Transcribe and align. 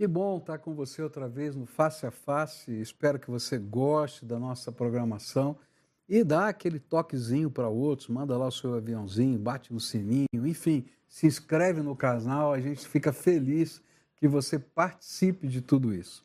Que 0.00 0.06
bom 0.06 0.38
estar 0.38 0.56
com 0.56 0.74
você 0.74 1.02
outra 1.02 1.28
vez 1.28 1.54
no 1.54 1.66
Face 1.66 2.06
a 2.06 2.10
Face. 2.10 2.72
Espero 2.80 3.18
que 3.18 3.30
você 3.30 3.58
goste 3.58 4.24
da 4.24 4.38
nossa 4.38 4.72
programação 4.72 5.58
e 6.08 6.24
dá 6.24 6.48
aquele 6.48 6.78
toquezinho 6.78 7.50
para 7.50 7.68
outros, 7.68 8.08
manda 8.08 8.34
lá 8.34 8.46
o 8.46 8.50
seu 8.50 8.72
aviãozinho, 8.72 9.38
bate 9.38 9.74
no 9.74 9.78
sininho, 9.78 10.26
enfim, 10.32 10.86
se 11.06 11.26
inscreve 11.26 11.82
no 11.82 11.94
canal, 11.94 12.54
a 12.54 12.58
gente 12.58 12.88
fica 12.88 13.12
feliz 13.12 13.82
que 14.16 14.26
você 14.26 14.58
participe 14.58 15.46
de 15.46 15.60
tudo 15.60 15.92
isso. 15.92 16.24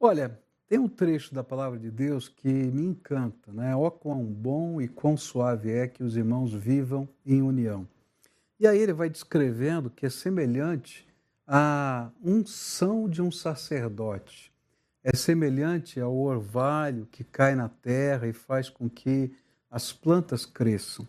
Olha, 0.00 0.40
tem 0.66 0.78
um 0.78 0.88
trecho 0.88 1.34
da 1.34 1.44
palavra 1.44 1.78
de 1.78 1.90
Deus 1.90 2.30
que 2.30 2.48
me 2.48 2.86
encanta, 2.86 3.52
né? 3.52 3.76
Ó 3.76 3.90
quão 3.90 4.24
bom 4.24 4.80
e 4.80 4.88
quão 4.88 5.18
suave 5.18 5.70
é 5.70 5.86
que 5.86 6.02
os 6.02 6.16
irmãos 6.16 6.54
vivam 6.54 7.06
em 7.26 7.42
união. 7.42 7.86
E 8.58 8.66
aí 8.66 8.78
ele 8.78 8.94
vai 8.94 9.10
descrevendo 9.10 9.90
que 9.90 10.06
é 10.06 10.08
semelhante 10.08 11.09
à 11.52 12.12
unção 12.22 13.08
de 13.08 13.20
um 13.20 13.32
sacerdote. 13.32 14.52
É 15.02 15.16
semelhante 15.16 15.98
ao 15.98 16.16
orvalho 16.16 17.08
que 17.10 17.24
cai 17.24 17.56
na 17.56 17.68
terra 17.68 18.28
e 18.28 18.32
faz 18.32 18.68
com 18.68 18.88
que 18.88 19.32
as 19.68 19.92
plantas 19.92 20.46
cresçam. 20.46 21.08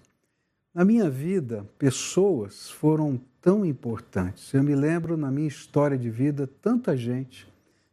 Na 0.73 0.83
minha 0.83 1.11
vida, 1.11 1.63
pessoas 1.77 2.71
foram 2.71 3.21
tão 3.39 3.63
importantes. 3.63 4.51
Eu 4.51 4.63
me 4.63 4.73
lembro 4.73 5.15
na 5.15 5.29
minha 5.29 5.47
história 5.47 5.97
de 5.97 6.09
vida 6.09 6.49
tanta 6.59 6.97
gente 6.97 7.47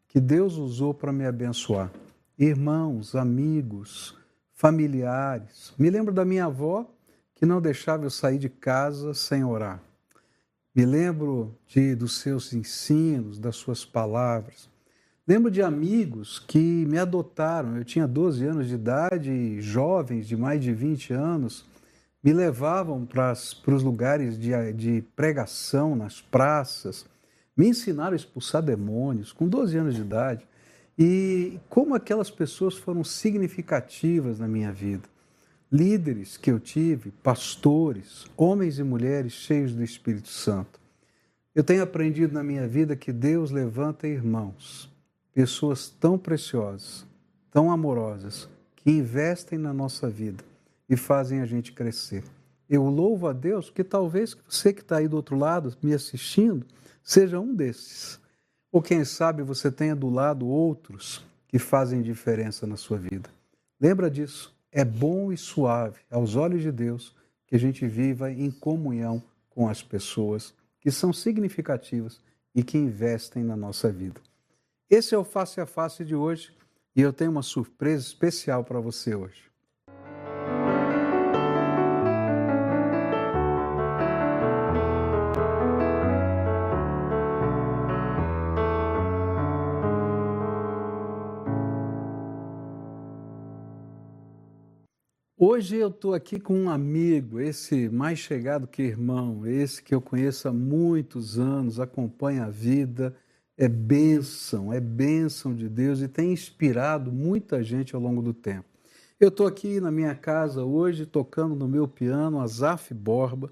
que 0.07 0.19
Deus 0.19 0.57
usou 0.57 0.95
para 0.95 1.13
me 1.13 1.27
abençoar. 1.27 1.93
Irmãos, 2.39 3.15
amigos, 3.15 4.17
familiares. 4.55 5.75
Me 5.79 5.91
lembro 5.91 6.15
da 6.15 6.25
minha 6.25 6.47
avó 6.47 6.87
que 7.35 7.45
não 7.45 7.61
deixava 7.61 8.07
eu 8.07 8.11
sair 8.11 8.39
de 8.39 8.49
casa 8.49 9.13
sem 9.13 9.45
orar. 9.45 9.83
Me 10.79 10.87
lembro 10.87 11.53
de, 11.67 11.97
dos 11.97 12.21
seus 12.21 12.53
ensinos, 12.53 13.37
das 13.37 13.57
suas 13.57 13.85
palavras. 13.85 14.71
Lembro 15.27 15.51
de 15.51 15.61
amigos 15.61 16.39
que 16.39 16.87
me 16.87 16.97
adotaram. 16.97 17.77
Eu 17.77 17.85
tinha 17.85 18.07
12 18.07 18.47
anos 18.47 18.69
de 18.69 18.77
idade 18.77 19.29
e 19.29 19.61
jovens 19.61 20.29
de 20.29 20.37
mais 20.37 20.63
de 20.63 20.73
20 20.73 21.13
anos 21.13 21.65
me 22.23 22.33
levavam 22.33 23.05
para 23.05 23.33
os 23.33 23.83
lugares 23.83 24.39
de, 24.39 24.73
de 24.73 25.03
pregação, 25.17 25.97
nas 25.97 26.21
praças, 26.21 27.05
me 27.57 27.67
ensinaram 27.67 28.13
a 28.13 28.17
expulsar 28.17 28.63
demônios 28.63 29.33
com 29.33 29.49
12 29.49 29.77
anos 29.77 29.97
de 29.97 30.03
idade. 30.03 30.47
E 30.97 31.59
como 31.69 31.97
aquelas 31.97 32.31
pessoas 32.31 32.77
foram 32.77 33.03
significativas 33.03 34.39
na 34.39 34.47
minha 34.47 34.71
vida 34.71 35.09
líderes 35.71 36.37
que 36.37 36.51
eu 36.51 36.59
tive, 36.59 37.11
pastores, 37.11 38.27
homens 38.37 38.79
e 38.79 38.83
mulheres 38.83 39.33
cheios 39.33 39.75
do 39.75 39.83
Espírito 39.83 40.29
Santo. 40.29 40.81
Eu 41.55 41.63
tenho 41.63 41.83
aprendido 41.83 42.33
na 42.33 42.43
minha 42.43 42.67
vida 42.67 42.97
que 42.97 43.13
Deus 43.13 43.51
levanta 43.51 44.07
irmãos, 44.07 44.91
pessoas 45.35 45.89
tão 45.89 46.19
preciosas, 46.19 47.05
tão 47.51 47.71
amorosas, 47.71 48.49
que 48.77 48.91
investem 48.91 49.59
na 49.59 49.73
nossa 49.73 50.09
vida 50.09 50.43
e 50.89 50.97
fazem 50.97 51.41
a 51.41 51.47
gente 51.47 51.73
crescer. 51.73 52.25
Eu 52.69 52.85
louvo 52.85 53.27
a 53.27 53.33
Deus 53.33 53.71
que 53.71 53.83
talvez 53.83 54.37
você 54.49 54.73
que 54.73 54.81
está 54.83 54.99
aí 54.99 55.09
do 55.09 55.17
outro 55.17 55.37
lado 55.37 55.77
me 55.83 55.93
assistindo 55.93 56.67
seja 57.03 57.41
um 57.41 57.55
desses. 57.55 58.21
Ou 58.71 58.83
quem 58.83 59.05
sabe 59.05 59.43
você 59.43 59.71
tenha 59.71 59.97
do 59.97 60.11
lado 60.11 60.47
outros 60.47 61.25
que 61.49 61.59
fazem 61.59 62.03
diferença 62.03 62.67
na 62.67 62.77
sua 62.77 62.99
vida. 62.99 63.31
Lembra 63.81 64.11
disso? 64.11 64.55
É 64.79 64.85
bom 64.85 65.33
e 65.33 65.37
suave 65.37 65.99
aos 66.09 66.37
olhos 66.37 66.63
de 66.63 66.71
Deus 66.71 67.13
que 67.49 67.57
a 67.57 67.59
gente 67.59 67.85
viva 67.85 68.31
em 68.31 68.49
comunhão 68.49 69.21
com 69.51 69.69
as 69.69 69.83
pessoas 69.83 70.55
que 70.81 70.89
são 70.89 71.13
significativas 71.13 72.21
e 72.55 72.63
que 72.63 72.79
investem 72.79 73.43
na 73.43 73.57
nossa 73.57 73.91
vida. 73.91 74.21
Esse 74.89 75.17
é 75.17 75.19
o 75.19 75.25
Face 75.25 75.61
a 75.61 75.67
Face 75.67 76.05
de 76.05 76.15
hoje 76.15 76.55
e 76.95 77.03
eu 77.03 77.13
tenho 77.13 77.33
uma 77.33 77.43
surpresa 77.43 78.07
especial 78.07 78.63
para 78.63 78.79
você 78.79 79.17
hoje. 79.17 79.48
Hoje 95.59 95.75
eu 95.75 95.89
estou 95.89 96.15
aqui 96.15 96.39
com 96.39 96.55
um 96.55 96.71
amigo, 96.71 97.41
esse 97.41 97.89
mais 97.89 98.21
chegado 98.21 98.69
que 98.69 98.81
irmão, 98.81 99.45
esse 99.45 99.83
que 99.83 99.93
eu 99.93 100.01
conheço 100.01 100.47
há 100.47 100.53
muitos 100.53 101.37
anos, 101.37 101.81
acompanha 101.81 102.45
a 102.45 102.49
vida, 102.49 103.13
é 103.57 103.67
bênção, 103.67 104.73
é 104.73 104.79
bênção 104.79 105.53
de 105.53 105.69
Deus 105.69 106.01
e 106.01 106.07
tem 106.07 106.33
inspirado 106.33 107.11
muita 107.11 107.61
gente 107.61 107.93
ao 107.93 108.01
longo 108.01 108.23
do 108.23 108.33
tempo. 108.33 108.67
Eu 109.19 109.31
estou 109.31 109.49
aqui 109.49 109.81
na 109.81 109.91
minha 109.91 110.15
casa 110.15 110.63
hoje 110.63 111.05
tocando 111.05 111.57
no 111.57 111.67
meu 111.67 111.89
piano 111.89 112.41
Azaf 112.41 112.95
Borba, 112.95 113.51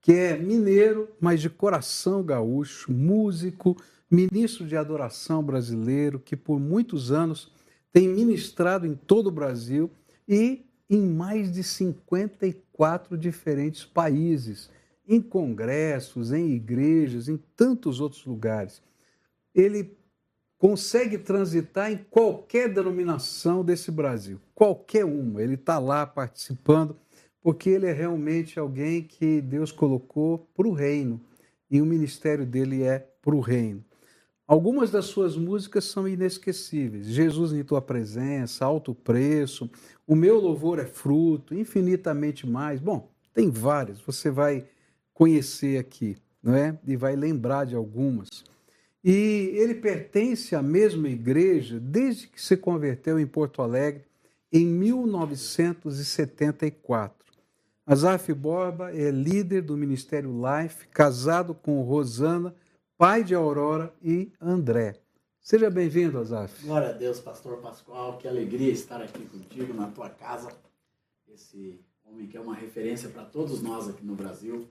que 0.00 0.12
é 0.12 0.36
mineiro, 0.36 1.08
mas 1.20 1.40
de 1.40 1.48
coração 1.48 2.24
gaúcho, 2.24 2.90
músico, 2.90 3.76
ministro 4.10 4.66
de 4.66 4.76
adoração 4.76 5.40
brasileiro, 5.40 6.18
que 6.18 6.34
por 6.34 6.58
muitos 6.58 7.12
anos 7.12 7.52
tem 7.92 8.08
ministrado 8.08 8.88
em 8.88 8.96
todo 8.96 9.28
o 9.28 9.30
Brasil 9.30 9.88
e 10.26 10.64
em 10.88 11.00
mais 11.00 11.52
de 11.52 11.62
54 11.62 13.16
diferentes 13.16 13.84
países, 13.84 14.70
em 15.06 15.20
congressos, 15.20 16.32
em 16.32 16.50
igrejas, 16.50 17.28
em 17.28 17.36
tantos 17.56 18.00
outros 18.00 18.24
lugares. 18.24 18.82
Ele 19.54 19.96
consegue 20.58 21.18
transitar 21.18 21.92
em 21.92 21.98
qualquer 22.10 22.72
denominação 22.72 23.64
desse 23.64 23.90
Brasil, 23.90 24.40
qualquer 24.54 25.04
uma. 25.04 25.42
Ele 25.42 25.54
está 25.54 25.78
lá 25.78 26.06
participando, 26.06 26.96
porque 27.42 27.68
ele 27.68 27.86
é 27.86 27.92
realmente 27.92 28.58
alguém 28.58 29.02
que 29.02 29.40
Deus 29.40 29.70
colocou 29.70 30.48
para 30.54 30.66
o 30.66 30.72
reino 30.72 31.20
e 31.70 31.82
o 31.82 31.86
ministério 31.86 32.46
dele 32.46 32.82
é 32.82 32.98
para 33.20 33.34
o 33.34 33.40
reino. 33.40 33.84
Algumas 34.46 34.90
das 34.90 35.06
suas 35.06 35.38
músicas 35.38 35.86
são 35.86 36.06
inesquecíveis. 36.06 37.06
Jesus 37.06 37.50
em 37.52 37.64
tua 37.64 37.80
presença, 37.80 38.62
Alto 38.64 38.94
Preço, 38.94 39.70
O 40.06 40.14
meu 40.14 40.38
louvor 40.38 40.78
é 40.78 40.84
fruto, 40.84 41.54
infinitamente 41.54 42.46
mais. 42.46 42.78
Bom, 42.78 43.10
tem 43.32 43.50
várias, 43.50 43.98
você 44.00 44.30
vai 44.30 44.66
conhecer 45.14 45.78
aqui, 45.78 46.18
não 46.42 46.54
é? 46.54 46.78
E 46.86 46.94
vai 46.94 47.16
lembrar 47.16 47.64
de 47.64 47.74
algumas. 47.74 48.44
E 49.02 49.50
ele 49.54 49.74
pertence 49.74 50.54
à 50.54 50.60
mesma 50.62 51.08
igreja 51.08 51.80
desde 51.80 52.26
que 52.26 52.38
se 52.40 52.56
converteu 52.56 53.18
em 53.18 53.26
Porto 53.26 53.62
Alegre 53.62 54.04
em 54.52 54.66
1974. 54.66 57.24
Azaf 57.86 58.32
Borba 58.32 58.92
é 58.92 59.10
líder 59.10 59.60
do 59.62 59.76
Ministério 59.76 60.30
Life, 60.30 60.86
casado 60.88 61.54
com 61.54 61.82
Rosana 61.82 62.54
pai 62.96 63.24
de 63.24 63.34
Aurora 63.34 63.92
e 64.02 64.32
André. 64.40 64.94
Seja 65.40 65.68
bem-vindo, 65.68 66.18
Azaf. 66.18 66.64
Glória 66.64 66.88
a 66.88 66.92
Deus, 66.92 67.20
pastor 67.20 67.58
Pascoal. 67.58 68.16
Que 68.18 68.26
alegria 68.26 68.72
estar 68.72 69.02
aqui 69.02 69.24
contigo 69.26 69.74
na 69.74 69.88
tua 69.88 70.08
casa. 70.08 70.48
Esse 71.32 71.80
homem 72.04 72.26
que 72.26 72.36
é 72.36 72.40
uma 72.40 72.54
referência 72.54 73.08
para 73.08 73.24
todos 73.24 73.60
nós 73.60 73.88
aqui 73.88 74.04
no 74.04 74.14
Brasil. 74.14 74.68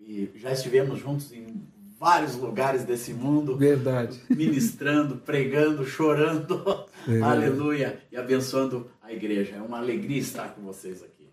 E 0.00 0.30
já 0.34 0.50
estivemos 0.50 0.98
juntos 0.98 1.30
em 1.32 1.62
vários 2.00 2.34
lugares 2.34 2.84
desse 2.84 3.14
mundo. 3.14 3.56
Verdade. 3.56 4.20
Ministrando, 4.28 5.18
pregando, 5.18 5.84
chorando. 5.86 6.86
Aleluia. 7.22 8.02
E 8.10 8.16
abençoando 8.16 8.90
a 9.00 9.12
igreja. 9.12 9.56
É 9.56 9.62
uma 9.62 9.78
alegria 9.78 10.18
estar 10.18 10.54
com 10.54 10.62
vocês 10.62 11.02
aqui. 11.02 11.28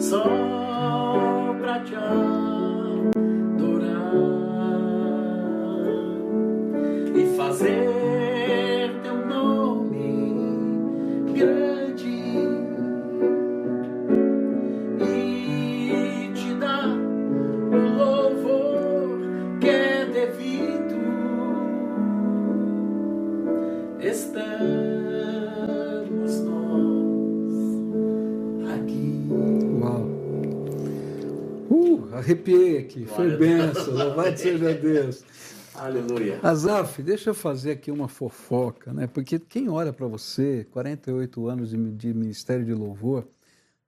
Só 0.00 0.24
pra 1.60 1.84
te 1.84 1.92
fazer 1.92 2.33
arrepiei 32.24 32.78
aqui, 32.78 33.04
foi 33.06 33.36
benção, 33.36 33.92
louvado 33.92 34.36
seja 34.38 34.72
Deus. 34.74 35.22
Aleluia. 35.74 36.38
Azaf, 36.42 37.02
deixa 37.02 37.30
eu 37.30 37.34
fazer 37.34 37.72
aqui 37.72 37.90
uma 37.90 38.06
fofoca, 38.08 38.92
né? 38.92 39.08
Porque 39.08 39.38
quem 39.40 39.68
olha 39.68 39.92
para 39.92 40.06
você, 40.06 40.66
48 40.70 41.48
anos 41.48 41.70
de, 41.70 41.76
de 41.76 42.14
ministério 42.14 42.64
de 42.64 42.72
louvor, 42.72 43.26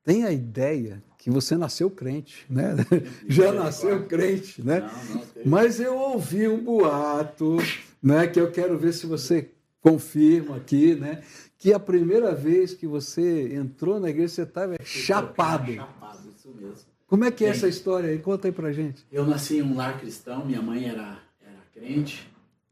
tem 0.03 0.25
a 0.25 0.33
ideia 0.33 1.03
que 1.17 1.31
você 1.31 1.57
nasceu 1.57 1.89
crente, 1.89 2.45
né? 2.51 2.75
Já 3.29 3.53
nasceu 3.53 4.05
crente, 4.05 4.63
né? 4.63 4.81
Não, 4.81 5.15
não, 5.15 5.23
Mas 5.45 5.81
eu 5.81 5.97
ouvi 5.97 6.49
um 6.49 6.63
boato, 6.63 7.57
né? 8.03 8.27
Que 8.27 8.41
eu 8.41 8.51
quero 8.51 8.77
ver 8.77 8.93
se 8.93 9.07
você 9.07 9.51
confirma 9.81 10.57
aqui, 10.57 10.97
né? 10.97 11.23
Que 11.57 11.73
a 11.73 11.79
primeira 11.79 12.35
vez 12.35 12.75
que 12.75 12.87
você 12.87 13.55
entrou 13.55 14.01
na 14.01 14.11
igreja 14.11 14.35
você 14.35 14.43
estava 14.43 14.77
chapado. 14.83 15.73
Chapado, 15.73 16.29
isso 16.37 16.53
mesmo. 16.53 16.96
Como 17.07 17.25
é 17.25 17.31
que 17.31 17.45
é 17.45 17.49
Bem, 17.49 17.57
essa 17.57 17.69
história 17.69 18.11
aí? 18.11 18.19
Conta 18.19 18.49
aí 18.49 18.53
pra 18.53 18.73
gente. 18.73 19.05
Eu 19.13 19.25
nasci 19.25 19.59
em 19.59 19.63
um 19.63 19.77
lar 19.77 20.01
cristão, 20.01 20.45
minha 20.45 20.61
mãe 20.61 20.89
era, 20.89 21.23
era 21.41 21.61
crente, 21.73 22.29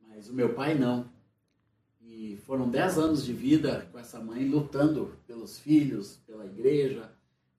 mas 0.08 0.28
o 0.28 0.34
meu 0.34 0.54
pai 0.54 0.75
não. 0.75 1.08
E 2.02 2.36
foram 2.44 2.69
dez 2.69 2.98
anos 2.98 3.25
de 3.25 3.32
vida 3.32 3.88
com 3.92 3.98
essa 3.98 4.19
mãe 4.19 4.48
lutando 4.48 5.16
pelos 5.26 5.58
filhos, 5.58 6.19
pela 6.26 6.44
igreja. 6.44 7.10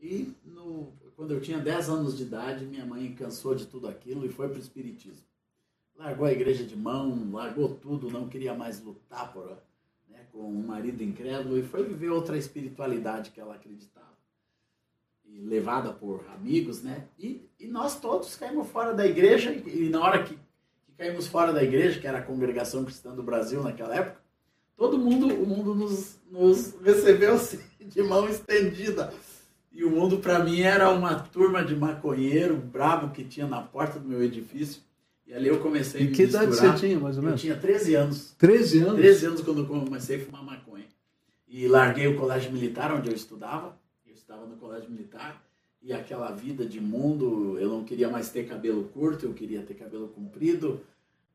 E 0.01 0.33
no, 0.43 0.91
quando 1.15 1.33
eu 1.33 1.41
tinha 1.41 1.57
10 1.59 1.89
anos 1.89 2.17
de 2.17 2.23
idade, 2.23 2.65
minha 2.65 2.85
mãe 2.85 3.15
cansou 3.15 3.55
de 3.55 3.65
tudo 3.65 3.87
aquilo 3.87 4.25
e 4.25 4.29
foi 4.29 4.49
para 4.49 4.57
o 4.57 4.61
Espiritismo. 4.61 5.25
Largou 5.95 6.27
a 6.27 6.31
igreja 6.31 6.65
de 6.65 6.75
mão, 6.75 7.31
largou 7.31 7.69
tudo, 7.69 8.11
não 8.11 8.27
queria 8.27 8.53
mais 8.53 8.81
lutar 8.81 9.31
por, 9.31 9.57
né, 10.09 10.27
com 10.31 10.39
um 10.39 10.67
marido 10.67 11.01
incrédulo 11.01 11.57
e 11.57 11.63
foi 11.63 11.85
viver 11.85 12.09
outra 12.09 12.37
espiritualidade 12.37 13.31
que 13.31 13.39
ela 13.39 13.55
acreditava 13.55 14.04
e 15.27 15.39
levada 15.39 15.91
por 15.91 16.25
amigos, 16.33 16.81
né? 16.81 17.05
E, 17.17 17.47
e 17.59 17.67
nós 17.67 17.99
todos 17.99 18.35
caímos 18.35 18.67
fora 18.69 18.93
da 18.93 19.05
igreja 19.05 19.51
e, 19.51 19.85
e 19.85 19.89
na 19.89 20.01
hora 20.01 20.23
que, 20.23 20.35
que, 20.35 20.93
caímos 20.97 21.27
fora 21.27 21.51
da 21.51 21.63
igreja, 21.63 21.99
que 21.99 22.07
era 22.07 22.19
a 22.19 22.23
congregação 22.23 22.83
cristã 22.83 23.13
do 23.13 23.23
Brasil 23.23 23.61
naquela 23.61 23.95
época, 23.95 24.19
todo 24.77 24.97
mundo, 24.97 25.27
o 25.27 25.45
mundo 25.45 25.75
nos, 25.75 26.19
nos 26.31 26.73
recebeu 26.81 27.35
assim, 27.35 27.59
de 27.79 28.01
mão 28.03 28.27
estendida. 28.29 29.13
E 29.71 29.83
o 29.83 29.91
mundo 29.91 30.19
para 30.19 30.39
mim 30.39 30.61
era 30.61 30.89
uma 30.89 31.15
turma 31.15 31.63
de 31.63 31.75
maconheiro 31.75 32.55
bravo 32.55 33.11
que 33.11 33.25
tinha 33.25 33.45
na 33.45 33.61
porta 33.61 33.99
do 33.99 34.07
meu 34.07 34.23
edifício. 34.23 34.81
E 35.27 35.33
ali 35.33 35.49
eu 35.49 35.59
comecei 35.59 36.01
a 36.01 36.05
me 36.05 36.11
que 36.11 36.23
idade 36.23 36.55
você 36.55 36.73
tinha, 36.75 36.97
mais 36.97 37.17
ou 37.17 37.23
menos? 37.23 37.43
Eu 37.43 37.47
tinha 37.49 37.59
13 37.59 37.95
anos. 37.95 38.35
13 38.37 38.79
anos? 38.83 38.95
13 38.95 39.25
anos 39.25 39.41
quando 39.41 39.61
eu 39.61 39.65
comecei 39.65 40.21
a 40.21 40.25
fumar 40.25 40.43
maconha. 40.43 40.85
E 41.45 41.67
larguei 41.67 42.07
o 42.07 42.15
colégio 42.15 42.53
militar 42.53 42.93
onde 42.93 43.09
eu 43.09 43.15
estudava 43.15 43.75
estava 44.25 44.47
no 44.47 44.55
colégio 44.55 44.89
militar 44.89 45.39
e 45.83 45.93
aquela 45.93 46.31
vida 46.31 46.65
de 46.65 46.81
mundo, 46.81 47.59
eu 47.59 47.69
não 47.69 47.83
queria 47.83 48.09
mais 48.09 48.29
ter 48.29 48.47
cabelo 48.47 48.85
curto, 48.85 49.27
eu 49.27 49.33
queria 49.33 49.61
ter 49.61 49.75
cabelo 49.75 50.07
comprido, 50.07 50.81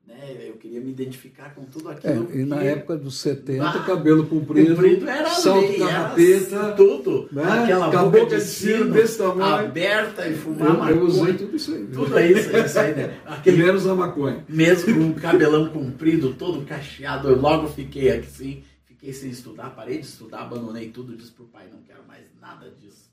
né? 0.04 0.36
Eu 0.40 0.54
queria 0.54 0.80
me 0.80 0.90
identificar 0.90 1.54
com 1.54 1.64
tudo 1.66 1.88
aquilo. 1.88 2.28
É, 2.32 2.36
e 2.38 2.44
na 2.44 2.60
época 2.60 2.96
dos 2.96 3.20
70, 3.20 3.64
ah, 3.64 3.84
cabelo 3.84 4.26
comprido, 4.26 4.74
comprido 4.74 5.08
era 5.08 5.30
salto 5.30 5.68
lei, 5.68 5.78
carrapeta, 5.78 6.72
tudo, 6.72 7.28
né? 7.30 7.44
aquela 7.44 8.08
boca 8.08 8.26
de 8.26 8.40
sino 8.40 8.92
desse 8.92 9.18
tamanho, 9.18 9.66
aberta 9.66 10.26
e 10.26 10.34
fumar 10.34 10.70
eu, 10.70 10.78
maconha. 10.78 10.96
Eu 10.96 11.04
usei 11.04 11.34
tudo 11.34 11.56
isso 11.56 11.72
aí. 11.72 11.86
Tudo 11.86 12.18
é 12.18 12.32
isso, 12.32 12.56
é 12.56 12.66
isso 12.66 12.78
aí, 12.80 12.94
né? 12.96 13.20
Aquele, 13.24 13.62
Menos 13.62 13.86
a 13.86 13.94
maconha. 13.94 14.44
Mesmo 14.48 14.94
com 14.94 15.10
o 15.10 15.14
cabelão 15.14 15.68
comprido, 15.68 16.34
todo 16.34 16.66
cacheado, 16.66 17.28
eu 17.28 17.40
logo 17.40 17.68
fiquei 17.68 18.10
assim, 18.10 18.64
fiquei 19.00 19.14
sem 19.14 19.30
estudar, 19.30 19.70
parei 19.70 19.98
de 19.98 20.06
estudar, 20.06 20.42
abandonei 20.42 20.90
tudo, 20.90 21.16
disse 21.16 21.32
pro 21.32 21.46
pai, 21.46 21.68
não 21.72 21.82
quero 21.82 22.06
mais 22.06 22.26
nada 22.38 22.70
disso. 22.70 23.10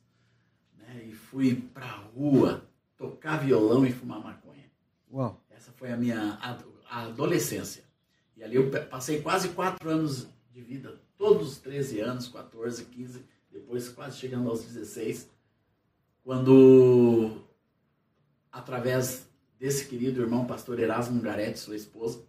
Né? 0.78 1.06
E 1.07 1.13
fui 1.13 1.56
pra 1.56 1.88
rua 2.13 2.68
tocar 2.98 3.38
violão 3.38 3.86
e 3.86 3.92
fumar 3.92 4.22
maconha. 4.22 4.69
Uau. 5.10 5.42
Essa 5.50 5.72
foi 5.72 5.94
a 5.94 5.98
minha 5.98 6.38
adolescência. 6.89 7.86
E 8.36 8.44
ali 8.44 8.57
eu 8.57 8.69
passei 8.89 9.22
quase 9.22 9.50
quatro 9.50 9.89
anos 9.89 10.28
de 10.51 10.62
vida, 10.62 11.00
todos 11.16 11.54
os 11.54 11.57
13 11.60 12.01
anos, 12.01 12.28
14, 12.28 12.84
15, 12.84 13.24
depois 13.50 13.88
quase 13.88 14.18
chegando 14.18 14.50
aos 14.50 14.63
16, 14.63 15.30
quando, 16.22 17.44
através 18.51 19.30
desse 19.57 19.88
querido 19.88 20.22
irmão 20.22 20.45
pastor 20.45 20.80
Erasmo 20.80 21.22
Garetti, 21.22 21.60
sua 21.60 21.78
esposa, 21.78 22.22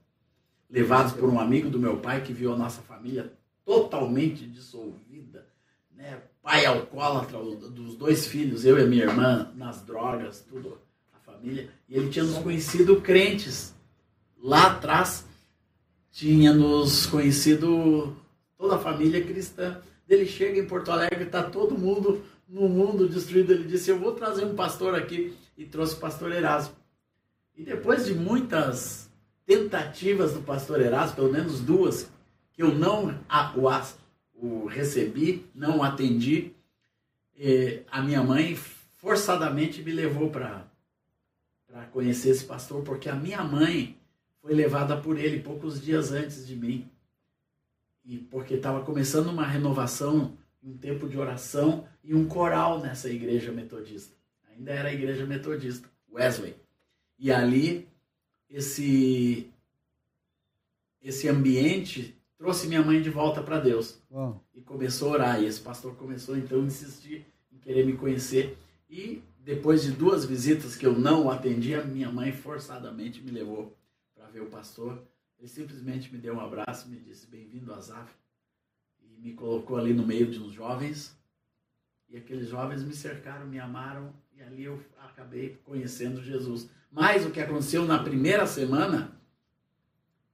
levados 0.71 1.13
por 1.13 1.29
um 1.29 1.41
amigo 1.41 1.69
do 1.69 1.81
meu 1.81 1.99
pai 1.99 2.23
que 2.23 2.33
viu 2.33 2.53
a 2.53 2.57
nossa 2.57 2.81
família 2.83 3.37
totalmente 3.69 4.47
dissolvida, 4.47 5.47
né? 5.95 6.23
pai 6.43 6.65
alcoólatra 6.65 7.39
dos 7.39 7.95
dois 7.97 8.27
filhos, 8.27 8.65
eu 8.65 8.79
e 8.79 8.87
minha 8.87 9.05
irmã, 9.05 9.53
nas 9.55 9.83
drogas, 9.83 10.41
tudo, 10.41 10.79
a 11.13 11.19
família. 11.19 11.69
E 11.87 11.95
ele 11.95 12.09
tinha 12.09 12.25
nos 12.25 12.39
conhecido 12.39 12.99
crentes. 13.03 13.75
Lá 14.43 14.69
atrás, 14.69 15.27
tinha 16.11 16.55
nos 16.55 17.05
conhecido 17.05 18.17
toda 18.57 18.77
a 18.77 18.79
família 18.79 19.23
cristã. 19.23 19.83
Ele 20.09 20.25
chega 20.25 20.59
em 20.59 20.67
Porto 20.67 20.91
Alegre, 20.91 21.25
está 21.25 21.43
todo 21.43 21.77
mundo 21.77 22.25
no 22.49 22.71
mundo 22.71 23.07
destruído. 23.07 23.53
Ele 23.53 23.65
disse: 23.65 23.91
Eu 23.91 23.99
vou 23.99 24.13
trazer 24.13 24.47
um 24.47 24.55
pastor 24.55 24.95
aqui. 24.95 25.37
E 25.59 25.67
trouxe 25.67 25.95
o 25.97 25.99
pastor 25.99 26.33
Erasmo. 26.33 26.75
E 27.55 27.63
depois 27.63 28.07
de 28.07 28.15
muitas 28.15 29.11
tentativas 29.45 30.33
do 30.33 30.41
pastor 30.41 30.81
Erasmo, 30.81 31.17
pelo 31.17 31.33
menos 31.33 31.61
duas, 31.61 32.09
que 32.59 32.63
eu 32.65 32.75
não 32.75 33.17
o, 34.35 34.65
o 34.65 34.67
recebi, 34.67 35.47
não 35.55 35.81
atendi, 35.81 36.53
a 37.89 38.03
minha 38.03 38.21
mãe 38.21 38.57
forçadamente 38.57 39.81
me 39.81 39.93
levou 39.93 40.29
para 40.29 40.67
conhecer 41.93 42.31
esse 42.31 42.45
pastor, 42.45 42.83
porque 42.83 43.09
a 43.09 43.15
minha 43.15 43.45
mãe 43.45 43.97
foi 44.43 44.55
levada 44.55 45.01
por 45.01 45.17
ele 45.17 45.39
poucos 45.39 45.81
dias 45.81 46.11
antes 46.11 46.45
de 46.45 46.57
mim. 46.57 46.91
E 48.05 48.19
porque 48.19 48.55
estava 48.55 48.85
começando 48.85 49.29
uma 49.29 49.47
renovação, 49.47 50.37
um 50.61 50.77
tempo 50.77 51.09
de 51.09 51.17
oração 51.17 51.87
e 52.03 52.13
um 52.13 52.27
coral 52.27 52.81
nessa 52.81 53.09
igreja 53.09 53.53
metodista. 53.53 54.17
Ainda 54.51 54.73
era 54.73 54.89
a 54.89 54.93
igreja 54.93 55.25
metodista, 55.25 55.89
Wesley. 56.13 56.57
E 57.21 57.31
ali 57.31 57.87
esse 58.51 59.49
esse 61.01 61.29
ambiente 61.29 62.18
trouxe 62.39 62.69
minha 62.69 62.83
mãe 62.83 63.03
de 63.03 63.11
volta 63.11 63.43
para 63.43 63.59
Deus. 63.59 64.01
Uau. 64.11 64.43
E 64.55 64.63
começou 64.63 65.11
a 65.11 65.13
orar. 65.13 65.43
E 65.43 65.47
esse 65.47 65.61
pastor 65.61 65.97
começou 65.97 66.37
então 66.37 66.61
a 66.61 66.65
insistir 66.65 67.27
em 67.53 67.59
querer 67.59 67.85
me 67.85 67.95
conhecer. 67.95 68.57
E 68.89 69.23
depois 69.41 69.83
de 69.83 69.91
duas 69.91 70.25
visitas 70.25 70.77
que 70.77 70.87
eu 70.87 70.99
não 70.99 71.29
atendi, 71.29 71.75
a 71.75 71.85
minha 71.85 72.11
mãe 72.11 72.33
forçadamente 72.33 73.21
me 73.21 73.33
levou 73.33 73.77
para 74.15 74.29
ver 74.29 74.41
o 74.41 74.47
pastor. 74.47 75.03
Ele 75.39 75.49
simplesmente 75.49 76.13
me 76.13 76.19
deu 76.19 76.35
um 76.35 76.41
abraço, 76.41 76.89
me 76.89 76.99
disse: 76.99 77.27
Bem-vindo 77.27 77.75
a 77.75 77.81
Zaf. 77.81 78.11
E 79.03 79.21
me 79.21 79.35
colocou 79.35 79.77
ali 79.77 79.93
no 79.93 80.07
meio 80.07 80.31
de 80.31 80.39
uns 80.39 80.53
jovens. 80.53 81.17
E 82.09 82.17
aqueles 82.17 82.49
jovens 82.49 82.83
me 82.83 82.95
cercaram, 82.95 83.47
me 83.47 83.59
amaram. 83.59 84.15
E 84.33 84.41
ali 84.41 84.65
eu 84.65 84.81
acabei 84.99 85.59
conhecendo 85.65 86.23
Jesus. 86.23 86.71
Mas 86.91 87.27
o 87.27 87.31
que 87.31 87.41
aconteceu 87.41 87.85
na 87.85 88.03
primeira 88.03 88.47
semana 88.47 89.21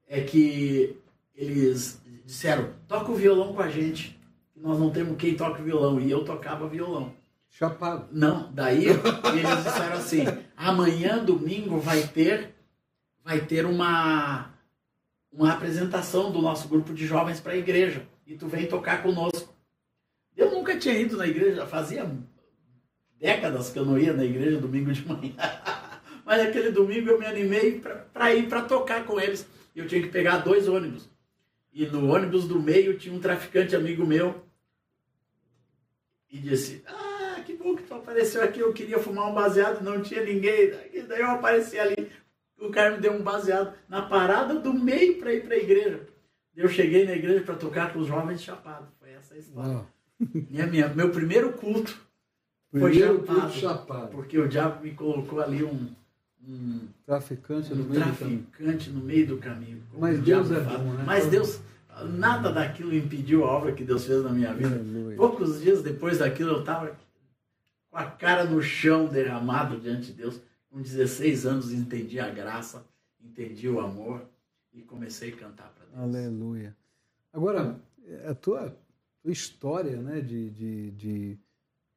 é 0.06 0.22
que 0.22 0.96
eles 1.34 2.00
disseram, 2.24 2.72
toca 2.88 3.12
o 3.12 3.14
violão 3.14 3.52
com 3.52 3.62
a 3.62 3.68
gente. 3.68 4.18
Nós 4.56 4.78
não 4.78 4.90
temos 4.90 5.16
quem 5.16 5.36
toque 5.36 5.62
violão. 5.62 6.00
E 6.00 6.10
eu 6.10 6.24
tocava 6.24 6.68
violão. 6.68 7.12
Chapado. 7.50 8.08
Não, 8.10 8.50
daí 8.52 8.86
eles 8.88 9.64
disseram 9.64 9.96
assim, 9.96 10.24
amanhã, 10.56 11.22
domingo, 11.22 11.78
vai 11.78 12.02
ter, 12.02 12.54
vai 13.22 13.40
ter 13.40 13.64
uma, 13.64 14.50
uma 15.30 15.52
apresentação 15.52 16.32
do 16.32 16.42
nosso 16.42 16.66
grupo 16.66 16.92
de 16.92 17.06
jovens 17.06 17.40
para 17.40 17.52
a 17.52 17.56
igreja. 17.56 18.06
E 18.26 18.34
tu 18.34 18.48
vem 18.48 18.66
tocar 18.66 19.02
conosco. 19.02 19.54
Eu 20.36 20.50
nunca 20.50 20.76
tinha 20.76 20.98
ido 20.98 21.16
na 21.16 21.26
igreja, 21.26 21.66
fazia 21.66 22.10
décadas 23.20 23.70
que 23.70 23.78
eu 23.78 23.84
não 23.84 23.98
ia 23.98 24.12
na 24.12 24.24
igreja 24.24 24.60
domingo 24.60 24.92
de 24.92 25.06
manhã. 25.06 25.34
Mas 26.24 26.40
aquele 26.40 26.72
domingo 26.72 27.10
eu 27.10 27.18
me 27.18 27.26
animei 27.26 27.80
para 28.12 28.34
ir 28.34 28.48
para 28.48 28.62
tocar 28.62 29.04
com 29.04 29.20
eles. 29.20 29.46
Eu 29.76 29.86
tinha 29.86 30.00
que 30.00 30.08
pegar 30.08 30.38
dois 30.38 30.66
ônibus. 30.66 31.08
E 31.74 31.84
no 31.86 32.08
ônibus 32.08 32.46
do 32.46 32.60
meio 32.60 32.96
tinha 32.96 33.12
um 33.12 33.18
traficante 33.18 33.74
amigo 33.74 34.06
meu. 34.06 34.44
E 36.30 36.38
disse: 36.38 36.84
Ah, 36.86 37.42
que 37.44 37.54
bom 37.54 37.74
que 37.74 37.82
tu 37.82 37.94
apareceu 37.94 38.42
aqui. 38.44 38.60
Eu 38.60 38.72
queria 38.72 39.00
fumar 39.00 39.28
um 39.28 39.34
baseado, 39.34 39.82
não 39.82 40.00
tinha 40.00 40.22
ninguém. 40.22 40.70
Daí 41.08 41.20
eu 41.20 41.30
apareci 41.30 41.76
ali. 41.76 42.12
O 42.60 42.70
cara 42.70 42.92
me 42.92 43.00
deu 43.00 43.12
um 43.12 43.22
baseado 43.22 43.74
na 43.88 44.02
parada 44.02 44.54
do 44.54 44.72
meio 44.72 45.18
para 45.18 45.34
ir 45.34 45.42
para 45.44 45.54
a 45.56 45.58
igreja. 45.58 46.06
Eu 46.56 46.68
cheguei 46.68 47.04
na 47.04 47.16
igreja 47.16 47.44
para 47.44 47.56
tocar 47.56 47.92
com 47.92 47.98
os 47.98 48.06
jovens 48.06 48.40
chapados. 48.40 48.88
Foi 49.00 49.10
essa 49.10 49.34
a 49.34 49.38
história. 49.38 49.86
Minha, 50.48 50.66
minha, 50.68 50.88
meu 50.88 51.10
primeiro 51.10 51.52
culto 51.54 52.00
primeiro 52.70 53.24
foi 53.24 53.26
chapado, 53.26 53.40
culto 53.40 53.58
chapado. 53.58 54.08
Porque 54.12 54.38
o 54.38 54.48
diabo 54.48 54.84
me 54.84 54.92
colocou 54.92 55.40
ali 55.40 55.64
um, 55.64 55.92
um 56.48 56.88
traficante 57.06 57.74
no, 57.74 57.84
um 57.84 57.88
meio, 57.88 58.02
traficante 58.02 58.90
do 58.90 58.98
no 58.98 59.04
meio 59.04 59.26
do 59.26 59.38
caminho. 59.38 59.82
Mas 59.98 60.20
Deus 60.20 60.50
é 60.50 60.60
bom, 60.60 60.92
né? 60.92 61.04
Mas 61.06 61.26
Deus, 61.26 61.60
nada 62.10 62.52
daquilo 62.52 62.94
impediu 62.94 63.44
a 63.44 63.48
obra 63.48 63.72
que 63.72 63.84
Deus 63.84 64.04
fez 64.04 64.22
na 64.22 64.30
minha 64.30 64.52
vida. 64.52 64.74
Aleluia. 64.74 65.16
Poucos 65.16 65.60
dias 65.60 65.82
depois 65.82 66.18
daquilo, 66.18 66.50
eu 66.50 66.60
estava 66.60 66.96
com 67.90 67.96
a 67.96 68.04
cara 68.04 68.44
no 68.44 68.62
chão, 68.62 69.06
derramado 69.06 69.80
diante 69.80 70.06
de 70.06 70.12
Deus. 70.12 70.40
Com 70.70 70.82
16 70.82 71.46
anos, 71.46 71.72
entendi 71.72 72.18
a 72.18 72.28
graça, 72.28 72.84
entendi 73.22 73.68
o 73.68 73.80
amor 73.80 74.22
e 74.72 74.82
comecei 74.82 75.32
a 75.32 75.36
cantar 75.36 75.72
para 75.72 75.86
Deus. 75.86 75.98
Aleluia. 75.98 76.76
Agora, 77.32 77.80
a 78.28 78.34
tua, 78.34 78.76
tua 79.22 79.32
história 79.32 79.96
né, 80.02 80.20
de, 80.20 80.50
de, 80.50 80.90
de 80.90 81.38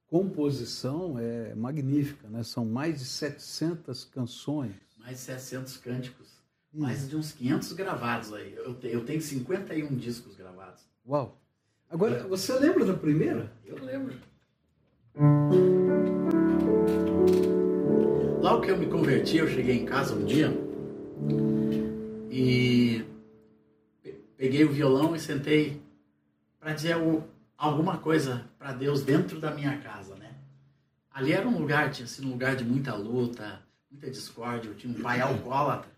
composição 0.08 1.20
é 1.20 1.54
magnífica, 1.54 2.28
né? 2.30 2.44
São 2.44 2.66
mais 2.66 3.00
de 3.00 3.06
700 3.06 4.06
canções. 4.06 4.74
Mais 4.98 5.18
de 5.18 5.24
700 5.24 5.78
cânticos. 5.78 6.28
Hum. 6.74 6.82
Mais 6.82 7.08
de 7.08 7.16
uns 7.16 7.32
500 7.32 7.74
gravados 7.74 8.34
aí. 8.34 8.54
Eu, 8.56 8.74
te, 8.74 8.88
eu 8.88 9.06
tenho 9.06 9.22
51 9.22 9.96
discos 9.96 10.36
gravados. 10.36 10.84
Uau! 11.08 11.40
Agora, 11.90 12.28
você 12.28 12.58
lembra 12.60 12.86
da 12.86 12.94
primeira? 12.94 13.52
Eu 13.66 13.84
lembro. 13.84 14.14
Logo 18.42 18.62
que 18.62 18.72
eu 18.72 18.78
me 18.78 18.88
converti, 18.88 19.38
eu 19.38 19.48
cheguei 19.48 19.78
em 19.78 19.86
casa 19.86 20.14
um 20.14 20.26
dia 20.26 20.54
e 22.30 23.04
peguei 24.38 24.64
o 24.64 24.72
violão 24.72 25.16
e 25.16 25.20
sentei 25.20 25.82
para 26.60 26.74
dizer 26.74 26.94
alguma 27.58 27.98
coisa 27.98 28.46
para 28.60 28.72
Deus 28.72 29.02
dentro 29.02 29.40
da 29.40 29.52
minha 29.52 29.78
casa, 29.80 30.16
né? 30.16 30.36
Ali 31.12 31.34
era 31.34 31.48
um 31.48 31.58
lugar, 31.58 31.92
tinha 31.92 32.08
sido 32.08 32.28
um 32.28 32.32
lugar 32.32 32.56
de 32.56 32.64
muita 32.64 32.94
luta, 32.94 33.60
muita 33.90 34.10
discórdia. 34.10 34.70
Eu 34.70 34.76
tinha 34.76 34.94
um 34.94 35.02
pai 35.02 35.20
alcoólatra. 35.20 35.90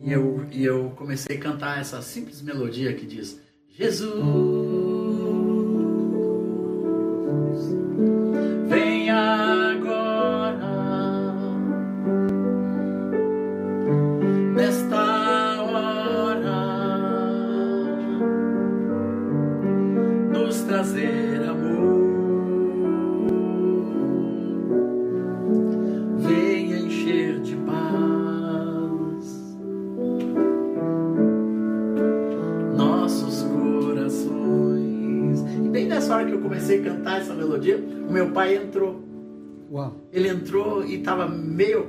E 0.00 0.12
eu, 0.12 0.46
e 0.50 0.64
eu 0.64 0.90
comecei 0.96 1.36
a 1.36 1.40
cantar 1.40 1.80
essa 1.80 2.00
simples 2.00 2.40
melodia 2.40 2.94
que 2.94 3.06
diz: 3.06 3.40
Jesus. 3.68 5.03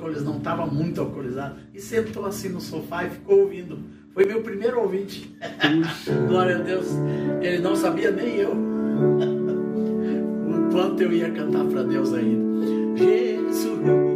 Alcoolizado, 0.05 0.29
não 0.29 0.37
estava 0.37 0.65
muito 0.65 1.01
alcoolizado, 1.01 1.55
e 1.73 1.81
sentou 1.81 2.25
assim 2.25 2.49
no 2.49 2.61
sofá 2.61 3.05
e 3.05 3.09
ficou 3.09 3.41
ouvindo. 3.41 3.79
Foi 4.13 4.25
meu 4.25 4.41
primeiro 4.41 4.79
ouvinte. 4.79 5.35
Glória 6.27 6.57
a 6.57 6.61
Deus. 6.61 6.87
Ele 7.41 7.59
não 7.59 7.75
sabia 7.75 8.11
nem 8.11 8.35
eu 8.37 8.51
o 10.47 10.69
quanto 10.71 11.01
eu 11.03 11.11
ia 11.11 11.29
cantar 11.31 11.65
para 11.65 11.83
Deus 11.83 12.13
ainda. 12.13 12.65
Jesus. 12.95 14.14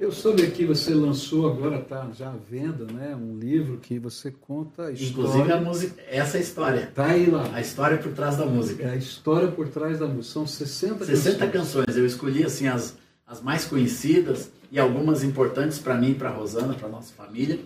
Eu 0.00 0.12
soube 0.12 0.48
que 0.52 0.64
você 0.64 0.94
lançou 0.94 1.50
agora, 1.50 1.80
está 1.80 2.08
já 2.12 2.28
à 2.28 2.36
venda, 2.36 2.84
né? 2.84 3.16
Um 3.16 3.36
livro 3.36 3.78
que 3.78 3.98
você 3.98 4.30
conta 4.30 4.86
a 4.86 4.92
história. 4.92 5.10
Inclusive 5.10 5.52
a 5.52 5.60
música, 5.60 6.02
essa 6.08 6.38
é 6.38 6.40
história. 6.40 6.92
Tá 6.94 7.06
aí 7.06 7.28
lá. 7.28 7.50
A 7.52 7.60
história 7.60 7.98
por 7.98 8.12
trás 8.12 8.36
da 8.36 8.46
música. 8.46 8.84
É 8.84 8.90
a 8.90 8.96
história 8.96 9.48
por 9.48 9.68
trás 9.68 9.98
da 9.98 10.06
música. 10.06 10.34
São 10.34 10.46
60, 10.46 11.04
60 11.04 11.38
canções. 11.48 11.52
canções. 11.52 11.96
Eu 11.96 12.06
escolhi 12.06 12.44
assim 12.44 12.68
as, 12.68 12.96
as 13.26 13.42
mais 13.42 13.64
conhecidas 13.64 14.52
e 14.70 14.78
algumas 14.78 15.24
importantes 15.24 15.80
para 15.80 15.96
mim, 15.96 16.14
para 16.14 16.30
Rosana, 16.30 16.74
para 16.74 16.88
nossa 16.88 17.12
família. 17.12 17.58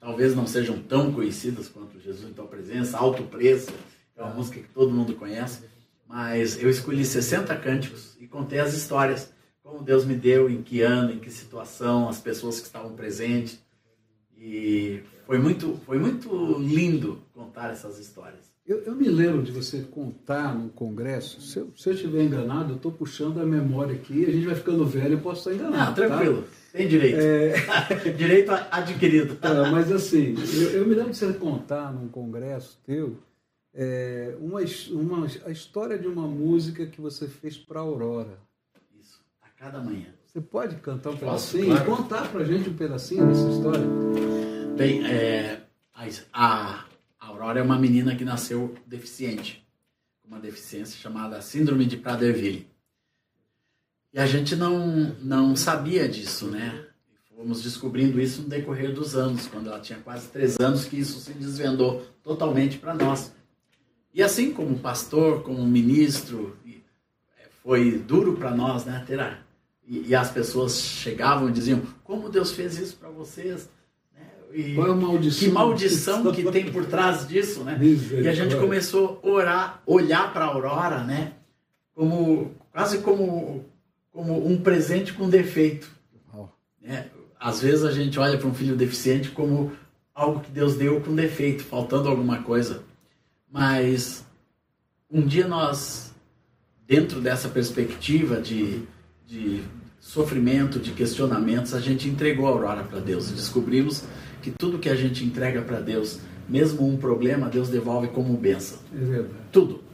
Talvez 0.00 0.34
não 0.34 0.48
sejam 0.48 0.80
tão 0.80 1.12
conhecidas 1.12 1.68
quanto 1.68 2.00
Jesus 2.00 2.28
em 2.28 2.32
tua 2.32 2.46
presença, 2.46 2.98
Alto 2.98 3.22
Preço, 3.24 3.70
é 4.16 4.22
uma 4.22 4.34
música 4.34 4.58
que 4.58 4.68
todo 4.68 4.90
mundo 4.90 5.14
conhece. 5.14 5.62
Mas 6.08 6.60
eu 6.60 6.68
escolhi 6.70 7.04
60 7.04 7.54
cânticos 7.56 8.16
e 8.20 8.26
contei 8.26 8.58
as 8.58 8.74
histórias 8.74 9.30
como 9.68 9.82
Deus 9.82 10.06
me 10.06 10.14
deu, 10.14 10.48
em 10.48 10.62
que 10.62 10.80
ano, 10.80 11.12
em 11.12 11.18
que 11.18 11.30
situação, 11.30 12.08
as 12.08 12.18
pessoas 12.18 12.58
que 12.58 12.66
estavam 12.66 12.94
presentes. 12.94 13.60
E 14.36 15.00
foi 15.26 15.38
muito, 15.38 15.78
foi 15.84 15.98
muito 15.98 16.58
lindo 16.58 17.20
contar 17.34 17.70
essas 17.70 17.98
histórias. 17.98 18.48
Eu, 18.66 18.82
eu 18.82 18.94
me 18.94 19.08
lembro 19.08 19.42
de 19.42 19.52
você 19.52 19.82
contar 19.82 20.54
no 20.54 20.70
congresso. 20.70 21.40
Se 21.40 21.58
eu, 21.58 21.70
se 21.76 21.88
eu 21.88 21.94
estiver 21.94 22.22
enganado, 22.22 22.72
eu 22.72 22.76
estou 22.76 22.92
puxando 22.92 23.40
a 23.40 23.44
memória 23.44 23.94
aqui. 23.94 24.24
A 24.24 24.30
gente 24.30 24.46
vai 24.46 24.54
ficando 24.54 24.86
velho, 24.86 25.14
eu 25.14 25.20
posso 25.20 25.50
estar 25.50 25.64
enganado. 25.64 25.90
Ah, 25.90 25.94
tranquilo. 25.94 26.42
Tá? 26.42 26.48
Tem 26.72 26.88
direito. 26.88 27.18
É... 27.18 28.10
direito 28.16 28.50
adquirido. 28.70 29.38
Ah, 29.42 29.70
mas 29.70 29.92
assim, 29.92 30.34
eu, 30.54 30.70
eu, 30.70 30.86
me 30.86 30.94
lembro 30.94 31.12
de 31.12 31.18
você 31.18 31.32
contar 31.34 31.92
num 31.92 32.08
congresso 32.08 32.78
teu 32.86 33.18
é, 33.74 34.34
uma, 34.40 34.60
uma, 34.92 35.26
a 35.44 35.50
história 35.50 35.98
de 35.98 36.06
uma 36.06 36.26
música 36.26 36.86
que 36.86 37.00
você 37.00 37.26
fez 37.26 37.56
para 37.56 37.80
Aurora 37.80 38.47
cada 39.58 39.80
manhã. 39.80 40.06
Você 40.24 40.40
pode 40.40 40.76
cantar 40.76 41.10
um 41.10 41.16
pedacinho 41.16 41.66
claro. 41.66 41.82
e 41.82 41.96
contar 41.96 42.28
para 42.28 42.40
a 42.42 42.44
gente 42.44 42.70
um 42.70 42.76
pedacinho 42.76 43.26
dessa 43.26 43.48
história? 43.48 43.84
Bem, 44.76 45.04
é, 45.04 45.62
a, 45.92 46.06
a 46.32 46.84
Aurora 47.18 47.58
é 47.58 47.62
uma 47.62 47.78
menina 47.78 48.14
que 48.14 48.24
nasceu 48.24 48.74
deficiente, 48.86 49.66
com 50.22 50.28
uma 50.28 50.38
deficiência 50.38 50.96
chamada 50.96 51.42
Síndrome 51.42 51.86
de 51.86 51.96
Prader-Willi. 51.96 52.68
E 54.12 54.18
a 54.20 54.26
gente 54.26 54.54
não, 54.54 55.16
não 55.20 55.56
sabia 55.56 56.08
disso, 56.08 56.46
né? 56.46 56.86
Fomos 57.36 57.62
descobrindo 57.62 58.20
isso 58.20 58.42
no 58.42 58.48
decorrer 58.48 58.92
dos 58.92 59.16
anos, 59.16 59.48
quando 59.48 59.68
ela 59.68 59.80
tinha 59.80 59.98
quase 59.98 60.28
três 60.28 60.56
anos, 60.60 60.84
que 60.84 60.98
isso 60.98 61.18
se 61.18 61.32
desvendou 61.32 62.06
totalmente 62.22 62.78
para 62.78 62.94
nós. 62.94 63.32
E 64.14 64.22
assim 64.22 64.52
como 64.52 64.78
pastor, 64.78 65.42
como 65.42 65.64
ministro, 65.66 66.56
foi 67.62 67.98
duro 67.98 68.36
para 68.36 68.50
nós, 68.50 68.84
né? 68.84 69.04
Ter 69.06 69.20
a, 69.20 69.38
e, 69.88 70.08
e, 70.08 70.14
as 70.14 70.30
pessoas 70.30 70.80
chegavam 70.80 71.48
e 71.48 71.52
diziam: 71.52 71.82
Como 72.04 72.28
Deus 72.28 72.52
fez 72.52 72.78
isso 72.78 72.96
para 72.96 73.08
vocês? 73.08 73.68
Né? 74.14 74.26
E, 74.52 74.74
Qual 74.74 74.86
é 74.86 74.90
a 74.90 74.94
maldição? 74.94 75.48
Que 75.48 75.54
maldição 75.54 76.32
que 76.32 76.44
tem 76.50 76.70
por 76.70 76.84
trás 76.84 77.26
disso, 77.26 77.64
né? 77.64 77.78
E 77.80 78.28
a 78.28 78.34
gente 78.34 78.54
começou 78.56 79.18
a 79.22 79.26
orar, 79.26 79.82
olhar 79.86 80.32
para 80.32 80.44
a 80.44 80.48
Aurora, 80.48 81.04
né? 81.04 81.32
Como, 81.94 82.54
quase 82.70 82.98
como, 82.98 83.64
como 84.12 84.46
um 84.46 84.60
presente 84.60 85.14
com 85.14 85.28
defeito. 85.28 85.90
Né? 86.80 87.06
Às 87.40 87.62
vezes 87.62 87.84
a 87.84 87.90
gente 87.90 88.18
olha 88.18 88.36
para 88.36 88.46
um 88.46 88.54
filho 88.54 88.76
deficiente 88.76 89.30
como 89.30 89.72
algo 90.14 90.40
que 90.40 90.50
Deus 90.50 90.74
deu 90.74 91.00
com 91.00 91.14
defeito, 91.14 91.62
faltando 91.62 92.08
alguma 92.08 92.42
coisa. 92.42 92.82
Mas 93.50 94.24
um 95.10 95.26
dia 95.26 95.48
nós, 95.48 96.12
dentro 96.86 97.20
dessa 97.20 97.48
perspectiva 97.48 98.40
de, 98.40 98.82
de 99.26 99.62
sofrimento, 100.08 100.78
de 100.78 100.92
questionamentos, 100.92 101.74
a 101.74 101.80
gente 101.80 102.08
entregou 102.08 102.46
a 102.46 102.50
Aurora 102.50 102.82
para 102.82 102.98
Deus 102.98 103.28
e 103.28 103.34
descobrimos 103.34 104.04
que 104.40 104.50
tudo 104.50 104.78
que 104.78 104.88
a 104.88 104.96
gente 104.96 105.22
entrega 105.22 105.60
para 105.60 105.80
Deus, 105.80 106.18
mesmo 106.48 106.88
um 106.88 106.96
problema, 106.96 107.50
Deus 107.50 107.68
devolve 107.68 108.08
como 108.08 108.34
bênção. 108.34 108.78
É 108.90 109.04
verdade. 109.04 109.34
Tudo. 109.52 109.84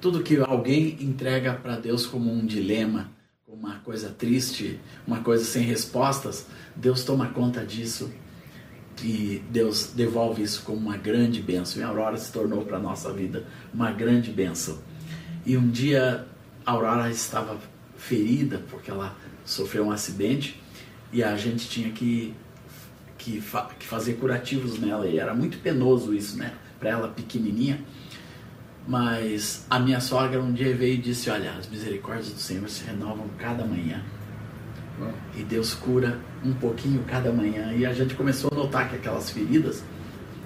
Tudo 0.00 0.22
que 0.22 0.38
alguém 0.38 0.96
entrega 0.98 1.52
para 1.52 1.76
Deus 1.76 2.06
como 2.06 2.32
um 2.32 2.46
dilema, 2.46 3.10
como 3.44 3.58
uma 3.58 3.80
coisa 3.80 4.08
triste, 4.08 4.80
uma 5.06 5.20
coisa 5.20 5.44
sem 5.44 5.62
respostas, 5.62 6.46
Deus 6.74 7.04
toma 7.04 7.28
conta 7.28 7.62
disso 7.66 8.10
e 9.02 9.42
Deus 9.50 9.92
devolve 9.94 10.42
isso 10.42 10.62
como 10.62 10.78
uma 10.78 10.96
grande 10.96 11.42
bênção. 11.42 11.82
E 11.82 11.84
a 11.84 11.88
Aurora 11.88 12.16
se 12.16 12.32
tornou 12.32 12.64
para 12.64 12.78
a 12.78 12.80
nossa 12.80 13.12
vida 13.12 13.44
uma 13.74 13.92
grande 13.92 14.30
bênção. 14.30 14.78
E 15.44 15.54
um 15.54 15.68
dia 15.68 16.26
a 16.64 16.72
Aurora 16.72 17.10
estava 17.10 17.58
ferida 17.94 18.62
porque 18.70 18.90
ela 18.90 19.14
sofreu 19.44 19.86
um 19.86 19.90
acidente 19.90 20.60
e 21.12 21.22
a 21.22 21.36
gente 21.36 21.68
tinha 21.68 21.90
que, 21.90 22.34
que, 23.18 23.40
fa 23.40 23.68
que 23.78 23.86
fazer 23.86 24.14
curativos 24.14 24.78
nela 24.78 25.06
e 25.06 25.18
era 25.18 25.34
muito 25.34 25.58
penoso 25.58 26.14
isso, 26.14 26.36
né? 26.36 26.52
Para 26.80 26.90
ela 26.90 27.08
pequenininha. 27.08 27.80
Mas 28.86 29.64
a 29.70 29.78
minha 29.78 30.00
sogra 30.00 30.40
um 30.40 30.52
dia 30.52 30.74
veio 30.74 30.94
e 30.94 30.98
disse: 30.98 31.30
Olha, 31.30 31.52
as 31.52 31.66
misericórdias 31.68 32.30
do 32.30 32.38
Senhor 32.38 32.68
se 32.68 32.84
renovam 32.84 33.26
cada 33.38 33.64
manhã. 33.64 34.02
E 35.36 35.42
Deus 35.42 35.74
cura 35.74 36.20
um 36.44 36.52
pouquinho 36.52 37.02
cada 37.06 37.32
manhã. 37.32 37.72
E 37.72 37.84
a 37.84 37.92
gente 37.92 38.14
começou 38.14 38.50
a 38.52 38.56
notar 38.56 38.88
que 38.88 38.96
aquelas 38.96 39.30
feridas, 39.30 39.82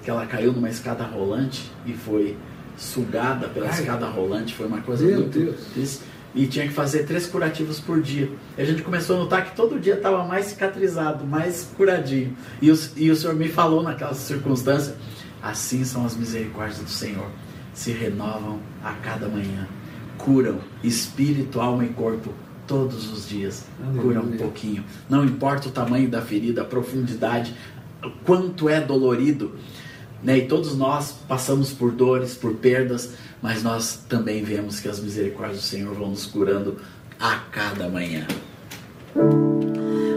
que 0.02 0.08
ela 0.10 0.24
caiu 0.26 0.52
numa 0.52 0.70
escada 0.70 1.04
rolante 1.04 1.70
e 1.84 1.92
foi 1.92 2.36
sugada 2.76 3.48
pela 3.48 3.66
Ai. 3.66 3.72
escada 3.72 4.06
rolante, 4.06 4.54
foi 4.54 4.66
uma 4.66 4.80
coisa 4.80 5.04
Meu 5.04 5.20
muito 5.20 5.38
Deus. 5.38 5.56
difícil. 5.74 6.02
E 6.34 6.46
tinha 6.46 6.66
que 6.66 6.74
fazer 6.74 7.04
três 7.04 7.26
curativos 7.26 7.80
por 7.80 8.00
dia. 8.02 8.30
E 8.56 8.62
a 8.62 8.64
gente 8.64 8.82
começou 8.82 9.16
a 9.16 9.18
notar 9.20 9.44
que 9.44 9.56
todo 9.56 9.80
dia 9.80 9.94
estava 9.94 10.24
mais 10.24 10.46
cicatrizado, 10.46 11.26
mais 11.26 11.70
curadinho. 11.76 12.36
E 12.60 12.70
o, 12.70 12.78
e 12.96 13.10
o 13.10 13.16
Senhor 13.16 13.34
me 13.34 13.48
falou 13.48 13.82
naquela 13.82 14.14
circunstância: 14.14 14.94
assim 15.42 15.84
são 15.84 16.04
as 16.04 16.16
misericórdias 16.16 16.78
do 16.78 16.90
Senhor, 16.90 17.26
se 17.72 17.92
renovam 17.92 18.60
a 18.84 18.92
cada 18.92 19.28
manhã, 19.28 19.66
curam 20.18 20.58
espírito, 20.82 21.60
alma 21.60 21.84
e 21.84 21.88
corpo 21.88 22.32
todos 22.66 23.10
os 23.10 23.26
dias, 23.26 23.64
Aleluia. 23.82 24.02
curam 24.02 24.22
um 24.22 24.36
pouquinho. 24.36 24.84
Não 25.08 25.24
importa 25.24 25.68
o 25.68 25.72
tamanho 25.72 26.08
da 26.08 26.20
ferida, 26.20 26.62
a 26.62 26.64
profundidade, 26.64 27.54
o 28.04 28.10
quanto 28.24 28.68
é 28.68 28.80
dolorido. 28.80 29.54
Né? 30.22 30.38
E 30.38 30.46
todos 30.46 30.76
nós 30.76 31.14
passamos 31.26 31.72
por 31.72 31.90
dores, 31.92 32.34
por 32.34 32.54
perdas, 32.54 33.14
mas 33.40 33.62
nós 33.62 34.04
também 34.08 34.42
vemos 34.42 34.80
que 34.80 34.88
as 34.88 34.98
misericórdias 35.00 35.58
do 35.58 35.64
Senhor 35.64 35.94
vão 35.94 36.10
nos 36.10 36.26
curando 36.26 36.76
a 37.20 37.36
cada 37.52 37.88
manhã. 37.88 38.26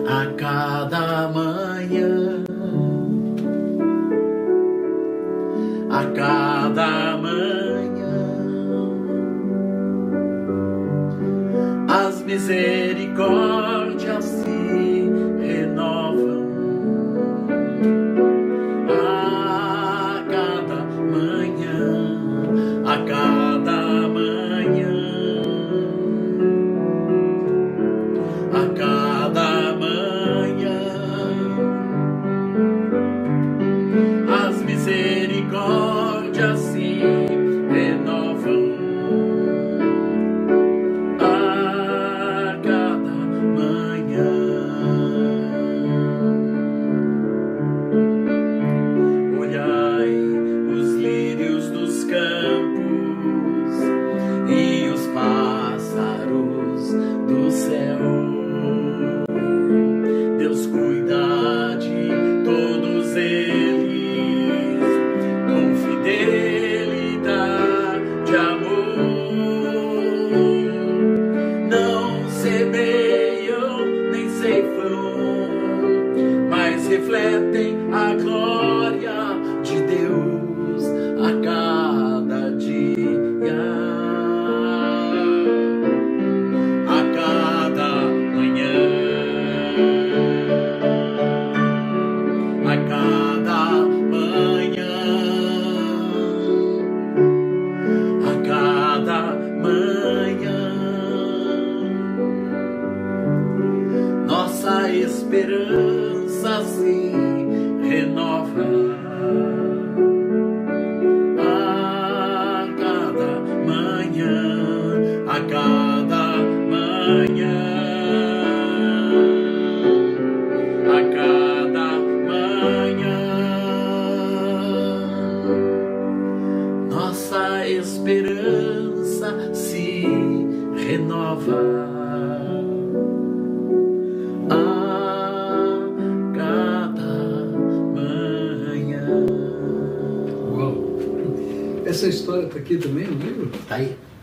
A 0.07 0.25
cada 0.35 1.27
manhã, 1.29 2.43
a 5.89 6.05
cada 6.13 7.17
manhã, 7.17 7.71
as 11.87 12.21
misericórdias 12.21 14.25
se 14.25 15.00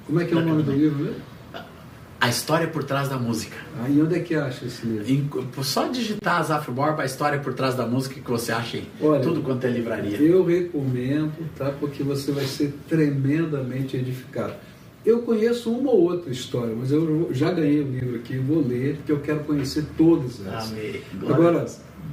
Como 0.08 0.20
é 0.20 0.24
que 0.24 0.32
é 0.34 0.36
o 0.36 0.40
nome 0.44 0.62
do 0.62 0.72
livro 0.72 0.98
mesmo? 1.04 1.20
A 2.20 2.28
história 2.28 2.66
por 2.66 2.82
trás 2.82 3.08
da 3.08 3.16
música. 3.16 3.56
Aí 3.80 4.02
onde 4.02 4.16
é 4.16 4.18
que 4.18 4.34
acha 4.34 4.64
esse 4.64 4.84
livro? 4.84 5.08
Em- 5.08 5.62
Só 5.62 5.86
digitar 5.86 6.42
Zafra 6.42 6.72
Borba, 6.72 7.02
a 7.02 7.06
história 7.06 7.38
por 7.38 7.54
trás 7.54 7.76
da 7.76 7.86
música 7.86 8.18
que 8.20 8.28
você 8.28 8.50
acha 8.50 8.78
em 8.78 8.86
Olha, 9.00 9.20
tudo 9.20 9.40
quanto 9.42 9.64
é 9.66 9.70
livraria. 9.70 10.16
Eu 10.20 10.44
recomendo, 10.44 11.32
tá? 11.56 11.70
Porque 11.78 12.02
você 12.02 12.32
vai 12.32 12.44
ser 12.46 12.74
tremendamente 12.88 13.96
edificado. 13.96 14.54
Eu 15.06 15.20
conheço 15.22 15.70
uma 15.70 15.92
ou 15.92 16.00
outra 16.10 16.30
história, 16.32 16.74
mas 16.76 16.90
eu 16.90 17.28
já 17.32 17.52
ganhei 17.52 17.82
o 17.82 17.88
livro 17.88 18.16
aqui, 18.16 18.36
vou 18.38 18.66
ler, 18.66 18.96
porque 18.96 19.12
eu 19.12 19.20
quero 19.20 19.40
conhecer 19.40 19.84
todas 19.96 20.44
elas. 20.44 20.72
Amém. 20.72 21.00
Agora. 21.28 21.66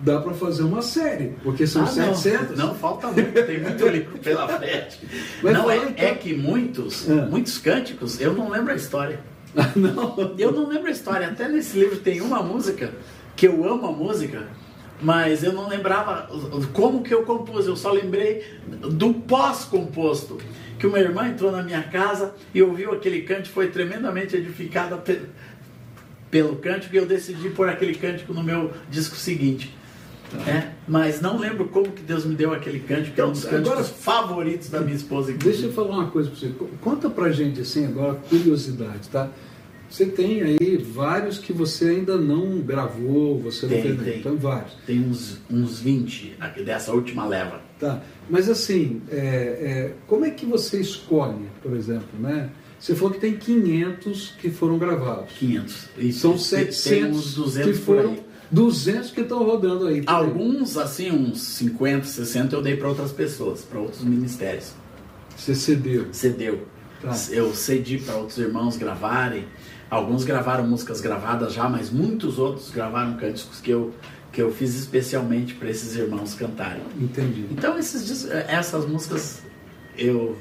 Dá 0.05 0.21
para 0.21 0.33
fazer 0.33 0.63
uma 0.63 0.81
série, 0.81 1.33
porque 1.43 1.65
são 1.67 1.81
Ah, 1.81 1.85
não. 1.85 2.15
700. 2.15 2.57
Não, 2.57 2.75
falta 2.75 3.07
muito, 3.07 3.33
tem 3.45 3.59
muito 3.59 3.87
livro 3.89 4.17
pela 4.19 4.47
frente. 4.47 4.99
Mas 5.41 5.53
não, 5.53 5.69
é, 5.69 5.77
então. 5.77 5.93
é 6.05 6.13
que 6.13 6.33
muitos, 6.35 7.09
Ah. 7.09 7.25
muitos 7.29 7.57
cânticos, 7.57 8.21
eu 8.21 8.33
não 8.33 8.49
lembro 8.49 8.71
a 8.71 8.75
história. 8.75 9.19
não. 9.75 10.35
Eu 10.37 10.51
não 10.51 10.67
lembro 10.69 10.87
a 10.87 10.91
história. 10.91 11.27
Até 11.27 11.47
nesse 11.49 11.77
livro 11.79 11.97
tem 11.97 12.21
uma 12.21 12.43
música 12.43 12.91
que 13.35 13.47
eu 13.47 13.67
amo 13.67 13.87
a 13.87 13.91
música, 13.91 14.43
mas 15.01 15.43
eu 15.43 15.51
não 15.53 15.67
lembrava 15.67 16.29
como 16.73 17.01
que 17.01 17.13
eu 17.13 17.23
compus. 17.23 17.65
Eu 17.65 17.75
só 17.75 17.91
lembrei 17.91 18.43
do 18.67 19.13
pós-composto. 19.13 20.37
Que 20.77 20.85
uma 20.85 20.99
irmã 20.99 21.29
entrou 21.29 21.51
na 21.53 21.63
minha 21.63 21.81
casa 21.83 22.35
e 22.53 22.61
ouviu 22.61 22.91
aquele 22.91 23.21
cântico, 23.21 23.55
foi 23.55 23.69
tremendamente 23.69 24.35
edificada 24.35 24.97
pe- 24.97 25.21
pelo 26.29 26.57
cântico 26.57 26.93
e 26.93 26.97
eu 26.97 27.05
decidi 27.05 27.49
pôr 27.49 27.69
aquele 27.69 27.95
cântico 27.95 28.33
no 28.33 28.43
meu 28.43 28.71
disco 28.89 29.15
seguinte. 29.15 29.73
É, 30.47 30.69
mas 30.87 31.21
não 31.21 31.37
lembro 31.37 31.65
como 31.65 31.91
que 31.91 32.01
Deus 32.01 32.25
me 32.25 32.35
deu 32.35 32.53
aquele 32.53 32.79
cântico, 32.79 33.15
que 33.15 33.21
é 33.21 33.25
um 33.25 33.31
dos 33.31 33.39
Então, 33.45 33.51
cânticos 33.51 33.71
agora- 33.73 33.83
favoritos 33.85 34.69
da 34.69 34.81
minha 34.81 34.95
esposa. 34.95 35.27
Deixa 35.31 35.37
inclusive. 35.37 35.67
eu 35.67 35.73
falar 35.73 35.89
uma 35.89 36.07
coisa 36.11 36.29
para 36.29 36.39
você. 36.39 36.51
Conta 36.81 37.09
pra 37.09 37.31
gente 37.31 37.61
assim 37.61 37.85
agora, 37.85 38.15
curiosidade, 38.29 39.07
tá? 39.09 39.29
Você 39.89 40.07
tem 40.07 40.41
aí 40.41 40.77
vários 40.77 41.37
que 41.37 41.53
você 41.53 41.85
ainda 41.89 42.17
não 42.17 42.59
gravou, 42.59 43.39
você 43.39 43.67
Tem, 43.67 43.77
não 43.77 43.97
fez. 43.97 44.03
tem. 44.03 44.19
Então, 44.19 44.35
vários. 44.35 44.73
Tem 44.85 44.99
uns, 44.99 45.37
uns 45.49 45.79
20 45.79 46.35
aqui 46.39 46.63
dessa 46.63 46.91
última 46.91 47.25
leva. 47.25 47.61
Tá. 47.79 48.01
Mas 48.29 48.49
assim, 48.49 49.01
é, 49.09 49.15
é, 49.17 49.93
como 50.07 50.25
é 50.25 50.31
que 50.31 50.45
você 50.45 50.81
escolhe, 50.81 51.45
por 51.61 51.73
exemplo, 51.75 52.07
né? 52.19 52.49
Você 52.79 52.93
falou 52.95 53.13
que 53.13 53.19
tem 53.19 53.35
500 53.37 54.33
que 54.39 54.49
foram 54.49 54.77
gravados. 54.77 55.31
500. 55.37 55.89
E 55.97 56.11
São 56.11 56.31
tem- 56.31 56.39
700 56.41 56.83
tem 56.83 57.05
uns 57.05 57.33
200 57.35 57.77
que 57.77 57.85
foram. 57.85 58.17
200 58.51 59.11
que 59.11 59.21
estão 59.21 59.43
rodando 59.43 59.87
aí. 59.87 60.03
Alguns, 60.05 60.77
assim, 60.77 61.11
uns 61.11 61.41
50, 61.41 62.05
60 62.05 62.55
eu 62.55 62.61
dei 62.61 62.75
para 62.75 62.87
outras 62.87 63.11
pessoas, 63.11 63.61
para 63.61 63.79
outros 63.79 64.03
ministérios. 64.03 64.73
Você 65.35 65.55
cedeu. 65.55 66.07
Cedeu. 66.11 66.67
Tá. 67.01 67.13
Eu 67.29 67.53
cedi 67.53 67.97
para 67.97 68.15
outros 68.15 68.37
irmãos 68.37 68.77
gravarem. 68.77 69.45
Alguns 69.89 70.23
gravaram 70.23 70.65
músicas 70.65 71.01
gravadas 71.01 71.53
já, 71.53 71.69
mas 71.69 71.89
muitos 71.91 72.39
outros 72.39 72.71
gravaram 72.71 73.15
cânticos 73.17 73.59
que 73.59 73.69
eu, 73.69 73.93
que 74.31 74.41
eu 74.41 74.51
fiz 74.51 74.75
especialmente 74.75 75.53
para 75.53 75.69
esses 75.69 75.95
irmãos 75.95 76.33
cantarem. 76.33 76.81
Entendi. 76.99 77.45
Então, 77.51 77.77
esses, 77.77 78.27
essas 78.29 78.87
músicas 78.87 79.43
eu. 79.97 80.35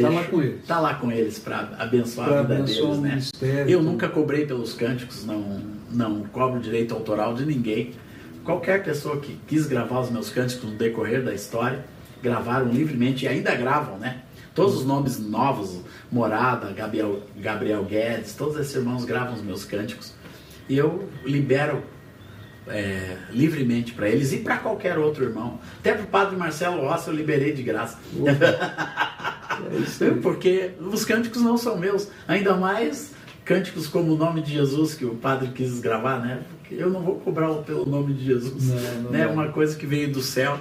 Tá 0.00 0.08
lá 0.08 0.24
com 0.24 0.42
eles. 0.42 0.64
Tá 0.66 0.80
lá 0.80 0.94
com 0.94 1.12
eles 1.12 1.38
para 1.38 1.58
abençoar 1.78 2.28
Para 2.28 2.40
a 2.40 2.42
vida 2.42 2.54
abençoar 2.54 2.86
deles, 2.86 3.02
né? 3.02 3.10
ministério. 3.10 3.70
Eu 3.70 3.82
nunca 3.82 4.08
cobrei 4.08 4.46
pelos 4.46 4.72
cânticos, 4.72 5.24
não, 5.24 5.60
não 5.90 6.22
cobro 6.24 6.60
direito 6.60 6.94
autoral 6.94 7.34
de 7.34 7.44
ninguém. 7.44 7.94
Qualquer 8.44 8.82
pessoa 8.82 9.20
que 9.20 9.38
quis 9.46 9.66
gravar 9.66 10.00
os 10.00 10.10
meus 10.10 10.30
cânticos 10.30 10.70
no 10.70 10.76
decorrer 10.76 11.22
da 11.22 11.34
história, 11.34 11.84
gravaram 12.22 12.68
livremente 12.68 13.24
e 13.24 13.28
ainda 13.28 13.54
gravam, 13.54 13.98
né? 13.98 14.22
Todos 14.54 14.76
os 14.76 14.84
nomes 14.84 15.18
novos, 15.18 15.80
Morada, 16.10 16.72
Gabriel, 16.72 17.22
Gabriel 17.36 17.84
Guedes, 17.84 18.34
todos 18.34 18.56
esses 18.58 18.74
irmãos 18.74 19.04
gravam 19.04 19.34
os 19.34 19.42
meus 19.42 19.64
cânticos. 19.64 20.14
E 20.68 20.76
eu 20.76 21.08
libero 21.24 21.82
é, 22.66 23.16
livremente 23.30 23.92
para 23.92 24.08
eles 24.08 24.32
e 24.32 24.38
para 24.38 24.58
qualquer 24.58 24.98
outro 24.98 25.24
irmão. 25.24 25.60
Até 25.78 25.92
para 25.92 26.04
o 26.04 26.06
padre 26.06 26.36
Marcelo 26.36 26.82
Rossi 26.82 27.08
eu 27.08 27.14
liberei 27.14 27.52
de 27.52 27.62
graça. 27.62 27.98
É 30.00 30.10
Porque 30.22 30.70
os 30.80 31.04
cânticos 31.04 31.42
não 31.42 31.58
são 31.58 31.76
meus. 31.76 32.08
Ainda 32.28 32.54
mais 32.54 33.12
cânticos 33.48 33.86
como 33.86 34.12
o 34.12 34.16
nome 34.16 34.42
de 34.42 34.52
Jesus 34.52 34.92
que 34.92 35.06
o 35.06 35.14
padre 35.14 35.48
quis 35.54 35.80
gravar, 35.80 36.20
né? 36.20 36.42
Porque 36.50 36.74
eu 36.74 36.90
não 36.90 37.00
vou 37.00 37.14
cobrar 37.14 37.50
pelo 37.62 37.86
nome 37.86 38.12
de 38.12 38.26
Jesus. 38.26 38.68
Não, 38.68 39.02
não 39.04 39.10
né? 39.10 39.22
É 39.22 39.26
uma 39.26 39.48
coisa 39.48 39.74
que 39.74 39.86
veio 39.86 40.12
do 40.12 40.20
céu. 40.20 40.60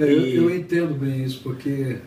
É, 0.00 0.12
e... 0.12 0.34
eu, 0.34 0.50
eu, 0.50 0.56
entendo 0.56 0.94
bem 0.94 1.24
isso, 1.24 1.40
porque 1.44 1.98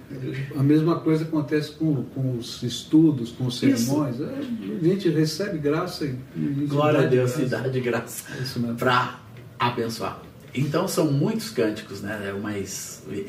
a 0.54 0.62
mesma 0.62 1.00
coisa 1.00 1.24
acontece 1.24 1.71
com, 1.71 2.04
com 2.04 2.38
os 2.38 2.62
estudos, 2.62 3.32
com 3.32 3.45
os 3.45 3.58
sermões. 3.58 4.19
É, 4.19 4.26
a 4.26 4.84
gente 4.84 5.08
recebe 5.08 5.58
graça 5.58 6.04
e. 6.04 6.65
Glória 6.67 7.00
a 7.00 7.06
Deus, 7.06 7.39
e 7.39 7.45
dá 7.45 7.62
de 7.62 7.80
graça 7.80 8.26
é 8.34 8.74
para 8.74 9.17
abençoar. 9.58 10.21
Então 10.54 10.89
são 10.89 11.10
muitos 11.10 11.52
cânticos, 11.52 12.02
né? 12.02 12.28
É 12.28 12.34
uma 12.34 12.52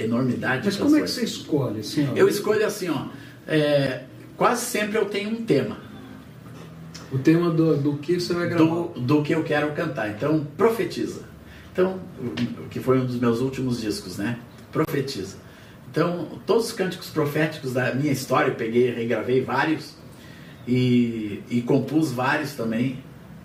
enormidade 0.00 0.64
Mas 0.64 0.74
de 0.74 0.80
como 0.80 0.96
é 0.96 1.02
que 1.02 1.10
você 1.10 1.22
escolhe? 1.22 1.78
Assim, 1.78 2.08
ó? 2.10 2.16
Eu 2.16 2.28
escolho 2.28 2.66
assim, 2.66 2.88
ó. 2.88 3.06
É, 3.46 4.02
quase 4.36 4.64
sempre 4.64 4.98
eu 4.98 5.04
tenho 5.04 5.30
um 5.30 5.44
tema. 5.44 5.91
O 7.12 7.18
tema 7.18 7.50
do, 7.50 7.76
do 7.76 7.98
que 7.98 8.18
você 8.18 8.32
vai 8.32 8.48
gravar? 8.48 8.64
Do, 8.64 9.00
do 9.00 9.22
que 9.22 9.34
eu 9.34 9.44
quero 9.44 9.72
cantar. 9.72 10.08
Então, 10.10 10.46
profetiza. 10.56 11.20
Então, 11.72 12.00
que 12.70 12.80
foi 12.80 12.98
um 12.98 13.06
dos 13.06 13.16
meus 13.16 13.40
últimos 13.40 13.80
discos, 13.80 14.16
né? 14.16 14.38
Profetiza. 14.72 15.36
Então, 15.90 16.40
todos 16.46 16.66
os 16.66 16.72
cânticos 16.72 17.10
proféticos 17.10 17.74
da 17.74 17.94
minha 17.94 18.12
história, 18.12 18.50
eu 18.50 18.54
peguei, 18.54 18.90
regravei 18.90 19.42
vários 19.42 19.94
e, 20.66 21.42
e 21.50 21.60
compus 21.60 22.10
vários 22.10 22.52
também 22.52 23.02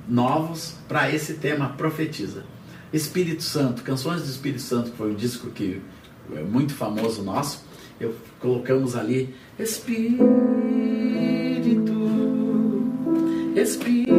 novos 0.08 0.76
para 0.88 1.12
esse 1.14 1.34
tema 1.34 1.70
profetiza. 1.70 2.46
Espírito 2.94 3.44
Santo, 3.44 3.84
Canções 3.84 4.22
do 4.22 4.30
Espírito 4.30 4.62
Santo, 4.62 4.92
que 4.92 4.98
foi 4.98 5.12
um 5.12 5.16
disco 5.16 5.50
que 5.50 5.82
é 6.34 6.42
muito 6.42 6.74
famoso 6.74 7.22
nosso, 7.22 7.66
eu 8.00 8.16
colocamos 8.40 8.96
ali 8.96 9.36
Espírito, 9.60 10.24
Espírito, 13.58 14.14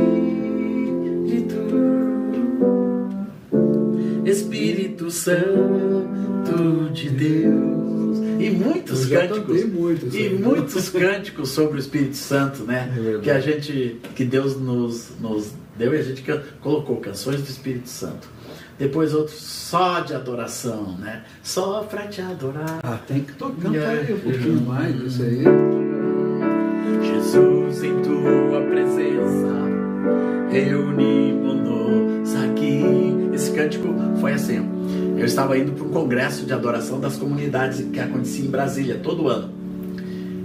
Espírito 4.25 5.11
Santo 5.13 6.91
de 6.93 7.09
Deus. 7.11 8.19
E 8.41 8.51
muitos 8.51 9.07
cânticos. 9.07 9.65
Muito 9.65 10.17
e 10.17 10.29
muitos 10.31 10.89
cânticos 10.91 11.51
sobre 11.51 11.77
o 11.77 11.79
Espírito 11.79 12.17
Santo, 12.17 12.65
né? 12.65 12.93
É 13.17 13.21
que 13.21 13.31
a 13.31 13.39
gente, 13.39 14.01
que 14.17 14.25
Deus 14.25 14.59
nos, 14.59 15.11
nos 15.21 15.53
deu 15.77 15.95
e 15.95 15.99
a 15.99 16.03
gente 16.03 16.25
colocou 16.61 16.97
canções 16.97 17.41
do 17.41 17.49
Espírito 17.49 17.89
Santo. 17.89 18.29
Depois 18.77 19.15
outro 19.15 19.35
só 19.35 20.01
de 20.01 20.15
adoração, 20.15 20.97
né? 20.99 21.25
Só 21.45 21.85
pra 21.85 22.09
te 22.09 22.21
adorar. 22.21 22.81
Ah, 22.83 22.99
tem 23.07 23.21
que 23.21 23.33
tocar 23.35 23.73
yeah. 23.73 24.15
um 24.15 24.19
pouquinho 24.19 24.61
mais 24.63 24.99
disso 24.99 25.23
aí. 25.23 25.45
Jesus, 27.03 27.85
em 27.85 28.03
tua 28.03 28.63
presença, 28.63 28.88
reunimos-nos 30.51 32.35
aqui. 32.37 32.83
Esse 33.33 33.53
cântico 33.53 33.89
foi 34.21 34.33
assim. 34.33 34.59
Eu 35.17 35.25
estava 35.25 35.59
indo 35.59 35.73
para 35.73 35.85
um 35.85 35.91
congresso 35.91 36.47
de 36.47 36.53
adoração 36.53 37.01
das 37.01 37.17
comunidades 37.17 37.85
que 37.93 38.01
acontecia 38.01 38.45
em 38.45 38.51
Brasília 38.51 39.01
todo 39.03 39.29
ano. 39.29 39.53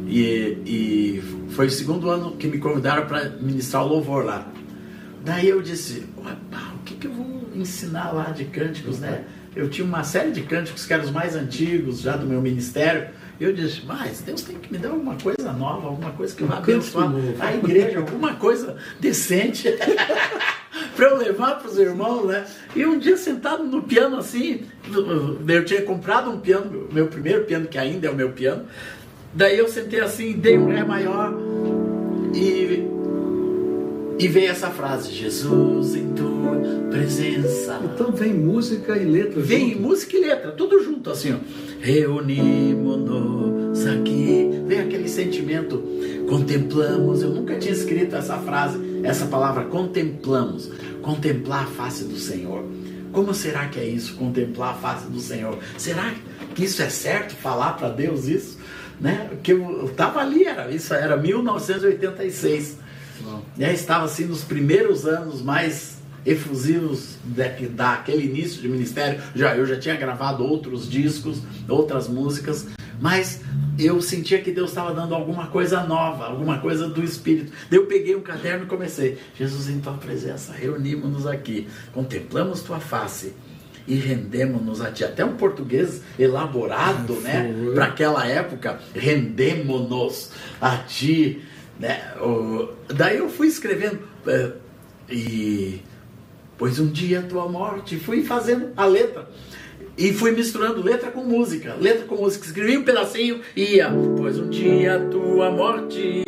E, 0.07 0.57
e 0.65 1.23
foi 1.49 1.67
o 1.67 1.71
segundo 1.71 2.09
ano 2.09 2.35
que 2.35 2.47
me 2.47 2.57
convidaram 2.57 3.05
para 3.07 3.29
ministrar 3.29 3.83
o 3.83 3.87
louvor 3.87 4.25
lá. 4.25 4.47
Daí 5.23 5.47
eu 5.47 5.61
disse, 5.61 6.05
o 6.17 6.83
que, 6.83 6.95
que 6.95 7.07
eu 7.07 7.13
vou 7.13 7.49
ensinar 7.55 8.11
lá 8.11 8.31
de 8.31 8.45
cânticos, 8.45 8.99
né? 8.99 9.23
Eu 9.55 9.69
tinha 9.69 9.85
uma 9.85 10.03
série 10.03 10.31
de 10.31 10.41
cânticos 10.41 10.85
que 10.85 10.93
eram 10.93 11.03
os 11.05 11.11
mais 11.11 11.35
antigos 11.35 12.01
já 12.01 12.17
do 12.17 12.25
meu 12.25 12.41
ministério. 12.41 13.09
Eu 13.39 13.51
disse, 13.51 13.81
mas 13.85 14.21
Deus 14.21 14.41
tem 14.41 14.57
que 14.57 14.71
me 14.71 14.77
dar 14.77 14.89
alguma 14.89 15.15
coisa 15.15 15.51
nova, 15.51 15.87
alguma 15.87 16.11
coisa 16.11 16.35
que 16.35 16.43
vá 16.43 16.57
abençoar 16.57 17.11
a 17.39 17.53
igreja, 17.53 17.99
alguma 17.99 18.35
coisa 18.35 18.77
decente 18.99 19.69
para 20.95 21.09
eu 21.09 21.17
levar 21.17 21.59
para 21.59 21.69
os 21.69 21.77
irmãos, 21.77 22.25
né? 22.27 22.45
E 22.75 22.85
um 22.85 22.97
dia 22.97 23.17
sentado 23.17 23.63
no 23.63 23.81
piano 23.81 24.17
assim, 24.17 24.65
eu 25.47 25.65
tinha 25.65 25.81
comprado 25.81 26.29
um 26.29 26.39
piano, 26.39 26.87
meu 26.91 27.07
primeiro 27.07 27.43
piano, 27.45 27.67
que 27.67 27.77
ainda 27.77 28.07
é 28.07 28.09
o 28.09 28.15
meu 28.15 28.29
piano. 28.31 28.65
Daí 29.33 29.57
eu 29.57 29.67
sentei 29.67 29.99
assim, 29.99 30.33
dei 30.33 30.57
um 30.57 30.67
Ré 30.67 30.83
maior 30.83 31.33
e 32.35 32.87
e 34.19 34.27
veio 34.27 34.51
essa 34.51 34.69
frase: 34.69 35.11
Jesus 35.11 35.95
em 35.95 36.13
tua 36.13 36.61
presença. 36.89 37.79
Então 37.83 38.11
vem 38.11 38.33
música 38.33 38.95
e 38.97 39.05
letra 39.05 39.41
Vem 39.41 39.71
junto. 39.71 39.81
música 39.81 40.15
e 40.15 40.21
letra, 40.21 40.51
tudo 40.51 40.83
junto 40.83 41.09
assim, 41.09 41.33
ó. 41.33 41.37
Reunimos-nos 41.83 43.85
aqui. 43.85 44.63
Vem 44.65 44.79
aquele 44.79 45.09
sentimento. 45.09 45.83
Contemplamos. 46.29 47.21
Eu 47.21 47.31
nunca 47.31 47.57
tinha 47.57 47.73
escrito 47.73 48.15
essa 48.15 48.37
frase, 48.37 48.79
essa 49.03 49.25
palavra 49.25 49.65
contemplamos. 49.65 50.71
Contemplar 51.01 51.65
a 51.65 51.67
face 51.67 52.05
do 52.05 52.17
Senhor. 52.17 52.63
Como 53.11 53.33
será 53.33 53.67
que 53.67 53.81
é 53.81 53.85
isso, 53.85 54.15
contemplar 54.15 54.71
a 54.71 54.77
face 54.77 55.07
do 55.07 55.19
Senhor? 55.19 55.59
Será 55.77 56.13
que 56.55 56.63
isso 56.63 56.81
é 56.81 56.89
certo, 56.89 57.35
falar 57.35 57.73
para 57.73 57.89
Deus 57.89 58.27
isso? 58.27 58.57
Né? 58.99 59.31
Que 59.43 59.51
eu 59.51 59.87
estava 59.87 60.21
ali, 60.21 60.45
era, 60.45 60.71
isso 60.71 60.93
era 60.93 61.17
1986. 61.17 62.77
Já 63.59 63.73
estava 63.73 64.05
assim 64.05 64.23
nos 64.23 64.45
primeiros 64.45 65.05
anos 65.05 65.41
mais 65.41 65.92
efusivos 66.25 67.17
daquele 67.23 68.25
início 68.25 68.62
de 68.62 68.67
ministério. 68.67 69.21
Já 69.36 69.55
eu 69.55 69.65
já 69.65 69.77
tinha 69.77 69.95
gravado 69.95 70.45
outros 70.45 70.89
discos, 70.89 71.41
outras 71.67 72.07
músicas, 72.07 72.67
mas 72.99 73.41
eu 73.77 74.01
sentia 74.01 74.41
que 74.41 74.51
Deus 74.51 74.69
estava 74.69 74.93
dando 74.93 75.15
alguma 75.15 75.47
coisa 75.47 75.83
nova, 75.83 76.25
alguma 76.25 76.59
coisa 76.59 76.88
do 76.88 77.03
Espírito. 77.03 77.51
Daí 77.69 77.79
eu 77.79 77.86
peguei 77.86 78.15
um 78.15 78.21
caderno 78.21 78.65
e 78.65 78.67
comecei. 78.67 79.17
Jesus, 79.36 79.67
em 79.69 79.79
tua 79.79 79.93
presença, 79.93 80.53
reunimos-nos 80.53 81.25
aqui, 81.25 81.67
contemplamos 81.91 82.62
tua 82.62 82.79
face 82.79 83.33
e 83.88 83.95
rendemos-nos 83.95 84.81
a 84.81 84.91
ti. 84.91 85.03
Até 85.03 85.25
um 85.25 85.36
português 85.36 86.01
elaborado, 86.17 87.13
né, 87.15 87.53
para 87.73 87.86
aquela 87.86 88.25
época, 88.27 88.79
rendemos-nos 88.93 90.31
a 90.62 90.77
ti. 90.77 91.41
Né? 91.79 91.99
O, 92.21 92.69
daí 92.93 93.17
eu 93.17 93.29
fui 93.29 93.47
escrevendo 93.47 93.99
é, 94.27 94.51
e 95.09 95.81
pois 96.57 96.79
um 96.79 96.87
dia 96.87 97.19
a 97.19 97.23
tua 97.23 97.47
morte, 97.47 97.97
fui 97.97 98.23
fazendo 98.23 98.69
a 98.75 98.85
letra. 98.85 99.27
E 99.95 100.11
fui 100.11 100.31
misturando 100.31 100.81
letra 100.81 101.11
com 101.11 101.23
música, 101.23 101.75
letra 101.79 102.05
com 102.05 102.15
música. 102.15 102.45
Escrevi 102.45 102.77
um 102.77 102.83
pedacinho 102.83 103.41
e 103.55 103.75
ia. 103.75 103.91
Pois 104.17 104.39
um 104.39 104.49
dia 104.49 104.95
a 104.95 104.99
tua 105.07 105.51
morte 105.51 106.23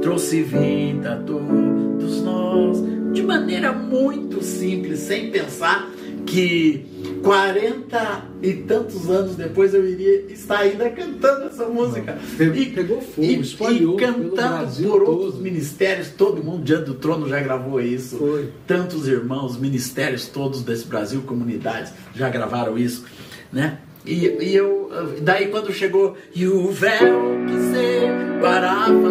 trouxe 0.00 0.42
vida 0.42 1.14
a 1.14 1.16
todos 1.16 2.22
nós. 2.22 2.78
De 3.12 3.22
maneira 3.22 3.72
muito 3.72 4.42
simples, 4.42 5.00
sem 5.00 5.30
pensar 5.30 5.89
que 6.30 6.86
40 7.24 8.24
e 8.40 8.52
tantos 8.54 9.10
anos 9.10 9.34
depois 9.34 9.74
eu 9.74 9.84
iria 9.86 10.32
estar 10.32 10.60
ainda 10.60 10.88
cantando 10.88 11.46
essa 11.46 11.66
música. 11.66 12.16
E, 12.38 12.66
Pegou 12.66 13.00
fogo, 13.00 13.26
e, 13.26 13.40
espalhou. 13.40 13.96
E 13.96 13.98
cantando 13.98 14.88
por 14.88 15.02
outros 15.02 15.32
todo. 15.32 15.42
ministérios, 15.42 16.10
todo 16.10 16.42
mundo 16.42 16.62
diante 16.62 16.84
do 16.84 16.94
trono 16.94 17.28
já 17.28 17.40
gravou 17.40 17.80
isso. 17.80 18.16
Foi. 18.16 18.48
Tantos 18.66 19.08
irmãos, 19.08 19.58
ministérios 19.58 20.28
todos 20.28 20.62
desse 20.62 20.86
Brasil, 20.86 21.22
comunidades, 21.22 21.92
já 22.14 22.28
gravaram 22.28 22.78
isso, 22.78 23.04
né? 23.52 23.78
E, 24.06 24.26
e 24.26 24.54
eu, 24.54 24.88
daí 25.20 25.48
quando 25.48 25.72
chegou, 25.72 26.16
e 26.34 26.46
o 26.46 26.70
véu 26.70 27.40
que 27.46 27.52
separava 27.72 29.10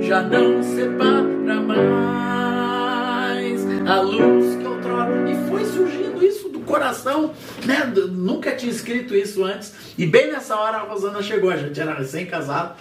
já 0.00 0.22
não 0.22 0.62
separa 0.62 1.60
mais 1.60 2.02
a 3.86 4.00
luz 4.00 4.51
coração, 6.62 7.32
né? 7.64 7.84
Nunca 8.10 8.52
tinha 8.52 8.70
escrito 8.70 9.14
isso 9.14 9.44
antes. 9.44 9.72
E 9.96 10.06
bem 10.06 10.30
nessa 10.30 10.56
hora 10.56 10.78
a 10.78 10.82
Rosana 10.82 11.22
chegou, 11.22 11.50
a 11.50 11.56
gente 11.56 11.80
era 11.80 11.94
recém-casado. 11.94 12.74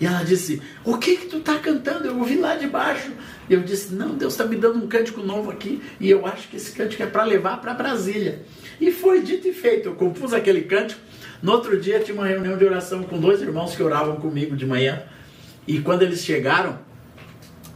E 0.00 0.06
ela 0.06 0.22
disse: 0.22 0.60
O 0.84 0.98
que 0.98 1.16
que 1.16 1.26
tu 1.26 1.40
tá 1.40 1.58
cantando? 1.58 2.06
Eu 2.06 2.18
ouvi 2.18 2.36
lá 2.36 2.54
de 2.56 2.66
baixo. 2.66 3.10
E 3.48 3.54
eu 3.54 3.62
disse: 3.62 3.94
Não, 3.94 4.14
Deus 4.14 4.34
está 4.34 4.44
me 4.44 4.56
dando 4.56 4.84
um 4.84 4.86
cântico 4.86 5.22
novo 5.22 5.50
aqui. 5.50 5.82
E 5.98 6.10
eu 6.10 6.26
acho 6.26 6.48
que 6.48 6.56
esse 6.56 6.72
cântico 6.72 7.02
é 7.02 7.06
para 7.06 7.24
levar 7.24 7.60
para 7.60 7.72
Brasília. 7.74 8.42
E 8.80 8.92
foi 8.92 9.22
dito 9.22 9.48
e 9.48 9.52
feito. 9.52 9.88
Eu 9.88 9.94
compus 9.94 10.32
aquele 10.32 10.62
cântico. 10.62 11.00
No 11.42 11.52
outro 11.52 11.80
dia 11.80 12.00
tinha 12.00 12.14
uma 12.14 12.26
reunião 12.26 12.56
de 12.56 12.64
oração 12.64 13.02
com 13.04 13.18
dois 13.18 13.40
irmãos 13.40 13.74
que 13.74 13.82
oravam 13.82 14.16
comigo 14.16 14.56
de 14.56 14.66
manhã. 14.66 15.02
E 15.66 15.80
quando 15.80 16.02
eles 16.02 16.22
chegaram, 16.22 16.78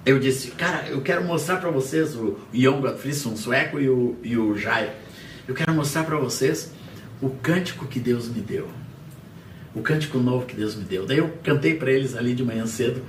eu 0.05 0.19
disse: 0.19 0.51
Cara, 0.53 0.89
eu 0.89 1.01
quero 1.01 1.25
mostrar 1.25 1.57
para 1.57 1.71
vocês 1.71 2.15
o 2.15 2.39
Jon 2.53 2.81
Gottfriedson, 2.81 3.35
sueco, 3.37 3.81
e 3.81 3.89
o, 3.89 4.17
e 4.23 4.37
o 4.37 4.57
Jair. 4.57 4.91
Eu 5.51 5.55
quero 5.57 5.75
mostrar 5.75 6.05
para 6.05 6.17
vocês 6.17 6.71
o 7.21 7.29
cântico 7.29 7.85
que 7.85 7.99
Deus 7.99 8.29
me 8.29 8.41
deu. 8.41 8.69
o 9.75 9.83
cântico 9.83 10.17
novo 10.19 10.47
que 10.47 10.55
Deus 10.55 10.77
me 10.77 10.85
deu. 10.85 11.05
Daí 11.05 11.19
eu 11.19 11.29
cantei 11.43 11.75
para 11.75 11.91
eles 11.91 12.15
ali 12.15 12.35
de 12.35 12.45
manhã 12.45 12.65
cedo 12.67 13.03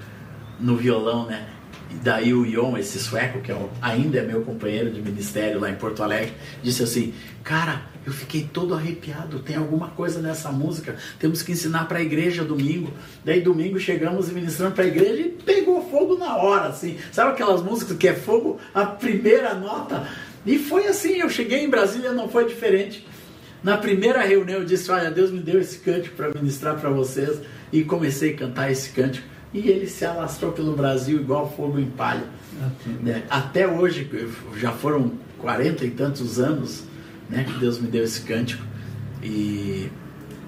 no 0.60 0.76
violão, 0.76 1.28
né? 1.28 1.48
E 1.92 1.96
daí 1.96 2.34
o 2.34 2.44
Ion, 2.44 2.76
esse 2.78 2.98
sueco, 2.98 3.42
que 3.42 3.52
é 3.52 3.56
o, 3.56 3.70
ainda 3.80 4.18
é 4.18 4.24
meu 4.24 4.42
companheiro 4.42 4.90
de 4.90 5.04
ministério 5.04 5.60
lá 5.60 5.70
em 5.70 5.76
Porto 5.76 6.02
Alegre, 6.02 6.34
disse 6.64 6.82
assim: 6.82 7.14
Cara, 7.44 7.84
eu 8.08 8.12
fiquei 8.12 8.50
todo 8.52 8.74
arrepiado. 8.74 9.38
Tem 9.40 9.56
alguma 9.56 9.90
coisa 9.90 10.20
nessa 10.20 10.52
música. 10.52 10.96
Temos 11.20 11.44
que 11.44 11.52
ensinar 11.52 11.88
para 11.88 12.00
a 12.00 12.02
igreja 12.02 12.44
domingo. 12.44 12.92
Daí 13.24 13.42
domingo 13.42 13.80
chegamos 13.80 14.30
e 14.30 14.34
ministramos 14.34 14.74
para 14.74 14.86
a 14.86 14.88
igreja 14.88 15.22
e 15.22 15.30
pegou 15.30 15.88
fogo 15.92 16.18
na 16.18 16.38
hora, 16.38 16.70
assim. 16.70 16.98
Sabe 17.12 17.34
aquelas 17.34 17.62
músicas 17.62 17.98
que 17.98 18.08
é 18.08 18.16
fogo 18.16 18.60
a 18.74 18.84
primeira 18.84 19.54
nota? 19.54 20.08
E 20.46 20.58
foi 20.58 20.88
assim. 20.88 21.20
Eu 21.20 21.30
cheguei 21.30 21.64
em 21.64 21.70
Brasília, 21.70 22.12
não 22.12 22.28
foi 22.28 22.48
diferente. 22.48 23.08
Na 23.64 23.78
primeira 23.78 24.22
reunião 24.22 24.60
eu 24.60 24.66
disse: 24.66 24.92
Olha, 24.92 25.12
Deus 25.12 25.32
me 25.32 25.40
deu 25.40 25.60
esse 25.60 25.80
cântico 25.80 26.16
para 26.16 26.30
ministrar 26.34 26.80
para 26.80 26.90
vocês. 26.90 27.40
E 27.72 27.84
comecei 27.84 28.34
a 28.34 28.38
cantar 28.38 28.72
esse 28.72 28.90
cântico. 28.90 29.28
E 29.54 29.70
ele 29.70 29.88
se 29.88 30.06
alastrou 30.06 30.52
pelo 30.52 30.76
Brasil 30.76 31.20
igual 31.20 31.52
fogo 31.56 31.80
em 31.80 31.86
palha. 31.86 32.26
Né? 33.02 33.24
Até 33.30 33.68
hoje, 33.68 34.10
já 34.58 34.72
foram 34.72 35.14
quarenta 35.38 35.86
e 35.86 35.92
tantos 35.92 36.40
anos 36.40 36.84
né, 37.30 37.44
que 37.44 37.60
Deus 37.60 37.80
me 37.80 37.88
deu 37.88 38.04
esse 38.04 38.22
cântico. 38.22 38.64
E, 39.24 39.90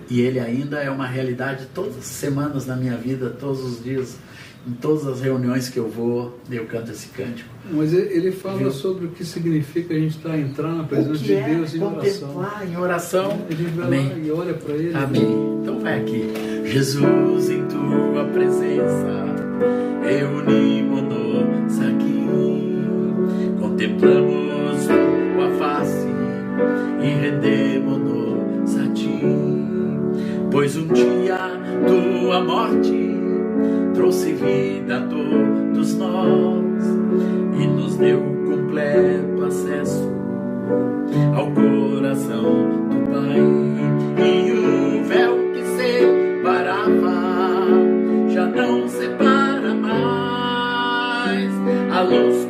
e 0.09 0.21
ele 0.21 0.39
ainda 0.39 0.79
é 0.79 0.89
uma 0.89 1.07
realidade 1.07 1.67
todas 1.73 1.97
as 1.97 2.05
semanas 2.05 2.65
na 2.65 2.75
minha 2.75 2.97
vida, 2.97 3.29
todos 3.29 3.61
os 3.61 3.83
dias, 3.83 4.17
em 4.65 4.71
todas 4.73 5.05
as 5.05 5.21
reuniões 5.21 5.67
que 5.67 5.77
eu 5.77 5.89
vou, 5.89 6.39
eu 6.49 6.65
canto 6.65 6.91
esse 6.91 7.07
cântico. 7.09 7.49
Mas 7.71 7.93
ele 7.93 8.31
fala 8.31 8.57
Viu? 8.59 8.71
sobre 8.71 9.05
o 9.05 9.09
que 9.09 9.25
significa 9.25 9.93
a 9.93 9.97
gente 9.99 10.17
estar 10.17 10.37
entrando 10.37 10.77
na 10.77 10.83
presença 10.83 11.19
de 11.19 11.33
é 11.33 11.49
Deus 11.49 11.75
em 11.75 11.83
oração. 11.83 12.45
em 12.69 12.77
oração. 12.77 13.45
A 13.49 13.53
gente 13.53 13.71
vai 13.71 13.87
Amém. 13.87 14.09
lá 14.09 14.17
e 14.17 14.31
olha 14.31 14.53
para 14.53 14.73
ele. 14.75 14.95
Amém. 14.95 15.59
Então 15.61 15.79
vai 15.79 15.99
aqui. 15.99 16.31
Jesus, 16.65 17.49
em 17.49 17.65
tua 17.65 18.25
presença, 18.31 19.25
reunimos-nos 20.01 21.79
aqui, 21.79 22.25
contemplamos 23.59 24.43
e 27.01 27.07
rendemos-nos 27.07 28.77
a 28.77 28.87
ti. 28.93 29.19
Pois 30.49 30.77
um 30.77 30.87
dia 30.87 31.37
tua 31.85 32.41
morte 32.43 33.22
trouxe 33.93 34.33
vida 34.33 34.97
a 34.97 35.01
todos 35.01 35.95
nós 35.95 36.83
e 37.59 37.67
nos 37.67 37.95
deu 37.97 38.21
completo 38.45 39.45
acesso 39.45 40.11
ao 41.35 41.51
coração 41.51 42.43
do 42.89 42.95
Pai. 43.11 43.39
E 44.25 44.51
o 44.51 45.03
véu 45.03 45.37
que 45.53 45.63
separava 45.77 47.13
já 48.29 48.45
não 48.47 48.87
separa 48.87 49.73
mais 49.73 51.51
a 51.91 52.01
luz 52.01 52.45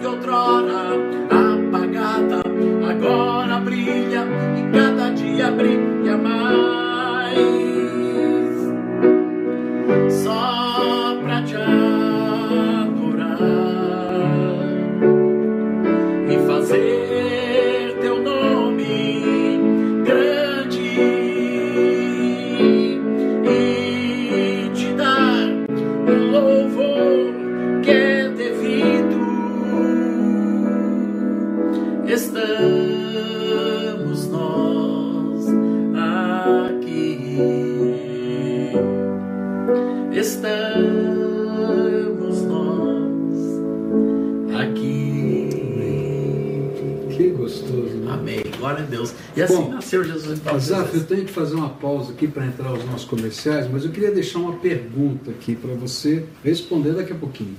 E 49.43 49.45
assim 49.45 49.55
Bom, 49.55 49.69
nasceu 49.69 50.03
Jesus. 50.03 50.47
Azaf, 50.47 50.95
eu 50.95 51.03
tenho 51.05 51.25
que 51.25 51.31
fazer 51.31 51.55
uma 51.55 51.69
pausa 51.69 52.13
aqui 52.13 52.27
para 52.27 52.45
entrar 52.45 52.71
os 52.71 52.85
nossos 52.85 53.05
comerciais, 53.05 53.69
mas 53.69 53.83
eu 53.83 53.91
queria 53.91 54.11
deixar 54.11 54.39
uma 54.39 54.53
pergunta 54.53 55.31
aqui 55.31 55.55
para 55.55 55.73
você 55.73 56.25
responder 56.43 56.93
daqui 56.93 57.11
a 57.11 57.15
pouquinho. 57.15 57.55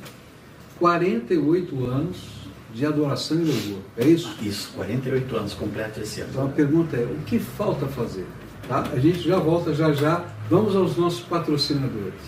48 0.78 1.84
anos 1.84 2.16
de 2.72 2.84
adoração 2.84 3.36
e 3.40 3.44
louvor, 3.44 3.78
é 3.96 4.06
isso? 4.06 4.34
Isso, 4.42 4.72
48 4.74 5.36
anos 5.36 5.54
completo 5.54 6.00
esse 6.00 6.20
ano. 6.20 6.30
Então 6.32 6.46
a 6.46 6.48
pergunta 6.48 6.96
é, 6.96 7.04
o 7.04 7.22
que 7.24 7.38
falta 7.38 7.86
fazer? 7.86 8.26
Tá? 8.66 8.82
A 8.92 8.98
gente 8.98 9.20
já 9.20 9.38
volta 9.38 9.74
já 9.74 9.92
já. 9.92 10.24
Vamos 10.50 10.74
aos 10.74 10.96
nossos 10.96 11.20
patrocinadores. 11.20 12.20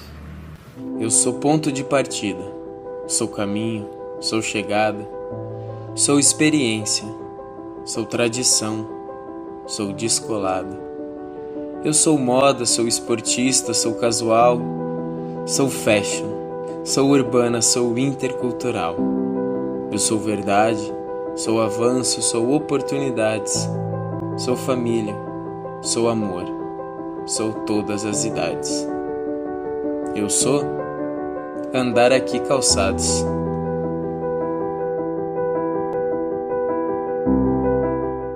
Eu 1.00 1.10
sou 1.10 1.34
ponto 1.34 1.72
de 1.72 1.82
partida, 1.82 2.42
sou 3.08 3.28
caminho, 3.28 3.88
sou 4.20 4.40
chegada, 4.40 5.06
sou 5.94 6.18
experiência, 6.18 7.04
sou 7.84 8.04
tradição, 8.04 8.95
sou 9.66 9.92
descolada. 9.92 10.86
Eu 11.84 11.92
sou 11.92 12.18
moda, 12.18 12.64
sou 12.64 12.86
esportista, 12.86 13.74
sou 13.74 13.94
casual, 13.94 14.58
sou 15.44 15.68
fashion, 15.68 16.26
sou 16.84 17.10
urbana, 17.10 17.60
sou 17.60 17.98
intercultural. 17.98 18.96
Eu 19.90 19.98
sou 19.98 20.18
verdade, 20.18 20.92
sou 21.34 21.60
avanço, 21.60 22.22
sou 22.22 22.54
oportunidades, 22.54 23.68
sou 24.36 24.56
família, 24.56 25.14
sou 25.82 26.08
amor, 26.08 26.44
sou 27.26 27.52
todas 27.52 28.04
as 28.04 28.24
idades. 28.24 28.88
Eu 30.14 30.30
sou 30.30 30.62
andar 31.74 32.10
aqui 32.12 32.40
calçados. 32.40 33.24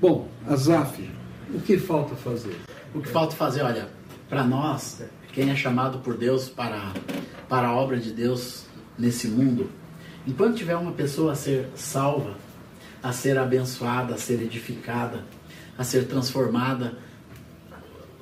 Bom, 0.00 0.28
Azaf, 0.48 1.10
o 1.52 1.60
que 1.60 1.76
falta 1.76 2.16
fazer? 2.16 2.56
O 2.94 3.02
que 3.02 3.08
falta 3.10 3.36
fazer, 3.36 3.60
olha, 3.60 3.86
para 4.30 4.42
nós, 4.42 5.02
quem 5.34 5.50
é 5.50 5.54
chamado 5.54 5.98
por 5.98 6.16
Deus 6.16 6.48
para, 6.48 6.94
para 7.50 7.68
a 7.68 7.76
obra 7.76 7.98
de 7.98 8.10
Deus 8.10 8.64
nesse 8.98 9.28
mundo, 9.28 9.70
enquanto 10.26 10.56
tiver 10.56 10.74
uma 10.74 10.92
pessoa 10.92 11.32
a 11.32 11.34
ser 11.34 11.68
salva, 11.74 12.34
a 13.02 13.12
ser 13.12 13.36
abençoada, 13.36 14.14
a 14.14 14.16
ser 14.16 14.40
edificada, 14.40 15.22
a 15.76 15.84
ser 15.84 16.06
transformada, 16.06 16.96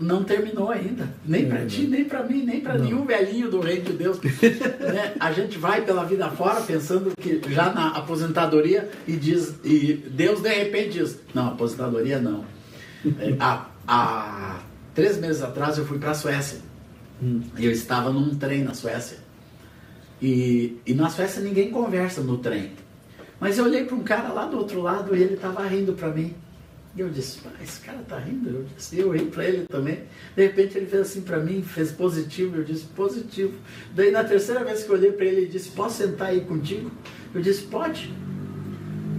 não 0.00 0.24
terminou 0.24 0.70
ainda. 0.70 1.08
Nem 1.24 1.48
para 1.48 1.66
ti, 1.66 1.86
nem 1.86 2.04
para 2.04 2.22
mim, 2.22 2.44
nem 2.44 2.60
para 2.60 2.78
nenhum 2.78 3.04
velhinho 3.04 3.50
do 3.50 3.60
reino 3.60 3.84
de 3.84 3.92
Deus. 3.92 4.18
né? 4.22 5.14
A 5.18 5.32
gente 5.32 5.58
vai 5.58 5.82
pela 5.84 6.04
vida 6.04 6.30
fora 6.30 6.60
pensando 6.60 7.12
que 7.16 7.40
já 7.48 7.72
na 7.72 7.88
aposentadoria 7.88 8.88
e 9.06 9.16
diz 9.16 9.54
e 9.64 9.94
Deus 10.10 10.40
de 10.40 10.48
repente 10.48 10.98
diz, 10.98 11.18
não, 11.34 11.48
aposentadoria 11.48 12.20
não. 12.20 12.44
É, 13.18 13.34
há, 13.38 13.66
há 13.86 14.60
três 14.94 15.18
meses 15.18 15.42
atrás 15.42 15.78
eu 15.78 15.86
fui 15.86 15.98
para 15.98 16.12
a 16.12 16.14
Suécia. 16.14 16.60
Hum. 17.22 17.40
Eu 17.58 17.70
estava 17.70 18.10
num 18.10 18.34
trem 18.36 18.62
na 18.62 18.74
Suécia. 18.74 19.18
E, 20.20 20.76
e 20.86 20.94
na 20.94 21.08
Suécia 21.10 21.42
ninguém 21.42 21.70
conversa 21.70 22.20
no 22.20 22.38
trem. 22.38 22.72
Mas 23.40 23.56
eu 23.56 23.64
olhei 23.64 23.84
para 23.84 23.94
um 23.94 24.02
cara 24.02 24.32
lá 24.32 24.46
do 24.46 24.58
outro 24.58 24.80
lado 24.80 25.14
e 25.14 25.22
ele 25.22 25.34
estava 25.34 25.66
rindo 25.66 25.92
para 25.92 26.08
mim. 26.08 26.34
E 26.98 27.00
eu 27.00 27.08
disse, 27.08 27.38
ah, 27.46 27.62
esse 27.62 27.78
cara 27.82 27.98
tá 28.08 28.18
rindo. 28.18 28.50
Eu 28.50 28.66
disse, 28.76 28.98
eu 28.98 29.12
ri 29.12 29.26
para 29.26 29.44
ele 29.44 29.68
também. 29.68 30.00
De 30.34 30.42
repente 30.42 30.76
ele 30.76 30.86
fez 30.86 31.02
assim 31.02 31.20
para 31.20 31.38
mim, 31.38 31.62
fez 31.62 31.92
positivo. 31.92 32.56
Eu 32.56 32.64
disse, 32.64 32.86
positivo. 32.86 33.56
Daí 33.94 34.10
na 34.10 34.24
terceira 34.24 34.64
vez 34.64 34.82
que 34.82 34.90
eu 34.90 34.96
olhei 34.96 35.12
para 35.12 35.24
ele, 35.24 35.42
ele 35.42 35.46
disse, 35.46 35.68
posso 35.68 35.98
sentar 35.98 36.30
aí 36.30 36.40
contigo? 36.40 36.90
Eu 37.32 37.40
disse, 37.40 37.62
pode. 37.62 38.12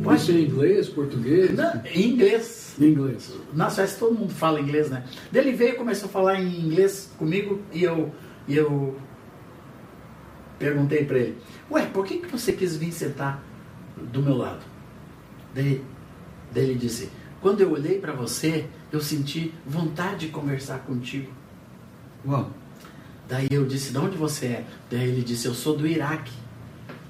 Pode 0.04 0.22
ser 0.22 0.34
em 0.34 0.44
inglês, 0.44 0.89
português? 0.89 1.56
Não, 1.56 1.82
em 1.86 2.12
inglês. 2.12 2.76
Em 2.78 2.88
inglês. 2.88 3.32
Na 3.54 3.70
Suécia 3.70 3.98
todo 3.98 4.13
mundo 4.13 4.34
fala 4.34 4.60
inglês, 4.60 4.89
né? 4.89 5.06
Daí 5.32 5.48
ele 5.48 5.56
veio 5.56 5.76
e 5.76 5.78
começou 5.78 6.10
a 6.10 6.12
falar 6.12 6.42
em 6.42 6.60
inglês 6.60 7.10
comigo 7.18 7.62
e 7.72 7.86
eu, 7.86 8.13
e 8.46 8.58
eu 8.58 9.00
perguntei 10.58 11.06
para 11.06 11.18
ele, 11.18 11.38
ué, 11.72 11.86
por 11.86 12.06
que, 12.06 12.18
que 12.18 12.28
você 12.28 12.52
quis 12.52 12.76
vir 12.76 12.92
sentar 12.92 13.42
do 14.12 14.22
meu 14.22 14.36
lado? 14.36 14.65
Daí, 15.56 15.82
daí 16.52 16.65
ele 16.65 16.76
disse, 16.76 17.10
quando 17.41 17.62
eu 17.62 17.71
olhei 17.71 17.99
para 17.99 18.13
você, 18.13 18.65
eu 18.91 19.02
senti 19.02 19.54
vontade 19.65 20.28
de 20.28 20.28
conversar 20.28 20.80
contigo. 20.80 21.32
Uau. 22.25 22.52
Daí 23.28 23.47
eu 23.52 23.65
disse, 23.65 23.91
de 23.91 23.97
onde 23.97 24.17
você 24.17 24.45
é? 24.47 24.65
Daí 24.89 25.08
ele 25.08 25.21
disse, 25.21 25.47
eu 25.47 25.54
sou 25.54 25.78
do 25.78 25.88
Iraque. 25.88 26.34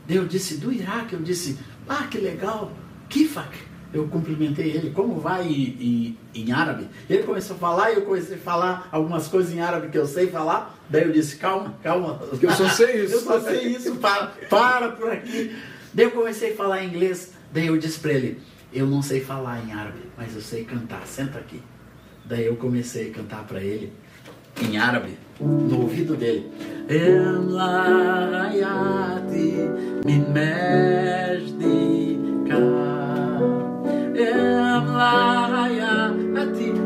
Daí 0.08 0.18
eu 0.18 0.28
disse, 0.28 0.58
do 0.58 0.72
Iraque? 0.72 1.14
Eu 1.14 1.22
disse, 1.22 1.58
ah, 1.88 2.08
que 2.10 2.18
legal, 2.18 2.72
Kifak. 3.08 3.58
Eu 3.92 4.08
cumprimentei 4.08 4.70
ele, 4.70 4.92
como 4.92 5.20
vai 5.20 5.48
em, 5.48 6.18
em, 6.34 6.42
em 6.42 6.52
árabe? 6.52 6.88
Ele 7.10 7.24
começou 7.24 7.56
a 7.56 7.60
falar 7.60 7.92
e 7.92 7.96
eu 7.96 8.02
comecei 8.04 8.36
a 8.36 8.40
falar 8.40 8.88
algumas 8.92 9.28
coisas 9.28 9.52
em 9.52 9.62
árabe 9.62 9.90
que 9.90 9.98
eu 9.98 10.06
sei 10.06 10.28
falar. 10.28 10.78
Daí 10.88 11.04
eu 11.04 11.12
disse, 11.12 11.38
calma, 11.38 11.74
calma. 11.82 12.22
Eu 12.40 12.52
só 12.52 12.70
sei 12.70 13.06
isso. 13.06 13.16
eu 13.18 13.22
só 13.22 13.40
sei 13.40 13.68
isso, 13.68 13.96
para, 13.96 14.28
para 14.48 14.90
por 14.90 15.12
aqui. 15.12 15.56
Daí 15.92 16.06
eu 16.06 16.12
comecei 16.12 16.54
a 16.54 16.56
falar 16.56 16.84
inglês. 16.84 17.34
Daí 17.52 17.66
eu 17.66 17.78
disse 17.78 18.00
para 18.00 18.12
ele, 18.12 18.40
eu 18.72 18.86
não 18.86 19.02
sei 19.02 19.22
falar 19.22 19.64
em 19.66 19.72
árabe, 19.74 20.00
mas 20.18 20.36
eu 20.36 20.42
sei 20.42 20.64
cantar, 20.64 21.06
senta 21.08 21.40
aqui. 21.40 21.62
Daí 22.26 22.46
eu 22.46 22.56
comecei 22.56 23.10
a 23.10 23.14
cantar 23.14 23.44
para 23.46 23.62
ele 23.62 23.92
em 24.62 24.78
árabe, 24.78 25.18
no 25.40 25.82
ouvido 25.82 26.16
dele. 26.16 26.52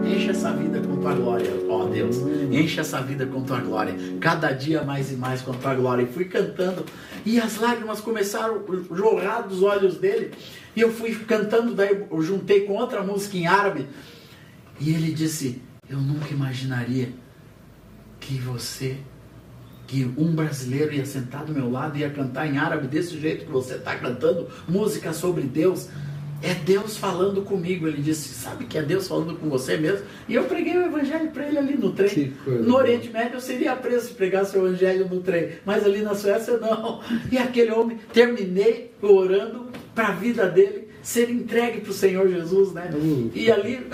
Enche 0.05 0.29
essa 0.29 0.51
vida 0.51 0.79
com 0.79 0.97
tua 0.97 1.13
glória, 1.13 1.51
ó 1.69 1.85
Deus. 1.85 2.17
Enche 2.51 2.79
essa 2.79 3.01
vida 3.01 3.25
com 3.25 3.43
tua 3.43 3.59
glória. 3.59 3.95
Cada 4.21 4.51
dia 4.51 4.83
mais 4.83 5.11
e 5.11 5.15
mais 5.15 5.41
com 5.41 5.51
tua 5.53 5.73
glória. 5.73 6.03
E 6.03 6.05
fui 6.05 6.25
cantando. 6.25 6.85
E 7.25 7.39
as 7.39 7.59
lágrimas 7.59 7.99
começaram 7.99 8.61
a 8.61 8.95
jorrar 8.95 9.41
dos 9.47 9.61
olhos 9.63 9.97
dele. 9.97 10.31
E 10.75 10.81
eu 10.81 10.91
fui 10.91 11.13
cantando, 11.15 11.75
daí 11.75 12.05
eu 12.09 12.21
juntei 12.21 12.61
com 12.61 12.73
outra 12.73 13.03
música 13.03 13.37
em 13.37 13.47
árabe. 13.47 13.87
E 14.79 14.93
ele 14.93 15.11
disse: 15.11 15.61
Eu 15.89 15.97
nunca 15.97 16.33
imaginaria 16.33 17.09
que 18.19 18.35
você, 18.35 18.97
que 19.85 20.11
um 20.17 20.33
brasileiro 20.33 20.93
ia 20.93 21.05
sentar 21.05 21.45
do 21.45 21.53
meu 21.53 21.69
lado 21.69 21.97
e 21.97 22.01
ia 22.01 22.09
cantar 22.09 22.47
em 22.47 22.57
árabe 22.57 22.87
desse 22.87 23.19
jeito 23.19 23.45
que 23.45 23.51
você 23.51 23.75
está 23.75 23.95
cantando, 23.95 24.49
música 24.67 25.13
sobre 25.13 25.43
Deus. 25.43 25.89
É 26.41 26.53
Deus 26.53 26.97
falando 26.97 27.43
comigo. 27.43 27.87
Ele 27.87 28.01
disse: 28.01 28.33
Sabe 28.33 28.65
que 28.65 28.77
é 28.77 28.81
Deus 28.81 29.07
falando 29.07 29.35
com 29.35 29.49
você 29.49 29.77
mesmo? 29.77 30.05
E 30.27 30.33
eu 30.33 30.43
preguei 30.43 30.75
o 30.75 30.85
evangelho 30.85 31.31
para 31.31 31.47
ele 31.47 31.57
ali 31.57 31.77
no 31.77 31.93
trem. 31.93 32.33
No 32.45 32.75
Oriente 32.75 33.09
Médio 33.09 33.35
eu 33.35 33.39
seria 33.39 33.75
preso 33.75 34.07
se 34.07 34.13
pregasse 34.13 34.57
o 34.57 34.67
evangelho 34.67 35.07
no 35.07 35.21
trem, 35.21 35.51
mas 35.65 35.85
ali 35.85 36.01
na 36.01 36.15
Suécia 36.15 36.57
não. 36.57 37.01
E 37.31 37.37
aquele 37.37 37.71
homem, 37.71 37.97
terminei 38.11 38.91
orando 39.01 39.71
para 39.93 40.09
a 40.09 40.11
vida 40.11 40.47
dele 40.47 40.89
ser 41.01 41.29
entregue 41.29 41.81
para 41.81 41.91
o 41.91 41.93
Senhor 41.93 42.29
Jesus, 42.29 42.71
né? 42.71 42.89
Uhum. 42.93 43.29
E 43.35 43.51
ali, 43.51 43.85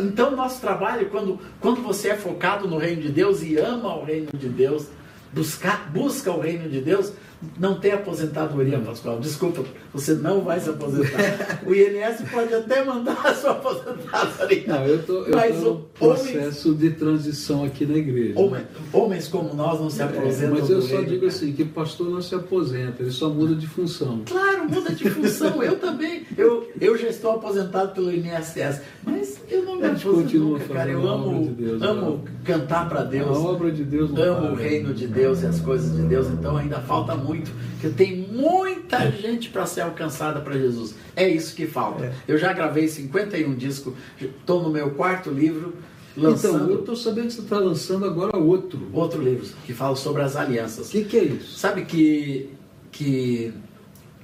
então 0.00 0.30
nosso 0.36 0.60
trabalho, 0.60 1.10
quando, 1.10 1.38
quando 1.60 1.82
você 1.82 2.10
é 2.10 2.16
focado 2.16 2.68
no 2.68 2.78
reino 2.78 3.02
de 3.02 3.08
Deus 3.08 3.42
e 3.42 3.56
ama 3.56 3.96
o 3.96 4.04
reino 4.04 4.28
de 4.32 4.48
Deus, 4.48 4.86
buscar, 5.32 5.90
busca 5.90 6.30
o 6.30 6.40
reino 6.40 6.68
de 6.68 6.80
Deus, 6.80 7.12
não 7.58 7.78
tem 7.78 7.92
aposentadoria, 7.92 8.78
Pascoal. 8.78 9.20
Desculpa, 9.20 9.64
você 9.92 10.14
não 10.14 10.40
vai 10.42 10.60
se 10.60 10.70
aposentar. 10.70 11.62
O 11.66 11.74
INS 11.74 12.28
pode 12.30 12.52
até 12.52 12.84
mandar 12.84 13.26
a 13.26 13.34
sua 13.34 13.52
aposentadoria. 13.52 14.64
Não, 14.66 14.84
eu 14.86 15.00
estou 15.00 15.28
no 15.28 15.80
processo 15.94 16.68
homens, 16.68 16.80
de 16.80 16.90
transição 16.90 17.64
aqui 17.64 17.86
na 17.86 17.96
igreja. 17.96 18.38
Homens, 18.38 18.66
homens 18.92 19.28
como 19.28 19.54
nós 19.54 19.80
não 19.80 19.90
se 19.90 20.02
é, 20.02 20.04
aposentam. 20.04 20.56
É, 20.56 20.60
mas 20.60 20.70
eu 20.70 20.82
só 20.82 20.96
reino. 20.96 21.06
digo 21.06 21.26
assim, 21.26 21.52
que 21.52 21.64
pastor 21.64 22.10
não 22.10 22.20
se 22.20 22.34
aposenta, 22.34 23.02
ele 23.02 23.10
só 23.10 23.28
muda 23.28 23.54
de 23.54 23.66
função. 23.66 24.22
Claro, 24.26 24.68
muda 24.68 24.92
de 24.92 25.08
função. 25.08 25.62
Eu 25.62 25.78
também. 25.78 26.26
Eu, 26.36 26.70
eu 26.80 26.96
já 26.98 27.08
estou 27.08 27.32
aposentado 27.32 27.92
pelo 27.92 28.12
INSS, 28.12 28.80
mas 29.02 29.33
eu 29.50 29.64
não 29.64 29.76
me 29.76 29.86
aposento 29.86 30.38
nunca, 30.38 30.64
cara. 30.72 30.90
Eu 30.90 31.06
amo, 31.08 31.44
de 31.44 31.50
Deus, 31.50 31.82
amo 31.82 32.10
né? 32.10 32.30
cantar 32.44 32.88
para 32.88 33.04
Deus. 33.04 33.36
A 33.36 33.40
obra 33.40 33.70
de 33.70 33.84
Deus. 33.84 34.10
Amo 34.10 34.40
para, 34.40 34.52
o 34.52 34.54
reino 34.54 34.94
de 34.94 35.06
Deus 35.06 35.42
e 35.42 35.46
as 35.46 35.60
coisas 35.60 35.94
de 35.96 36.02
Deus, 36.02 36.28
então 36.28 36.56
ainda 36.56 36.80
falta 36.80 37.14
muito 37.14 37.34
muito, 37.34 37.52
que 37.80 37.88
tem 37.90 38.16
muita 38.16 39.10
gente 39.10 39.50
para 39.50 39.66
ser 39.66 39.82
alcançada 39.82 40.40
para 40.40 40.54
Jesus. 40.54 40.94
É 41.16 41.28
isso 41.28 41.54
que 41.54 41.66
falta. 41.66 42.06
É. 42.06 42.14
Eu 42.28 42.38
já 42.38 42.52
gravei 42.52 42.86
51 42.88 43.54
discos, 43.54 43.94
estou 44.20 44.62
no 44.62 44.70
meu 44.70 44.90
quarto 44.92 45.30
livro. 45.30 45.74
Lançando... 46.16 46.56
Então, 46.56 46.70
eu 46.70 46.80
estou 46.80 46.94
sabendo 46.94 47.26
que 47.26 47.32
você 47.32 47.40
está 47.40 47.58
lançando 47.58 48.04
agora 48.04 48.36
outro. 48.36 48.88
Outro 48.92 49.20
livro, 49.20 49.46
que 49.66 49.72
fala 49.72 49.96
sobre 49.96 50.22
as 50.22 50.36
alianças. 50.36 50.88
O 50.88 50.90
que, 50.92 51.04
que 51.04 51.16
é 51.16 51.24
isso? 51.24 51.58
Sabe 51.58 51.84
que, 51.84 52.50
que 52.92 53.52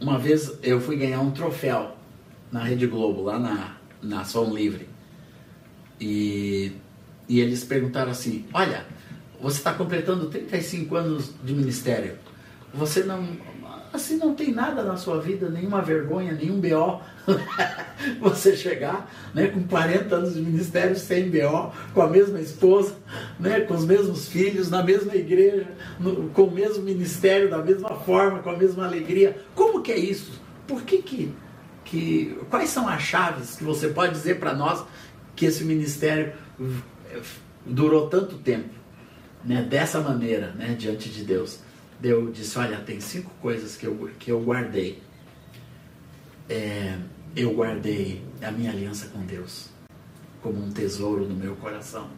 uma 0.00 0.16
vez 0.16 0.56
eu 0.62 0.80
fui 0.80 0.94
ganhar 0.94 1.20
um 1.20 1.32
troféu 1.32 1.96
na 2.52 2.62
Rede 2.62 2.86
Globo, 2.86 3.22
lá 3.22 3.38
na, 3.40 3.76
na 4.00 4.24
Som 4.24 4.54
Livre. 4.54 4.88
E, 6.00 6.72
e 7.28 7.38
eles 7.40 7.62
perguntaram 7.62 8.10
assim: 8.10 8.46
Olha, 8.52 8.86
você 9.40 9.58
está 9.58 9.72
completando 9.72 10.26
35 10.26 10.96
anos 10.96 11.32
de 11.42 11.52
ministério. 11.52 12.16
Você 12.72 13.02
não. 13.02 13.26
Assim 13.92 14.16
não 14.16 14.36
tem 14.36 14.52
nada 14.52 14.84
na 14.84 14.96
sua 14.96 15.20
vida, 15.20 15.48
nenhuma 15.48 15.82
vergonha, 15.82 16.32
nenhum 16.32 16.60
BO. 16.60 17.00
você 18.20 18.56
chegar 18.56 19.10
né, 19.34 19.48
com 19.48 19.64
40 19.64 20.14
anos 20.14 20.34
de 20.34 20.40
ministério 20.40 20.94
sem 20.96 21.28
BO, 21.28 21.72
com 21.92 22.00
a 22.00 22.08
mesma 22.08 22.40
esposa, 22.40 22.94
né, 23.38 23.60
com 23.60 23.74
os 23.74 23.84
mesmos 23.84 24.28
filhos, 24.28 24.70
na 24.70 24.82
mesma 24.82 25.14
igreja, 25.16 25.66
no, 25.98 26.28
com 26.30 26.44
o 26.44 26.50
mesmo 26.52 26.84
ministério, 26.84 27.50
da 27.50 27.58
mesma 27.58 27.90
forma, 27.90 28.38
com 28.38 28.50
a 28.50 28.56
mesma 28.56 28.86
alegria. 28.86 29.36
Como 29.56 29.82
que 29.82 29.90
é 29.90 29.98
isso? 29.98 30.40
Por 30.68 30.82
que 30.82 30.98
que. 30.98 31.34
que 31.84 32.38
quais 32.48 32.70
são 32.70 32.88
as 32.88 33.02
chaves 33.02 33.56
que 33.56 33.64
você 33.64 33.88
pode 33.88 34.12
dizer 34.12 34.38
para 34.38 34.54
nós 34.54 34.84
que 35.40 35.46
esse 35.46 35.64
ministério 35.64 36.34
durou 37.64 38.10
tanto 38.10 38.36
tempo, 38.36 38.68
né, 39.42 39.62
dessa 39.62 39.98
maneira, 39.98 40.52
né, 40.52 40.76
diante 40.78 41.08
de 41.08 41.24
Deus? 41.24 41.60
eu 42.02 42.30
disse, 42.30 42.58
olha, 42.58 42.76
tem 42.78 43.00
cinco 43.00 43.30
coisas 43.40 43.74
que 43.74 43.86
eu, 43.86 44.10
que 44.18 44.30
eu 44.30 44.38
guardei. 44.42 45.02
É, 46.46 46.98
eu 47.34 47.54
guardei 47.54 48.22
a 48.42 48.50
minha 48.50 48.70
aliança 48.70 49.08
com 49.08 49.20
Deus 49.20 49.68
como 50.42 50.62
um 50.62 50.70
tesouro 50.70 51.26
no 51.26 51.34
meu 51.34 51.56
coração. 51.56 52.08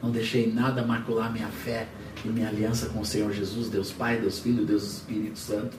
Não 0.00 0.12
deixei 0.12 0.52
nada 0.52 0.84
macular 0.84 1.32
minha 1.32 1.48
fé 1.48 1.88
e 2.24 2.28
minha 2.28 2.48
aliança 2.48 2.90
com 2.90 3.00
o 3.00 3.04
Senhor 3.04 3.32
Jesus, 3.32 3.68
Deus 3.68 3.90
Pai, 3.90 4.20
Deus 4.20 4.38
Filho, 4.38 4.64
Deus 4.64 4.84
Espírito 4.84 5.38
Santo, 5.38 5.76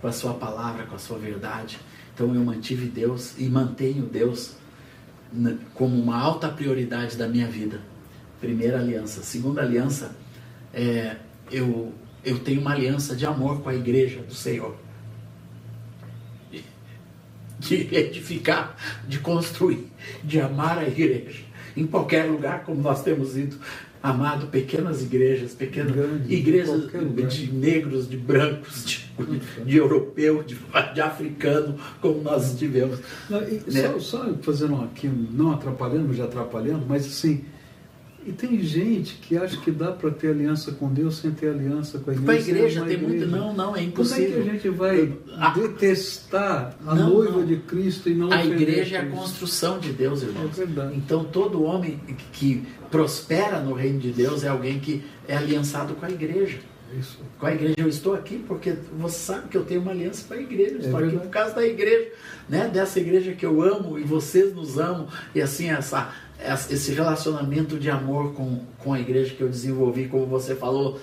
com 0.00 0.06
a 0.06 0.12
sua 0.12 0.32
palavra, 0.32 0.86
com 0.86 0.94
a 0.94 0.98
sua 0.98 1.18
verdade. 1.18 1.78
Então 2.14 2.34
eu 2.34 2.42
mantive 2.42 2.86
Deus 2.86 3.34
e 3.38 3.44
mantenho 3.50 4.04
Deus 4.04 4.56
como 5.74 6.00
uma 6.00 6.16
alta 6.16 6.48
prioridade 6.48 7.16
da 7.16 7.28
minha 7.28 7.46
vida. 7.46 7.80
Primeira 8.40 8.78
aliança. 8.78 9.22
Segunda 9.22 9.62
aliança, 9.62 10.16
é, 10.72 11.16
eu 11.50 11.92
eu 12.24 12.38
tenho 12.38 12.60
uma 12.60 12.72
aliança 12.72 13.14
de 13.14 13.24
amor 13.24 13.62
com 13.62 13.68
a 13.68 13.74
igreja 13.74 14.20
do 14.20 14.34
Senhor. 14.34 14.76
De 17.58 17.94
edificar, 17.94 18.76
de 19.06 19.18
construir, 19.18 19.90
de 20.22 20.40
amar 20.40 20.78
a 20.78 20.86
igreja. 20.86 21.42
Em 21.76 21.86
qualquer 21.86 22.24
lugar, 22.24 22.64
como 22.64 22.80
nós 22.82 23.02
temos 23.02 23.36
ido, 23.36 23.58
amado 24.02 24.46
pequenas 24.48 25.02
igrejas, 25.02 25.54
pequenas 25.54 25.92
Grande, 25.92 26.32
igrejas 26.32 26.88
de, 26.90 27.24
de 27.26 27.52
negros, 27.52 28.08
de 28.08 28.16
brancos, 28.16 28.84
de, 28.84 29.64
de 29.64 29.76
europeu, 29.76 30.42
de, 30.42 30.56
de, 30.94 31.00
africano, 31.00 31.76
como 32.00 32.22
nós 32.22 32.56
tivemos. 32.58 33.00
Não, 33.28 33.40
né? 33.40 33.60
só, 33.68 33.98
só, 33.98 34.34
fazendo 34.42 34.76
aqui, 34.82 35.08
não 35.08 35.52
atrapalhando, 35.52 36.14
já 36.14 36.24
atrapalhando, 36.24 36.84
mas 36.86 37.06
assim, 37.06 37.44
e 38.28 38.32
tem 38.32 38.60
gente 38.60 39.14
que 39.14 39.38
acha 39.38 39.56
que 39.56 39.70
dá 39.70 39.90
para 39.90 40.10
ter 40.10 40.28
aliança 40.28 40.72
com 40.72 40.92
Deus 40.92 41.16
sem 41.16 41.30
ter 41.30 41.48
aliança 41.48 41.98
com 41.98 42.10
a 42.10 42.14
igreja. 42.14 42.26
Com 42.26 42.30
a 42.30 42.36
igreja 42.36 42.84
tem 42.84 42.98
muito. 42.98 43.26
Não, 43.26 43.54
não, 43.54 43.74
é 43.74 43.82
impossível. 43.82 44.32
Como 44.32 44.40
é 44.40 44.42
que 44.42 44.50
a 44.50 44.52
gente 44.52 44.68
vai 44.68 45.12
a, 45.38 45.50
detestar 45.50 46.76
a 46.86 46.94
não, 46.94 47.08
noiva 47.08 47.38
não. 47.38 47.46
de 47.46 47.56
Cristo 47.56 48.10
e 48.10 48.14
não 48.14 48.30
A 48.30 48.44
igreja 48.44 48.98
é 48.98 49.00
a 49.00 49.06
construção 49.06 49.78
de 49.78 49.94
Deus, 49.94 50.22
irmão. 50.22 50.44
É 50.44 50.48
verdade. 50.48 50.94
Então 50.94 51.24
todo 51.24 51.62
homem 51.62 51.98
que 52.32 52.62
prospera 52.90 53.60
no 53.60 53.72
reino 53.72 53.98
de 53.98 54.12
Deus 54.12 54.44
é 54.44 54.48
alguém 54.48 54.78
que 54.78 55.02
é 55.26 55.34
aliançado 55.34 55.94
com 55.94 56.04
a 56.04 56.10
igreja. 56.10 56.58
Isso. 56.98 57.18
Com 57.38 57.46
a 57.46 57.52
igreja 57.54 57.76
eu 57.78 57.88
estou 57.88 58.14
aqui 58.14 58.44
porque 58.46 58.74
você 58.98 59.18
sabe 59.18 59.48
que 59.48 59.56
eu 59.56 59.64
tenho 59.64 59.80
uma 59.80 59.92
aliança 59.92 60.26
com 60.28 60.34
a 60.34 60.38
igreja. 60.38 60.72
Eu 60.72 60.80
é 60.80 60.84
estou 60.84 61.00
é 61.00 61.06
aqui 61.06 61.16
por 61.16 61.28
causa 61.28 61.54
da 61.54 61.66
igreja, 61.66 62.12
né? 62.46 62.68
Dessa 62.68 63.00
igreja 63.00 63.32
que 63.32 63.46
eu 63.46 63.62
amo 63.62 63.98
e 63.98 64.04
vocês 64.04 64.54
nos 64.54 64.78
amam 64.78 65.08
e 65.34 65.40
assim 65.40 65.70
essa 65.70 66.12
esse 66.70 66.92
relacionamento 66.92 67.78
de 67.78 67.90
amor 67.90 68.32
com, 68.34 68.60
com 68.78 68.92
a 68.92 69.00
igreja 69.00 69.34
que 69.34 69.40
eu 69.40 69.48
desenvolvi, 69.48 70.08
como 70.08 70.26
você 70.26 70.54
falou 70.54 71.00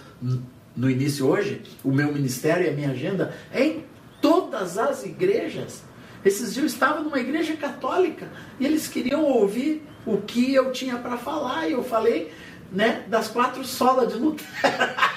no 0.75 0.89
início 0.89 1.27
hoje, 1.27 1.61
o 1.83 1.91
meu 1.91 2.11
ministério 2.11 2.65
e 2.65 2.69
a 2.69 2.73
minha 2.73 2.91
agenda 2.91 3.35
é 3.53 3.63
em 3.63 3.85
todas 4.21 4.77
as 4.77 5.05
igrejas. 5.05 5.83
Esses 6.23 6.53
dias 6.53 6.57
eu 6.57 6.65
estava 6.65 7.01
numa 7.01 7.19
igreja 7.19 7.55
católica 7.55 8.27
e 8.59 8.65
eles 8.65 8.87
queriam 8.87 9.23
ouvir 9.23 9.85
o 10.05 10.17
que 10.17 10.53
eu 10.53 10.71
tinha 10.71 10.97
para 10.97 11.17
falar. 11.17 11.67
E 11.67 11.73
eu 11.73 11.83
falei 11.83 12.31
né, 12.71 13.03
das 13.07 13.27
quatro 13.27 13.63
solas 13.63 14.11
de 14.11 14.17
Lutero. 14.17 14.49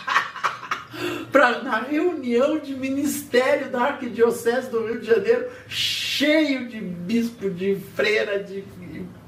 na 1.63 1.81
reunião 1.81 2.59
de 2.59 2.75
ministério 2.75 3.71
da 3.71 3.83
Arquidiocese 3.83 4.71
do 4.71 4.87
Rio 4.87 5.01
de 5.01 5.07
Janeiro, 5.07 5.49
cheio 5.69 6.69
de 6.69 6.81
bispo, 6.81 7.49
de 7.49 7.77
freira, 7.95 8.43
de 8.43 8.65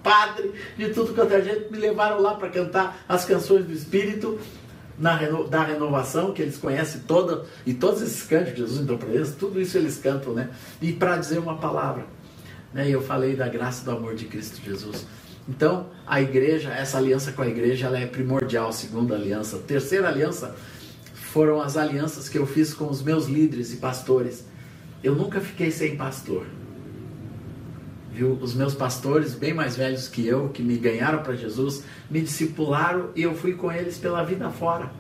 padre, 0.03 0.53
de 0.77 0.89
tudo 0.91 1.15
quanto 1.15 1.33
é 1.35 1.43
gente, 1.43 1.71
me 1.71 1.79
levaram 1.79 2.21
lá 2.21 2.35
para 2.35 2.49
cantar 2.49 3.05
as 3.09 3.25
canções 3.25 3.65
do 3.65 3.73
Espírito 3.73 4.39
na, 4.99 5.17
da 5.49 5.65
renovação, 5.65 6.33
que 6.33 6.43
eles 6.43 6.59
conhecem 6.59 7.01
toda, 7.03 7.45
e 7.65 7.73
todos 7.73 8.03
esses 8.03 8.23
cantos 8.23 8.53
que 8.53 8.59
Jesus 8.59 8.81
entrou 8.81 8.99
para 8.99 9.09
eles, 9.09 9.35
tudo 9.35 9.61
isso 9.61 9.79
eles 9.79 9.99
cantam, 9.99 10.35
né? 10.35 10.51
E 10.81 10.93
para 10.93 11.17
dizer 11.17 11.39
uma 11.39 11.57
palavra. 11.57 12.05
Né? 12.73 12.89
Eu 12.89 13.03
falei 13.03 13.35
da 13.35 13.49
graça 13.49 13.85
do 13.85 13.91
amor 13.91 14.15
de 14.15 14.27
Cristo 14.27 14.61
Jesus. 14.63 15.07
Então, 15.49 15.87
a 16.07 16.21
igreja, 16.21 16.71
essa 16.71 16.99
aliança 16.99 17.33
com 17.33 17.43
a 17.43 17.49
igreja, 17.49 17.87
ela 17.87 17.99
é 17.99 18.07
primordial, 18.07 18.73
segunda 18.73 19.15
aliança. 19.15 19.59
Terceira 19.59 20.09
aliança 20.09 20.55
foram 21.15 21.61
as 21.61 21.77
alianças 21.77 22.29
que 22.29 22.39
eu 22.39 22.47
fiz 22.47 22.75
com 22.75 22.89
os 22.89 23.03
meus 23.03 23.27
líderes 23.27 23.73
e 23.73 23.77
pastores. 23.77 24.45
Eu 25.03 25.15
nunca 25.15 25.41
fiquei 25.41 25.71
sem 25.71 25.97
pastor. 25.97 26.47
Os 28.25 28.55
meus 28.55 28.75
pastores, 28.75 29.35
bem 29.35 29.55
mais 29.55 29.77
velhos 29.77 30.09
que 30.09 30.27
eu, 30.27 30.49
que 30.49 30.63
me 30.63 30.77
ganharam 30.77 31.23
para 31.23 31.35
Jesus, 31.35 31.85
me 32.11 32.21
discipularam 32.21 33.11
e 33.15 33.23
eu 33.23 33.35
fui 33.35 33.55
com 33.55 33.71
eles 33.71 33.99
pela 33.99 34.23
vida 34.23 34.51
fora 34.51 35.00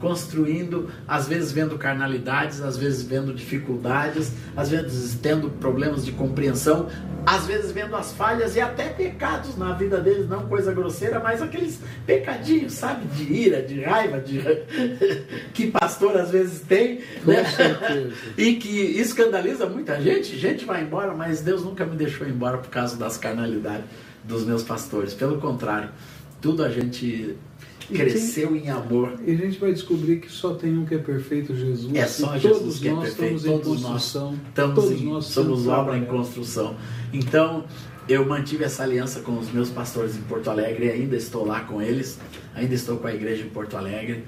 construindo, 0.00 0.88
às 1.06 1.28
vezes 1.28 1.52
vendo 1.52 1.76
carnalidades, 1.76 2.60
às 2.62 2.76
vezes 2.76 3.02
vendo 3.02 3.34
dificuldades, 3.34 4.32
às 4.56 4.70
vezes 4.70 5.18
tendo 5.20 5.50
problemas 5.50 6.04
de 6.04 6.12
compreensão, 6.12 6.88
às 7.26 7.46
vezes 7.46 7.70
vendo 7.70 7.94
as 7.94 8.12
falhas 8.12 8.56
e 8.56 8.60
até 8.60 8.88
pecados 8.88 9.56
na 9.58 9.74
vida 9.74 10.00
deles, 10.00 10.26
não 10.26 10.46
coisa 10.46 10.72
grosseira, 10.72 11.20
mas 11.20 11.42
aqueles 11.42 11.78
pecadinhos, 12.06 12.72
sabe, 12.72 13.06
de 13.08 13.30
ira, 13.30 13.62
de 13.62 13.82
raiva, 13.82 14.18
de 14.18 14.40
que 15.52 15.70
pastor 15.70 16.16
às 16.16 16.30
vezes 16.30 16.60
tem, 16.60 17.00
né? 17.24 17.44
e 18.38 18.54
que 18.54 18.98
escandaliza 18.98 19.66
muita 19.66 20.00
gente. 20.00 20.36
Gente 20.38 20.64
vai 20.64 20.82
embora, 20.82 21.14
mas 21.14 21.42
Deus 21.42 21.62
nunca 21.62 21.84
me 21.84 21.94
deixou 21.94 22.26
embora 22.26 22.56
por 22.56 22.70
causa 22.70 22.96
das 22.96 23.18
carnalidades 23.18 23.84
dos 24.24 24.44
meus 24.44 24.62
pastores. 24.62 25.12
Pelo 25.12 25.38
contrário, 25.38 25.90
tudo 26.40 26.64
a 26.64 26.70
gente 26.70 27.36
cresceu 27.90 28.56
em 28.56 28.68
amor. 28.70 29.14
E 29.26 29.32
a 29.32 29.34
gente 29.34 29.58
vai 29.58 29.72
descobrir 29.72 30.20
que 30.20 30.30
só 30.30 30.54
tem 30.54 30.76
um 30.76 30.84
que 30.84 30.94
é 30.94 30.98
perfeito, 30.98 31.54
Jesus. 31.54 31.94
É 31.94 32.06
só 32.06 32.38
Jesus 32.38 32.78
que 32.78 32.88
é 32.88 32.94
perfeito. 32.94 33.42
Todos 33.42 33.82
nós 33.82 34.06
estamos 34.06 34.38
todos 34.54 34.90
em, 34.90 35.04
nós 35.06 35.24
somos 35.26 35.66
obra 35.66 35.96
em 35.96 36.04
construção. 36.04 36.76
Então, 37.12 37.64
eu 38.08 38.26
mantive 38.26 38.64
essa 38.64 38.82
aliança 38.82 39.20
com 39.20 39.38
os 39.38 39.52
meus 39.52 39.70
pastores 39.70 40.16
em 40.16 40.22
Porto 40.22 40.50
Alegre 40.50 40.86
e 40.86 40.90
ainda 40.90 41.16
estou 41.16 41.46
lá 41.46 41.60
com 41.60 41.80
eles. 41.80 42.18
Ainda 42.54 42.74
estou 42.74 42.96
com 42.96 43.06
a 43.06 43.14
igreja 43.14 43.44
em 43.44 43.48
Porto 43.48 43.76
Alegre. 43.76 44.24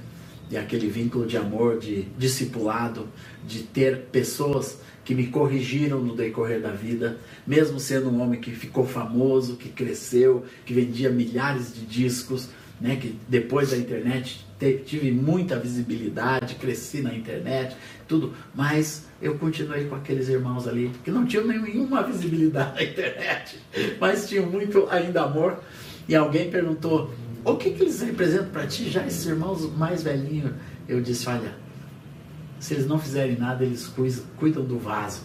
E 0.50 0.56
aquele 0.56 0.88
vínculo 0.88 1.26
de 1.26 1.36
amor, 1.36 1.78
de 1.78 2.02
discipulado, 2.18 3.08
de 3.46 3.62
ter 3.62 4.02
pessoas 4.12 4.78
que 5.04 5.14
me 5.14 5.26
corrigiram 5.28 6.00
no 6.00 6.14
decorrer 6.14 6.60
da 6.60 6.70
vida, 6.70 7.18
mesmo 7.46 7.80
sendo 7.80 8.08
um 8.08 8.20
homem 8.20 8.40
que 8.40 8.52
ficou 8.52 8.86
famoso, 8.86 9.56
que 9.56 9.68
cresceu, 9.68 10.44
que 10.64 10.72
vendia 10.72 11.10
milhares 11.10 11.74
de 11.74 11.84
discos, 11.84 12.48
né, 12.82 12.96
que 12.96 13.16
depois 13.28 13.70
da 13.70 13.76
internet 13.76 14.44
tive 14.84 15.12
muita 15.12 15.58
visibilidade, 15.58 16.56
cresci 16.56 17.00
na 17.00 17.14
internet, 17.14 17.76
tudo, 18.08 18.32
mas 18.54 19.06
eu 19.20 19.38
continuei 19.38 19.84
com 19.84 19.94
aqueles 19.94 20.28
irmãos 20.28 20.66
ali 20.66 20.90
que 21.04 21.10
não 21.10 21.24
tinham 21.24 21.46
nenhuma 21.46 22.02
visibilidade 22.02 22.74
na 22.74 22.82
internet, 22.82 23.58
mas 24.00 24.28
tinham 24.28 24.46
muito 24.46 24.88
ainda 24.90 25.22
amor. 25.22 25.60
E 26.08 26.16
alguém 26.16 26.50
perguntou: 26.50 27.14
o 27.44 27.56
que, 27.56 27.70
que 27.70 27.82
eles 27.82 28.02
representam 28.02 28.48
para 28.48 28.66
ti, 28.66 28.90
já 28.90 29.06
esses 29.06 29.24
irmãos 29.26 29.72
mais 29.76 30.02
velhinhos? 30.02 30.52
Eu 30.88 31.00
disse: 31.00 31.28
olha, 31.28 31.54
se 32.58 32.74
eles 32.74 32.86
não 32.86 32.98
fizerem 32.98 33.36
nada, 33.36 33.64
eles 33.64 33.92
cuidam 34.36 34.64
do 34.64 34.78
vaso, 34.78 35.22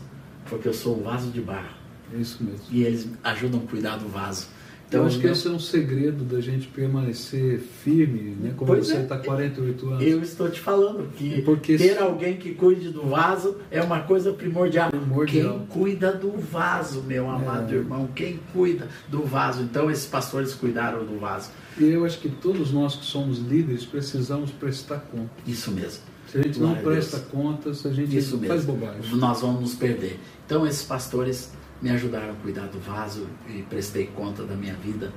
porque 0.47 0.67
eu 0.67 0.73
sou 0.73 0.99
o 0.99 1.03
vaso 1.03 1.31
de 1.31 1.41
barro. 1.41 1.75
É 2.13 2.17
isso 2.17 2.43
mesmo. 2.43 2.61
E 2.69 2.83
eles 2.83 3.09
ajudam 3.23 3.61
a 3.65 3.69
cuidar 3.69 3.97
do 3.97 4.07
vaso. 4.07 4.47
Então, 4.87 5.01
eu 5.01 5.07
acho 5.07 5.19
que 5.19 5.27
esse 5.27 5.45
é 5.47 5.51
um 5.51 5.59
segredo 5.59 6.23
da 6.23 6.39
gente 6.39 6.67
permanecer 6.67 7.59
firme, 7.59 8.37
né? 8.39 8.53
Como 8.55 8.71
pois 8.71 8.87
você 8.87 8.97
está 8.97 9.15
é. 9.15 9.19
48 9.19 9.89
anos. 9.89 10.03
Eu 10.03 10.21
estou 10.21 10.49
te 10.49 10.61
falando 10.61 11.11
que 11.11 11.41
Porque 11.41 11.77
ter 11.77 11.97
alguém 11.99 12.37
que 12.37 12.53
cuide 12.53 12.89
do 12.89 13.01
vaso 13.01 13.57
é 13.69 13.81
uma 13.81 13.99
coisa 13.99 14.31
primordial. 14.31 14.89
primordial. 14.89 15.59
Quem 15.59 15.67
cuida 15.67 16.13
do 16.13 16.31
vaso, 16.31 17.03
meu 17.03 17.29
amado 17.29 17.73
é. 17.73 17.77
irmão, 17.77 18.07
quem 18.15 18.39
cuida 18.53 18.87
do 19.09 19.23
vaso. 19.23 19.61
Então 19.61 19.91
esses 19.91 20.05
pastores 20.05 20.53
cuidaram 20.53 21.05
do 21.05 21.19
vaso. 21.19 21.49
E 21.77 21.83
eu 21.83 22.05
acho 22.05 22.19
que 22.19 22.29
todos 22.29 22.71
nós 22.71 22.95
que 22.95 23.05
somos 23.05 23.39
líderes 23.39 23.85
precisamos 23.85 24.51
prestar 24.51 24.99
conta. 25.11 25.29
Isso 25.45 25.69
mesmo. 25.69 26.03
Se 26.31 26.37
a 26.37 26.41
gente 26.41 26.59
Glória 26.59 26.75
não 26.75 26.83
presta 26.83 27.19
contas, 27.19 27.85
a 27.85 27.91
gente 27.91 28.17
Isso 28.17 28.37
faz 28.39 28.65
mesmo. 28.65 28.73
bobagem. 28.73 29.15
Nós 29.15 29.41
vamos 29.41 29.61
nos 29.61 29.75
perder. 29.75 30.17
Então 30.45 30.65
esses 30.65 30.83
pastores 30.83 31.51
me 31.81 31.89
ajudaram 31.89 32.31
a 32.31 32.35
cuidar 32.35 32.67
do 32.67 32.79
vaso 32.79 33.27
e 33.47 33.61
prestei 33.63 34.07
conta 34.07 34.43
da 34.43 34.55
minha 34.55 34.75
vida, 34.75 35.11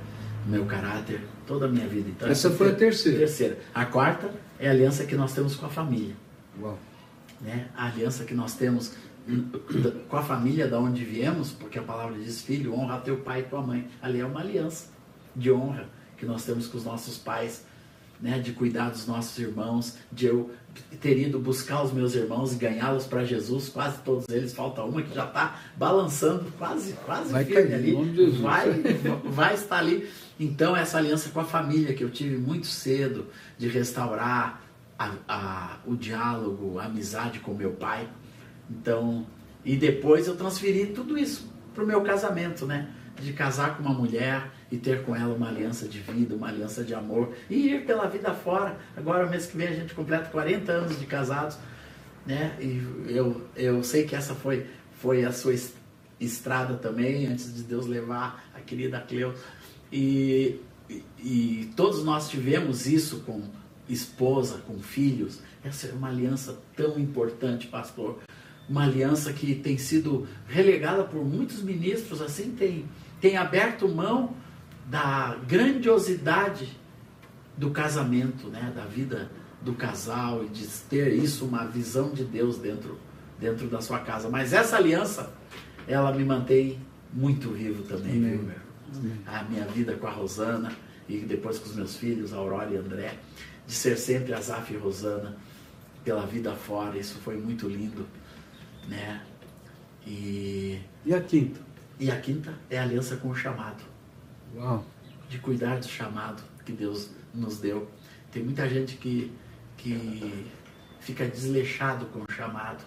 do 0.45 0.51
meu 0.51 0.65
caráter, 0.65 1.21
toda 1.47 1.65
a 1.65 1.69
minha 1.69 1.87
vida. 1.87 2.09
Então, 2.09 2.29
essa, 2.29 2.47
essa 2.47 2.57
foi 2.57 2.69
a 2.69 2.75
terceira. 2.75 3.19
terceira. 3.19 3.59
A 3.73 3.85
quarta 3.85 4.31
é 4.59 4.67
a 4.67 4.71
aliança 4.71 5.05
que 5.05 5.15
nós 5.15 5.33
temos 5.33 5.55
com 5.55 5.65
a 5.65 5.69
família. 5.69 6.15
Uau. 6.59 6.77
Né? 7.39 7.67
A 7.75 7.87
aliança 7.87 8.23
que 8.23 8.33
nós 8.33 8.53
temos 8.55 8.93
com 10.09 10.17
a 10.17 10.23
família 10.23 10.67
da 10.67 10.79
onde 10.79 11.03
viemos, 11.03 11.51
porque 11.51 11.79
a 11.79 11.83
palavra 11.83 12.17
diz: 12.17 12.41
Filho, 12.41 12.73
honra 12.73 12.99
teu 12.99 13.17
pai 13.17 13.41
e 13.41 13.43
tua 13.43 13.61
mãe. 13.61 13.87
Ali 14.01 14.19
é 14.19 14.25
uma 14.25 14.41
aliança 14.41 14.89
de 15.35 15.51
honra 15.51 15.89
que 16.17 16.25
nós 16.25 16.43
temos 16.43 16.67
com 16.67 16.77
os 16.77 16.85
nossos 16.85 17.17
pais, 17.17 17.65
né? 18.21 18.39
de 18.39 18.53
cuidar 18.53 18.89
dos 18.89 19.07
nossos 19.07 19.37
irmãos, 19.39 19.97
de 20.11 20.27
eu 20.27 20.51
ter 21.01 21.17
ido 21.17 21.39
buscar 21.39 21.83
os 21.83 21.91
meus 21.91 22.15
irmãos 22.15 22.53
e 22.53 22.55
ganhá-los 22.55 23.05
para 23.05 23.23
Jesus, 23.23 23.69
quase 23.69 23.97
todos 23.99 24.25
eles, 24.29 24.53
falta 24.53 24.83
uma 24.83 25.01
que 25.01 25.13
já 25.13 25.25
está 25.25 25.59
balançando 25.75 26.45
quase, 26.57 26.93
quase 27.05 27.31
vai 27.31 27.43
firme 27.43 27.73
ali, 27.73 27.93
vai, 28.41 28.69
vai 29.25 29.53
estar 29.53 29.77
ali. 29.77 30.09
Então 30.39 30.75
essa 30.75 30.97
aliança 30.97 31.29
com 31.29 31.39
a 31.39 31.45
família 31.45 31.93
que 31.93 32.03
eu 32.03 32.09
tive 32.09 32.37
muito 32.37 32.67
cedo 32.67 33.27
de 33.57 33.67
restaurar 33.67 34.61
a, 34.97 35.13
a, 35.27 35.77
o 35.85 35.95
diálogo, 35.95 36.79
a 36.79 36.85
amizade 36.85 37.39
com 37.39 37.53
meu 37.53 37.71
pai. 37.71 38.07
Então 38.69 39.25
e 39.63 39.75
depois 39.75 40.27
eu 40.27 40.35
transferi 40.35 40.87
tudo 40.87 41.17
isso 41.17 41.51
para 41.73 41.83
o 41.83 41.87
meu 41.87 42.01
casamento, 42.01 42.65
né? 42.65 42.89
De 43.19 43.33
casar 43.33 43.77
com 43.77 43.83
uma 43.83 43.93
mulher 43.93 44.49
e 44.71 44.77
ter 44.77 45.03
com 45.03 45.13
ela 45.13 45.35
uma 45.35 45.49
aliança 45.49 45.85
de 45.85 45.99
vida, 45.99 46.33
uma 46.33 46.47
aliança 46.47 46.83
de 46.83 46.93
amor 46.93 47.33
e 47.49 47.73
ir 47.73 47.85
pela 47.85 48.07
vida 48.07 48.33
fora. 48.33 48.77
Agora, 48.95 49.29
mês 49.29 49.45
que 49.45 49.57
vem, 49.57 49.67
a 49.67 49.75
gente 49.75 49.93
completa 49.93 50.29
40 50.29 50.71
anos 50.71 50.97
de 50.97 51.05
casados, 51.05 51.57
né? 52.25 52.55
E 52.59 52.81
eu, 53.07 53.41
eu 53.55 53.83
sei 53.83 54.05
que 54.05 54.15
essa 54.15 54.33
foi, 54.33 54.65
foi 54.93 55.25
a 55.25 55.31
sua 55.33 55.53
estrada 56.19 56.75
também, 56.75 57.27
antes 57.27 57.53
de 57.53 57.63
Deus 57.63 57.85
levar 57.85 58.45
a 58.55 58.61
querida 58.61 59.01
Cleo. 59.01 59.33
E, 59.91 60.61
e, 60.89 61.03
e 61.19 61.73
todos 61.75 62.01
nós 62.03 62.29
tivemos 62.29 62.87
isso 62.87 63.19
com 63.25 63.41
esposa, 63.89 64.59
com 64.65 64.79
filhos. 64.79 65.39
Essa 65.65 65.87
é 65.87 65.91
uma 65.91 66.07
aliança 66.07 66.57
tão 66.77 66.97
importante, 66.97 67.67
pastor. 67.67 68.19
Uma 68.69 68.83
aliança 68.83 69.33
que 69.33 69.53
tem 69.53 69.77
sido 69.77 70.25
relegada 70.47 71.03
por 71.03 71.25
muitos 71.25 71.61
ministros, 71.61 72.21
assim, 72.21 72.51
tem, 72.51 72.85
tem 73.19 73.35
aberto 73.35 73.89
mão 73.89 74.33
da 74.91 75.37
grandiosidade 75.47 76.77
do 77.55 77.71
casamento, 77.71 78.49
né? 78.49 78.73
da 78.75 78.83
vida 78.83 79.31
do 79.61 79.73
casal 79.73 80.43
e 80.43 80.49
de 80.49 80.67
ter 80.67 81.13
isso, 81.13 81.45
uma 81.45 81.65
visão 81.65 82.11
de 82.11 82.25
Deus 82.25 82.57
dentro, 82.57 82.99
dentro 83.39 83.69
da 83.69 83.79
sua 83.79 83.99
casa. 83.99 84.27
Mas 84.29 84.51
essa 84.51 84.75
aliança, 84.75 85.31
ela 85.87 86.11
me 86.11 86.25
mantém 86.25 86.77
muito 87.13 87.51
vivo 87.51 87.83
também, 87.83 88.17
Amém. 88.17 88.31
viu, 88.31 88.43
meu? 88.43 89.13
A 89.25 89.43
minha 89.43 89.63
vida 89.63 89.95
com 89.95 90.07
a 90.07 90.11
Rosana 90.11 90.73
e 91.07 91.19
depois 91.19 91.57
com 91.57 91.69
os 91.69 91.75
meus 91.75 91.95
filhos, 91.95 92.33
Aurora 92.33 92.69
e 92.69 92.75
André, 92.75 93.17
de 93.65 93.73
ser 93.73 93.97
sempre 93.97 94.33
Azaf 94.33 94.73
e 94.73 94.77
Rosana 94.77 95.37
pela 96.03 96.25
vida 96.25 96.53
fora, 96.53 96.97
isso 96.97 97.17
foi 97.19 97.37
muito 97.37 97.65
lindo, 97.69 98.05
né? 98.89 99.21
E, 100.05 100.81
e 101.05 101.13
a 101.13 101.21
quinta? 101.21 101.61
E 101.97 102.11
a 102.11 102.19
quinta 102.19 102.53
é 102.69 102.77
a 102.77 102.83
aliança 102.83 103.15
com 103.15 103.29
o 103.29 103.35
chamado. 103.35 103.90
Uau. 104.55 104.85
de 105.29 105.37
cuidar 105.39 105.79
do 105.79 105.87
chamado 105.87 106.43
que 106.65 106.71
Deus 106.71 107.09
nos 107.33 107.59
deu. 107.59 107.87
Tem 108.31 108.43
muita 108.43 108.67
gente 108.67 108.97
que, 108.97 109.31
que 109.77 110.45
fica 110.99 111.25
desleixado 111.25 112.05
com 112.07 112.19
o 112.19 112.31
chamado, 112.31 112.83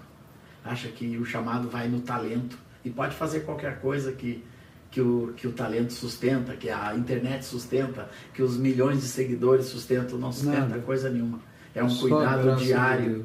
acha 0.65 0.89
que 0.89 1.17
o 1.19 1.25
chamado 1.25 1.69
vai 1.69 1.89
no 1.89 2.01
talento 2.01 2.57
e 2.85 2.91
pode 2.91 3.15
fazer 3.15 3.41
qualquer 3.41 3.81
coisa 3.81 4.13
que, 4.13 4.45
que, 4.91 5.01
o, 5.01 5.33
que 5.37 5.47
o 5.47 5.53
talento 5.53 5.93
sustenta, 5.93 6.55
que 6.55 6.71
a 6.71 6.95
internet 6.95 7.45
sustenta, 7.45 8.09
que 8.33 8.43
os 8.43 8.57
milhões 8.57 9.01
de 9.01 9.09
seguidores 9.09 9.67
sustentam, 9.67 10.19
não 10.19 10.33
sustenta 10.33 10.61
Nada. 10.61 10.79
coisa 10.81 11.11
nenhuma. 11.11 11.41
É 11.75 11.83
um 11.83 11.91
Só 11.91 12.09
cuidado 12.09 12.57
diário. 12.57 13.25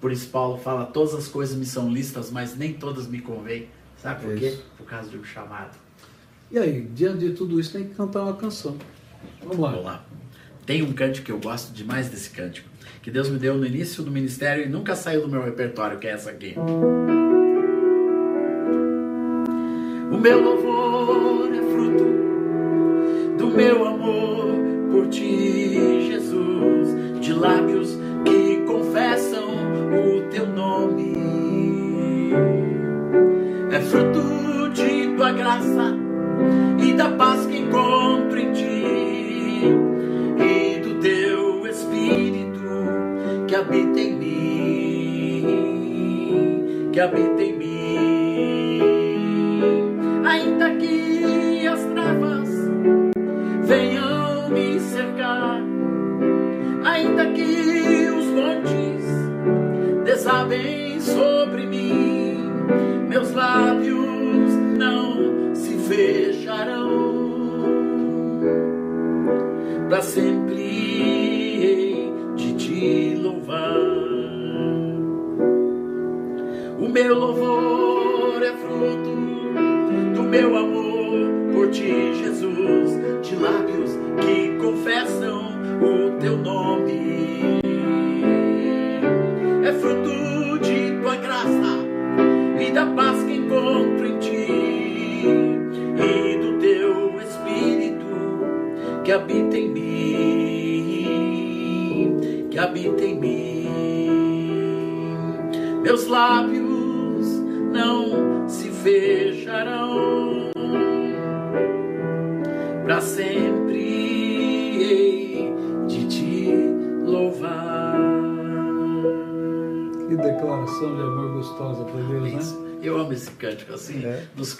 Por 0.00 0.10
isso 0.10 0.28
Paulo 0.30 0.56
fala, 0.56 0.86
todas 0.86 1.14
as 1.14 1.28
coisas 1.28 1.54
me 1.54 1.66
são 1.66 1.92
listas, 1.92 2.30
mas 2.30 2.56
nem 2.56 2.72
todas 2.72 3.06
me 3.06 3.20
convêm. 3.20 3.68
Sabe 3.98 4.24
por 4.24 4.34
quê? 4.34 4.58
Por 4.78 4.86
causa 4.86 5.10
de 5.10 5.18
um 5.18 5.24
chamado. 5.24 5.76
E 6.52 6.58
aí, 6.58 6.80
diante 6.92 7.18
de 7.18 7.30
tudo 7.30 7.60
isso, 7.60 7.72
tem 7.72 7.84
que 7.84 7.94
cantar 7.94 8.22
uma 8.22 8.34
canção. 8.34 8.76
Vamos 9.40 9.84
lá. 9.84 10.04
Tem 10.66 10.82
um 10.82 10.92
cântico 10.92 11.26
que 11.26 11.32
eu 11.32 11.38
gosto 11.38 11.72
demais 11.72 12.08
desse 12.08 12.30
cântico, 12.30 12.68
que 13.02 13.10
Deus 13.10 13.30
me 13.30 13.38
deu 13.38 13.56
no 13.56 13.64
início 13.64 14.02
do 14.02 14.10
ministério 14.10 14.64
e 14.64 14.68
nunca 14.68 14.96
saiu 14.96 15.22
do 15.22 15.28
meu 15.28 15.44
repertório, 15.44 15.98
que 15.98 16.08
é 16.08 16.10
essa 16.10 16.30
aqui. 16.30 16.56
O 20.12 20.18
meu 20.18 20.42
louvor 20.42 21.54
é 21.54 21.62
fruto 21.72 22.04
do 23.38 23.46
meu 23.46 23.86
amor 23.86 24.46
por 24.90 25.08
ti, 25.08 26.08
Jesus, 26.10 27.20
de 27.20 27.32
lábios 27.32 27.96
que 28.24 28.64
confessam 28.66 29.48
o 29.92 30.28
teu 30.30 30.48
nome. 30.48 31.14
É 33.70 33.80
fruto 33.80 34.70
de 34.74 35.14
tua 35.16 35.32
graça 35.32 35.99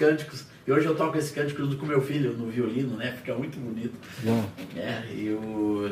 cânticos. 0.05 0.44
E 0.66 0.72
hoje 0.72 0.86
eu 0.86 0.94
toco 0.94 1.16
esse 1.18 1.32
cântico 1.32 1.61
junto 1.62 1.76
com 1.76 1.84
meu 1.86 2.01
filho 2.01 2.32
no 2.36 2.46
violino, 2.46 2.96
né? 2.96 3.12
Fica 3.12 3.34
muito 3.34 3.59
bonito. 3.59 3.94
Bom, 4.22 4.44
É, 4.76 5.03
e 5.14 5.30
o- 5.30 5.90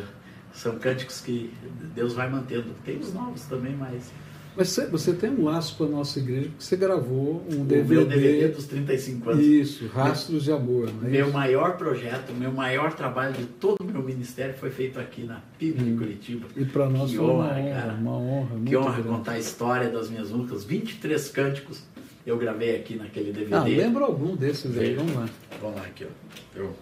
são 0.52 0.78
cânticos 0.78 1.20
que 1.20 1.52
Deus 1.94 2.14
vai 2.14 2.28
mantendo. 2.30 2.66
Tem 2.84 2.98
os 2.98 3.12
novos 3.12 3.42
também, 3.42 3.76
mas 3.76 4.10
mas 4.56 4.70
você, 4.70 4.86
você 4.88 5.12
tem 5.12 5.30
um 5.30 5.44
laço 5.44 5.76
com 5.76 5.84
a 5.84 5.88
nossa 5.88 6.18
igreja, 6.18 6.48
porque 6.48 6.64
você 6.64 6.76
gravou 6.76 7.46
um 7.48 7.60
o 7.62 7.64
DVD. 7.64 7.94
meu 7.94 8.04
DVD 8.06 8.48
dos 8.48 8.64
35 8.66 9.30
anos. 9.30 9.44
Isso, 9.46 9.86
Rastros 9.86 10.42
de 10.42 10.50
Amor, 10.50 10.90
não 10.92 11.06
é 11.06 11.10
Meu 11.12 11.26
isso? 11.26 11.32
maior 11.34 11.76
projeto, 11.76 12.32
meu 12.32 12.50
maior 12.50 12.92
trabalho 12.92 13.34
de 13.34 13.44
todo 13.44 13.76
o 13.80 13.84
meu 13.84 14.02
ministério 14.02 14.54
foi 14.58 14.70
feito 14.70 14.98
aqui 14.98 15.22
na 15.22 15.40
PIB 15.60 15.84
de 15.84 15.92
Curitiba. 15.96 16.46
E 16.56 16.64
para 16.64 16.88
nós 16.88 17.08
Que 17.12 17.18
foi 17.18 17.26
uma 17.26 17.34
honra, 17.34 17.54
honra, 17.60 17.70
cara. 17.80 17.92
uma 17.94 18.16
honra. 18.18 18.56
Que 18.66 18.76
honra 18.76 18.92
grande. 18.94 19.08
contar 19.08 19.32
a 19.32 19.38
história 19.38 19.88
das 19.90 20.10
minhas 20.10 20.30
músicas. 20.32 20.64
23 20.64 21.28
cânticos 21.28 21.82
eu 22.28 22.36
gravei 22.36 22.76
aqui 22.76 22.94
naquele 22.94 23.32
DVD. 23.32 23.54
Ah, 23.54 23.64
lembra 23.64 24.04
algum 24.04 24.36
desses 24.36 24.76
aí? 24.76 24.94
Vamos 24.94 25.14
lá. 25.14 25.26
Vamos 25.62 25.76
lá 25.76 25.82
aqui, 25.86 26.04
ó. 26.04 26.58
Eu... 26.58 26.76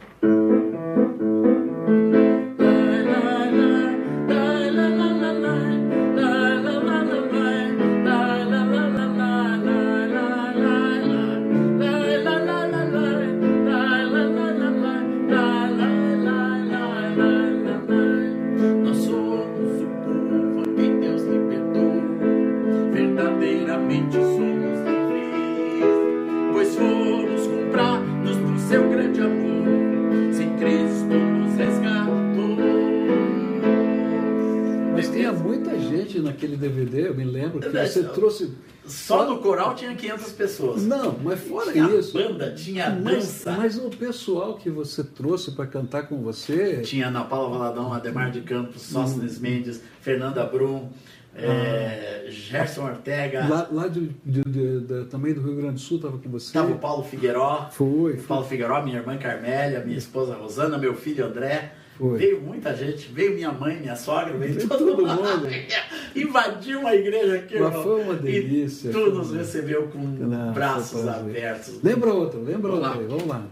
trouxe. 38.20 38.54
Só 38.86 39.28
no 39.28 39.38
coral 39.38 39.74
tinha 39.74 39.94
500 39.96 40.32
pessoas. 40.32 40.82
Não, 40.84 41.18
mas 41.22 41.40
fora 41.40 41.72
tinha 41.72 41.86
isso. 41.98 42.12
banda, 42.12 42.52
tinha 42.54 42.88
Mas, 42.90 43.14
dança. 43.16 43.50
mas 43.52 43.76
o 43.78 43.90
pessoal 43.90 44.54
que 44.54 44.70
você 44.70 45.02
trouxe 45.02 45.50
para 45.50 45.66
cantar 45.66 46.06
com 46.08 46.22
você. 46.22 46.82
Tinha 46.82 47.08
Ana 47.08 47.24
Paula 47.24 47.48
Valadão, 47.58 47.92
Ademar 47.92 48.30
de 48.30 48.42
Campos, 48.42 48.82
Sóstenes 48.82 49.40
Mendes, 49.40 49.82
Fernanda 50.00 50.44
Brum, 50.44 50.88
eh, 51.34 52.26
Gerson 52.30 52.84
Ortega, 52.84 53.46
Lá, 53.48 53.68
lá 53.72 53.88
de, 53.88 54.10
de- 54.24 54.80
de- 54.80 55.04
também 55.06 55.34
do 55.34 55.40
Rio 55.42 55.56
Grande 55.56 55.74
do 55.74 55.80
Sul 55.80 55.96
estava 55.98 56.16
com 56.18 56.30
você. 56.30 56.46
estava 56.46 56.70
o 56.72 56.78
Paulo 56.78 57.02
Figueiró. 57.04 57.68
Foi. 57.72 58.16
Paulo 58.18 58.44
Figueiró, 58.46 58.82
minha 58.82 58.98
irmã 58.98 59.16
Carmélia, 59.18 59.80
minha 59.84 59.98
esposa 59.98 60.34
Rosana, 60.34 60.78
meu 60.78 60.94
filho 60.94 61.26
André. 61.26 61.72
Foi. 61.98 62.18
Veio 62.18 62.40
muita 62.42 62.74
gente, 62.74 63.10
veio 63.10 63.34
minha 63.34 63.50
mãe, 63.52 63.78
minha 63.80 63.96
sogra, 63.96 64.36
veio, 64.36 64.52
Veio 64.54 64.68
todo, 64.68 64.84
todo 64.96 65.06
mundo. 65.06 65.48
Invadiu 66.14 66.80
uma 66.80 66.94
igreja 66.94 67.36
aqui, 67.36 67.58
Mas 67.58 67.74
foi 67.82 68.02
uma 68.02 68.14
delícia, 68.14 68.88
E 68.90 68.92
tu 68.92 68.98
uma- 68.98 69.08
nos 69.18 69.32
recebeu 69.32 69.84
com 69.88 69.98
Não, 69.98 70.52
braços 70.52 71.08
abertos. 71.08 71.80
Lembra 71.82 72.12
outra, 72.12 72.38
lembra 72.38 72.70
Vamos 72.72 72.80
lá. 72.86 72.92
vamos 73.08 73.26
lá. 73.26 73.42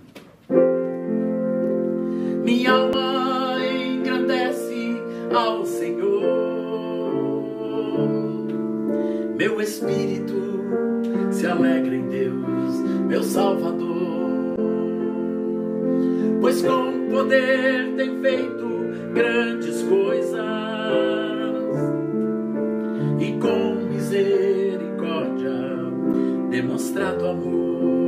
Minha 2.45 2.72
alma 2.72 3.57
engrandece 3.64 4.97
ao 5.34 5.64
Senhor, 5.64 6.22
meu 9.38 9.61
espírito 9.61 10.34
se 11.30 11.47
alegra 11.47 11.95
em 11.95 12.09
Deus, 12.09 12.74
meu 13.09 13.22
Salvador. 13.22 14.23
Pois 16.55 16.62
com 16.62 17.09
poder 17.11 17.94
tem 17.96 18.20
feito 18.20 18.68
grandes 19.12 19.82
coisas 19.82 20.38
e 23.18 23.32
com 23.40 23.74
misericórdia 23.90 25.50
demonstrado 26.50 27.26
amor. 27.26 28.03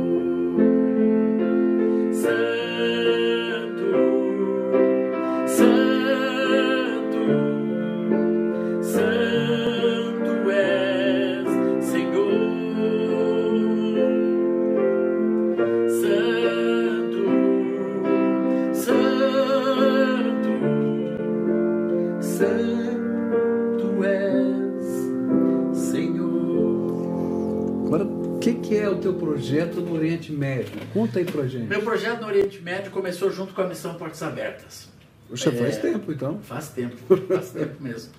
Projeto 29.37 29.81
no 29.81 29.93
Oriente 29.93 30.31
Médio? 30.31 30.73
Conta 30.93 31.19
aí 31.19 31.25
pra 31.25 31.47
gente. 31.47 31.67
Meu 31.67 31.81
projeto 31.81 32.21
no 32.21 32.27
Oriente 32.27 32.59
Médio 32.61 32.91
começou 32.91 33.31
junto 33.31 33.53
com 33.53 33.61
a 33.61 33.67
missão 33.67 33.93
Portas 33.95 34.23
Abertas. 34.23 34.89
Poxa, 35.29 35.51
faz 35.51 35.77
É. 35.77 35.79
tempo 35.79 36.11
então. 36.11 36.39
Faz 36.39 36.69
tempo, 36.69 36.95
faz 37.27 37.51
tempo 37.51 37.81
mesmo. 37.83 38.11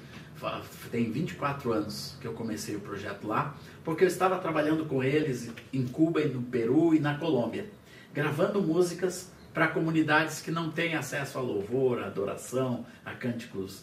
tem 0.93 1.11
24 1.11 1.73
anos 1.73 2.15
que 2.21 2.27
eu 2.27 2.33
comecei 2.33 2.77
o 2.77 2.81
projeto 2.81 3.27
lá, 3.27 3.57
porque 3.85 4.05
eu 4.05 4.09
estava 4.09 4.39
trabalhando 4.39 4.85
com 4.85 5.03
eles 5.03 5.51
em 5.73 5.85
Cuba 5.87 6.21
e 6.21 6.29
no 6.29 6.41
Peru 6.43 6.95
e 6.95 7.01
na 7.01 7.17
Colômbia, 7.19 7.67
gravando 8.15 8.63
músicas 8.63 9.31
para 9.53 9.67
comunidades 9.67 10.41
que 10.41 10.53
não 10.53 10.71
têm 10.71 10.95
acesso 10.95 11.39
a 11.39 11.41
louvor, 11.41 11.99
a 12.01 12.07
adoração, 12.07 12.87
a 13.05 13.13
cânticos 13.13 13.83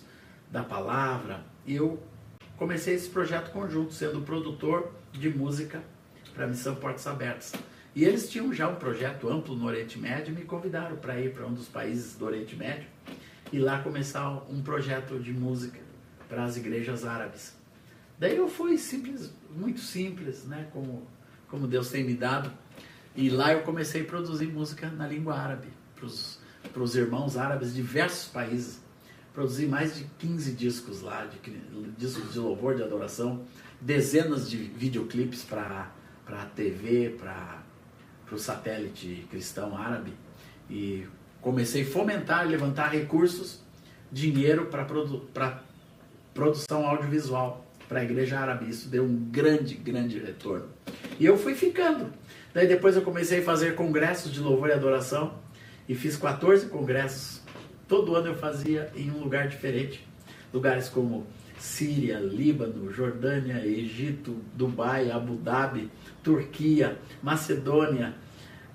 da 0.49 0.63
palavra. 0.63 1.41
E 1.65 1.75
eu 1.75 1.99
comecei 2.55 2.93
esse 2.95 3.09
projeto 3.09 3.51
conjunto, 3.51 3.93
sendo 3.93 4.21
produtor 4.21 4.91
de 5.11 5.29
música 5.29 5.81
para 6.35 6.45
a 6.45 6.47
missão 6.47 6.75
Portas 6.75 7.07
Abertas. 7.07 7.53
E 7.95 8.03
eles 8.03 8.29
tinham 8.29 8.53
já 8.53 8.67
um 8.67 8.75
projeto 8.75 9.29
amplo 9.29 9.55
no 9.55 9.65
Oriente 9.65 9.97
Médio 9.97 10.33
e 10.33 10.35
me 10.35 10.43
convidaram 10.43 10.97
para 10.97 11.19
ir 11.19 11.33
para 11.33 11.45
um 11.47 11.53
dos 11.53 11.67
países 11.67 12.15
do 12.15 12.25
Oriente 12.25 12.55
Médio 12.55 12.87
e 13.53 13.57
lá 13.57 13.81
começar 13.81 14.29
um 14.49 14.61
projeto 14.61 15.17
de 15.17 15.31
música 15.31 15.79
para 16.27 16.43
as 16.43 16.57
igrejas 16.57 17.05
árabes. 17.05 17.55
Daí 18.19 18.35
eu 18.35 18.49
fui 18.49 18.77
simples, 18.77 19.31
muito 19.49 19.79
simples, 19.79 20.43
né, 20.43 20.67
como, 20.73 21.07
como 21.47 21.67
Deus 21.67 21.89
tem 21.89 22.03
me 22.03 22.15
dado. 22.15 22.51
E 23.15 23.29
lá 23.29 23.53
eu 23.53 23.61
comecei 23.61 24.01
a 24.01 24.05
produzir 24.05 24.47
música 24.47 24.89
na 24.89 25.07
língua 25.07 25.35
árabe 25.35 25.69
para 26.73 26.83
os 26.83 26.95
irmãos 26.95 27.37
árabes 27.37 27.69
de 27.69 27.81
diversos 27.81 28.27
países. 28.27 28.83
Produzi 29.33 29.65
mais 29.65 29.95
de 29.95 30.05
15 30.19 30.51
discos 30.53 31.01
lá, 31.01 31.25
de, 31.25 31.37
discos 31.97 32.33
de 32.33 32.39
louvor, 32.39 32.75
de 32.75 32.83
adoração, 32.83 33.45
dezenas 33.79 34.49
de 34.49 34.57
videoclipes 34.57 35.43
para 35.43 35.91
a 36.27 36.45
TV, 36.45 37.15
para 37.19 37.63
o 38.31 38.37
satélite 38.37 39.27
cristão 39.29 39.77
árabe. 39.77 40.13
E 40.69 41.05
comecei 41.41 41.83
a 41.83 41.85
fomentar 41.85 42.47
levantar 42.47 42.89
recursos, 42.89 43.63
dinheiro 44.11 44.67
para 44.67 44.85
produ 44.85 45.29
produção 46.33 46.85
audiovisual 46.85 47.65
para 47.87 47.99
a 47.99 48.03
igreja 48.03 48.39
árabe. 48.39 48.69
Isso 48.69 48.89
deu 48.89 49.03
um 49.03 49.15
grande, 49.15 49.75
grande 49.75 50.19
retorno. 50.19 50.67
E 51.19 51.25
eu 51.25 51.37
fui 51.37 51.55
ficando. 51.55 52.11
Daí 52.53 52.67
depois 52.67 52.95
eu 52.95 53.01
comecei 53.01 53.39
a 53.39 53.43
fazer 53.43 53.75
congressos 53.75 54.31
de 54.31 54.39
louvor 54.39 54.69
e 54.69 54.73
adoração 54.73 55.35
e 55.87 55.95
fiz 55.95 56.17
14 56.17 56.67
congressos. 56.67 57.41
Todo 57.87 58.15
ano 58.15 58.27
eu 58.27 58.35
fazia 58.35 58.91
em 58.95 59.11
um 59.11 59.19
lugar 59.19 59.47
diferente. 59.47 60.05
Lugares 60.53 60.89
como 60.89 61.27
Síria, 61.57 62.19
Líbano, 62.19 62.91
Jordânia, 62.91 63.65
Egito, 63.65 64.37
Dubai, 64.55 65.11
Abu 65.11 65.35
Dhabi, 65.35 65.89
Turquia, 66.23 66.97
Macedônia, 67.21 68.13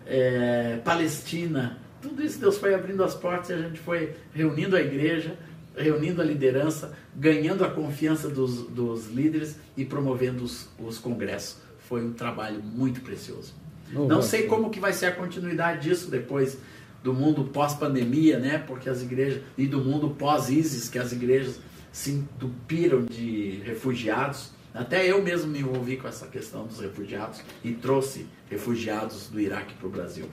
é, 0.06 0.78
Palestina. 0.84 1.78
Tudo 2.00 2.22
isso 2.22 2.38
Deus 2.40 2.58
foi 2.58 2.74
abrindo 2.74 3.04
as 3.04 3.14
portas 3.14 3.50
e 3.50 3.52
a 3.52 3.58
gente 3.58 3.78
foi 3.78 4.14
reunindo 4.32 4.76
a 4.76 4.80
igreja, 4.80 5.36
reunindo 5.76 6.20
a 6.20 6.24
liderança, 6.24 6.96
ganhando 7.14 7.64
a 7.64 7.70
confiança 7.70 8.28
dos, 8.28 8.62
dos 8.68 9.08
líderes 9.08 9.56
e 9.76 9.84
promovendo 9.84 10.42
os, 10.42 10.68
os 10.78 10.98
congressos. 10.98 11.58
Foi 11.80 12.04
um 12.04 12.12
trabalho 12.12 12.62
muito 12.62 13.00
precioso. 13.00 13.54
Oh, 13.94 14.06
Não 14.06 14.22
sei 14.22 14.46
como 14.46 14.70
que 14.70 14.80
vai 14.80 14.92
ser 14.92 15.06
a 15.06 15.12
continuidade 15.12 15.88
disso 15.88 16.10
depois 16.10 16.58
do 17.02 17.12
mundo 17.12 17.44
pós-pandemia, 17.44 18.38
né? 18.38 18.58
Porque 18.58 18.88
as 18.88 19.02
igrejas 19.02 19.42
e 19.56 19.66
do 19.66 19.80
mundo 19.80 20.10
pós-ISIS, 20.10 20.88
que 20.88 20.98
as 20.98 21.12
igrejas 21.12 21.58
se 21.92 22.12
entupiram 22.12 23.04
de 23.04 23.60
refugiados. 23.64 24.50
Até 24.72 25.10
eu 25.10 25.22
mesmo 25.22 25.50
me 25.50 25.60
envolvi 25.60 25.96
com 25.96 26.06
essa 26.06 26.26
questão 26.26 26.66
dos 26.66 26.80
refugiados 26.80 27.42
e 27.64 27.72
trouxe 27.72 28.26
refugiados 28.48 29.28
do 29.28 29.40
Iraque 29.40 29.74
para 29.74 29.86
o 29.86 29.90
Brasil. 29.90 30.26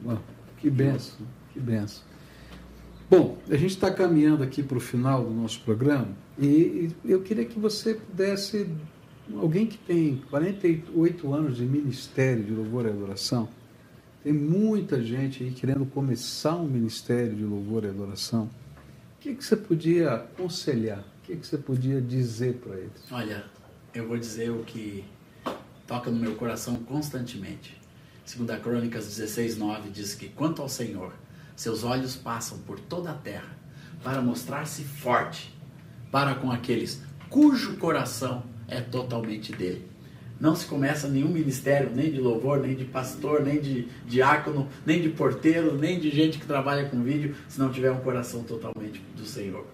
Bom, 0.00 0.18
que 0.58 0.70
benção, 0.70 1.26
que 1.52 1.60
benção. 1.60 2.02
Bom, 3.10 3.38
a 3.50 3.56
gente 3.56 3.72
está 3.72 3.90
caminhando 3.90 4.42
aqui 4.42 4.62
para 4.62 4.78
o 4.78 4.80
final 4.80 5.24
do 5.24 5.30
nosso 5.30 5.60
programa 5.60 6.08
e 6.38 6.90
eu 7.04 7.20
queria 7.20 7.44
que 7.44 7.58
você 7.60 7.94
pudesse, 7.94 8.66
alguém 9.36 9.66
que 9.66 9.76
tem 9.76 10.22
48 10.30 11.34
anos 11.34 11.56
de 11.58 11.64
ministério 11.64 12.42
de 12.42 12.52
louvor 12.52 12.86
e 12.86 12.88
adoração, 12.88 13.48
tem 14.22 14.32
muita 14.32 15.02
gente 15.02 15.44
aí 15.44 15.50
querendo 15.50 15.84
começar 15.84 16.56
um 16.56 16.66
ministério 16.66 17.36
de 17.36 17.44
louvor 17.44 17.84
e 17.84 17.88
adoração. 17.88 18.48
Que, 19.24 19.34
que 19.34 19.42
você 19.42 19.56
podia 19.56 20.12
aconselhar? 20.16 20.98
O 20.98 21.22
que, 21.22 21.34
que 21.34 21.46
você 21.46 21.56
podia 21.56 21.98
dizer 21.98 22.56
para 22.56 22.76
eles? 22.76 23.10
Olha, 23.10 23.42
eu 23.94 24.06
vou 24.06 24.18
dizer 24.18 24.50
o 24.50 24.62
que 24.64 25.02
toca 25.86 26.10
no 26.10 26.18
meu 26.18 26.34
coração 26.34 26.76
constantemente. 26.76 27.80
Segundo 28.22 28.50
a 28.50 28.58
Crônicas 28.58 29.06
16, 29.06 29.56
9, 29.56 29.88
diz 29.88 30.14
que 30.14 30.28
quanto 30.28 30.60
ao 30.60 30.68
Senhor, 30.68 31.14
seus 31.56 31.84
olhos 31.84 32.14
passam 32.14 32.58
por 32.66 32.78
toda 32.78 33.12
a 33.12 33.14
terra 33.14 33.48
para 34.02 34.20
mostrar-se 34.20 34.84
forte 34.84 35.58
para 36.12 36.34
com 36.34 36.52
aqueles 36.52 37.00
cujo 37.30 37.78
coração 37.78 38.44
é 38.68 38.82
totalmente 38.82 39.52
dele. 39.52 39.90
Não 40.40 40.54
se 40.54 40.66
começa 40.66 41.08
nenhum 41.08 41.28
ministério, 41.28 41.90
nem 41.94 42.10
de 42.10 42.20
louvor, 42.20 42.58
nem 42.58 42.74
de 42.74 42.84
pastor, 42.84 43.42
nem 43.42 43.60
de 43.60 43.88
diácono, 44.06 44.68
nem 44.84 45.00
de 45.00 45.08
porteiro, 45.10 45.76
nem 45.76 45.98
de 45.98 46.10
gente 46.10 46.38
que 46.38 46.46
trabalha 46.46 46.88
com 46.88 47.02
vídeo, 47.02 47.34
se 47.48 47.58
não 47.58 47.70
tiver 47.70 47.92
um 47.92 48.00
coração 48.00 48.42
totalmente 48.42 49.00
do 49.16 49.24
Senhor. 49.24 49.64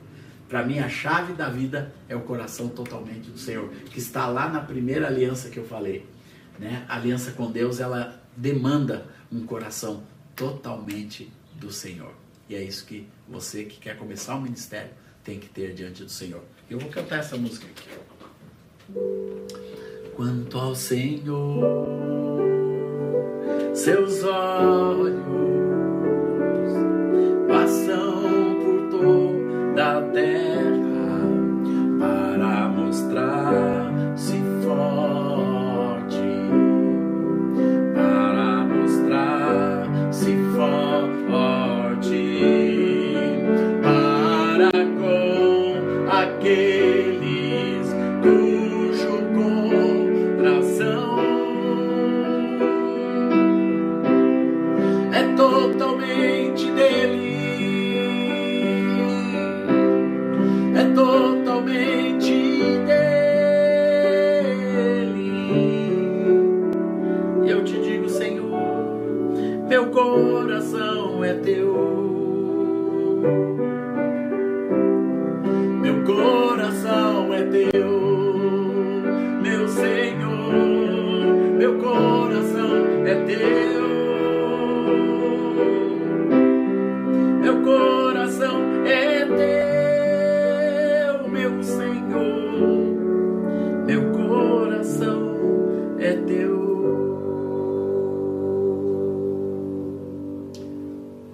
Para 0.49 0.65
mim, 0.67 0.81
a 0.81 0.89
chave 0.89 1.33
da 1.33 1.49
vida 1.49 1.95
é 2.09 2.17
o 2.17 2.23
coração 2.23 2.69
totalmente 2.69 3.31
do 3.31 3.39
Senhor, 3.39 3.71
que 3.91 3.99
está 3.99 4.27
lá 4.27 4.49
na 4.49 4.61
primeira 4.61 5.07
aliança 5.07 5.49
que 5.49 5.59
eu 5.59 5.65
falei. 5.65 6.05
Né? 6.59 6.85
A 6.89 6.97
aliança 6.97 7.31
com 7.31 7.51
Deus, 7.51 7.81
ela 7.81 8.21
demanda 8.37 9.07
um 9.33 9.47
coração 9.47 10.03
totalmente 10.35 11.33
do 11.55 11.73
Senhor. 11.73 12.13
E 12.49 12.55
é 12.57 12.63
isso 12.63 12.85
que 12.85 13.07
você 13.29 13.65
que 13.65 13.79
quer 13.79 13.97
começar 13.97 14.35
um 14.35 14.41
ministério 14.41 14.91
tem 15.23 15.39
que 15.39 15.49
ter 15.49 15.73
diante 15.73 16.03
do 16.03 16.11
Senhor. 16.11 16.43
Eu 16.69 16.81
vou 16.81 16.91
cantar 16.91 17.21
essa 17.21 17.37
música 17.37 17.67
aqui. 17.67 17.89
Quanto 20.21 20.59
ao 20.59 20.75
Senhor, 20.75 21.89
seus 23.73 24.23
olhos 24.23 25.17
passam 27.49 28.59
por 28.61 28.99
toda 28.99 29.97
a 29.97 30.03
terra 30.13 30.40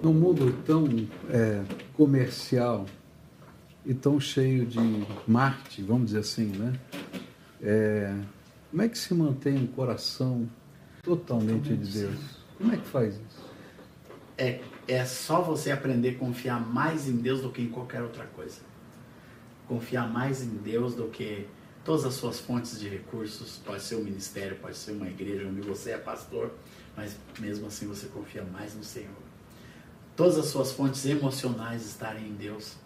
Num 0.02 0.12
mundo 0.12 0.52
tão 0.64 0.86
é, 1.30 1.62
comercial 1.94 2.86
e 3.84 3.94
tão 3.94 4.20
cheio 4.20 4.66
de 4.66 4.78
marketing, 5.26 5.84
vamos 5.84 6.06
dizer 6.06 6.18
assim, 6.18 6.46
né? 6.46 6.78
É, 7.62 8.14
como 8.70 8.82
é 8.82 8.88
que 8.88 8.98
se 8.98 9.14
mantém 9.14 9.56
um 9.56 9.66
coração 9.66 10.48
totalmente 11.02 11.74
de 11.74 12.00
Deus? 12.00 12.20
Como 12.58 12.72
é 12.72 12.76
que 12.76 12.86
faz 12.86 13.14
isso? 13.14 13.46
É, 14.36 14.60
é 14.86 15.04
só 15.04 15.40
você 15.40 15.70
aprender 15.70 16.10
a 16.10 16.18
confiar 16.18 16.60
mais 16.60 17.08
em 17.08 17.16
Deus 17.16 17.40
do 17.40 17.50
que 17.50 17.62
em 17.62 17.68
qualquer 17.68 18.02
outra 18.02 18.24
coisa. 18.26 18.60
Confiar 19.66 20.12
mais 20.12 20.42
em 20.42 20.56
Deus 20.56 20.94
do 20.94 21.08
que 21.08 21.46
todas 21.84 22.04
as 22.04 22.14
suas 22.14 22.40
fontes 22.40 22.78
de 22.78 22.88
recursos. 22.88 23.60
Pode 23.64 23.82
ser 23.82 23.96
um 23.96 24.04
ministério, 24.04 24.56
pode 24.56 24.76
ser 24.76 24.92
uma 24.92 25.08
igreja 25.08 25.46
onde 25.48 25.60
você 25.60 25.92
é 25.92 25.98
pastor, 25.98 26.52
mas 26.96 27.16
mesmo 27.38 27.68
assim 27.68 27.86
você 27.86 28.06
confia 28.08 28.44
mais 28.44 28.74
no 28.74 28.84
Senhor. 28.84 29.25
Todas 30.16 30.38
as 30.38 30.46
suas 30.46 30.72
fontes 30.72 31.04
emocionais 31.04 31.84
estarem 31.84 32.26
em 32.26 32.34
Deus, 32.34 32.76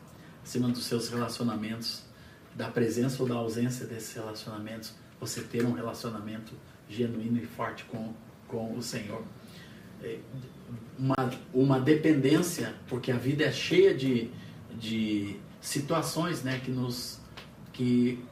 acima 0.43 0.69
dos 0.69 0.85
seus 0.85 1.09
relacionamentos 1.09 2.03
da 2.55 2.69
presença 2.69 3.23
ou 3.23 3.29
da 3.29 3.37
ausência 3.37 3.87
desses 3.87 4.13
relacionamentos, 4.15 4.93
você 5.21 5.41
ter 5.41 5.65
um 5.65 5.73
relacionamento 5.73 6.53
genuíno 6.89 7.39
e 7.39 7.47
forte 7.47 7.85
com, 7.85 8.13
com 8.49 8.77
o 8.77 8.83
Senhor. 8.83 9.23
É, 10.03 10.19
uma, 10.99 11.15
uma 11.55 11.81
dependência, 11.81 12.75
porque 12.89 13.13
a 13.13 13.17
vida 13.17 13.45
é 13.45 13.53
cheia 13.53 13.95
de, 13.95 14.31
de 14.77 15.37
situações 15.61 16.43
né, 16.43 16.61
que, 16.65 16.71
nos, 16.71 17.21
que 17.73 18.23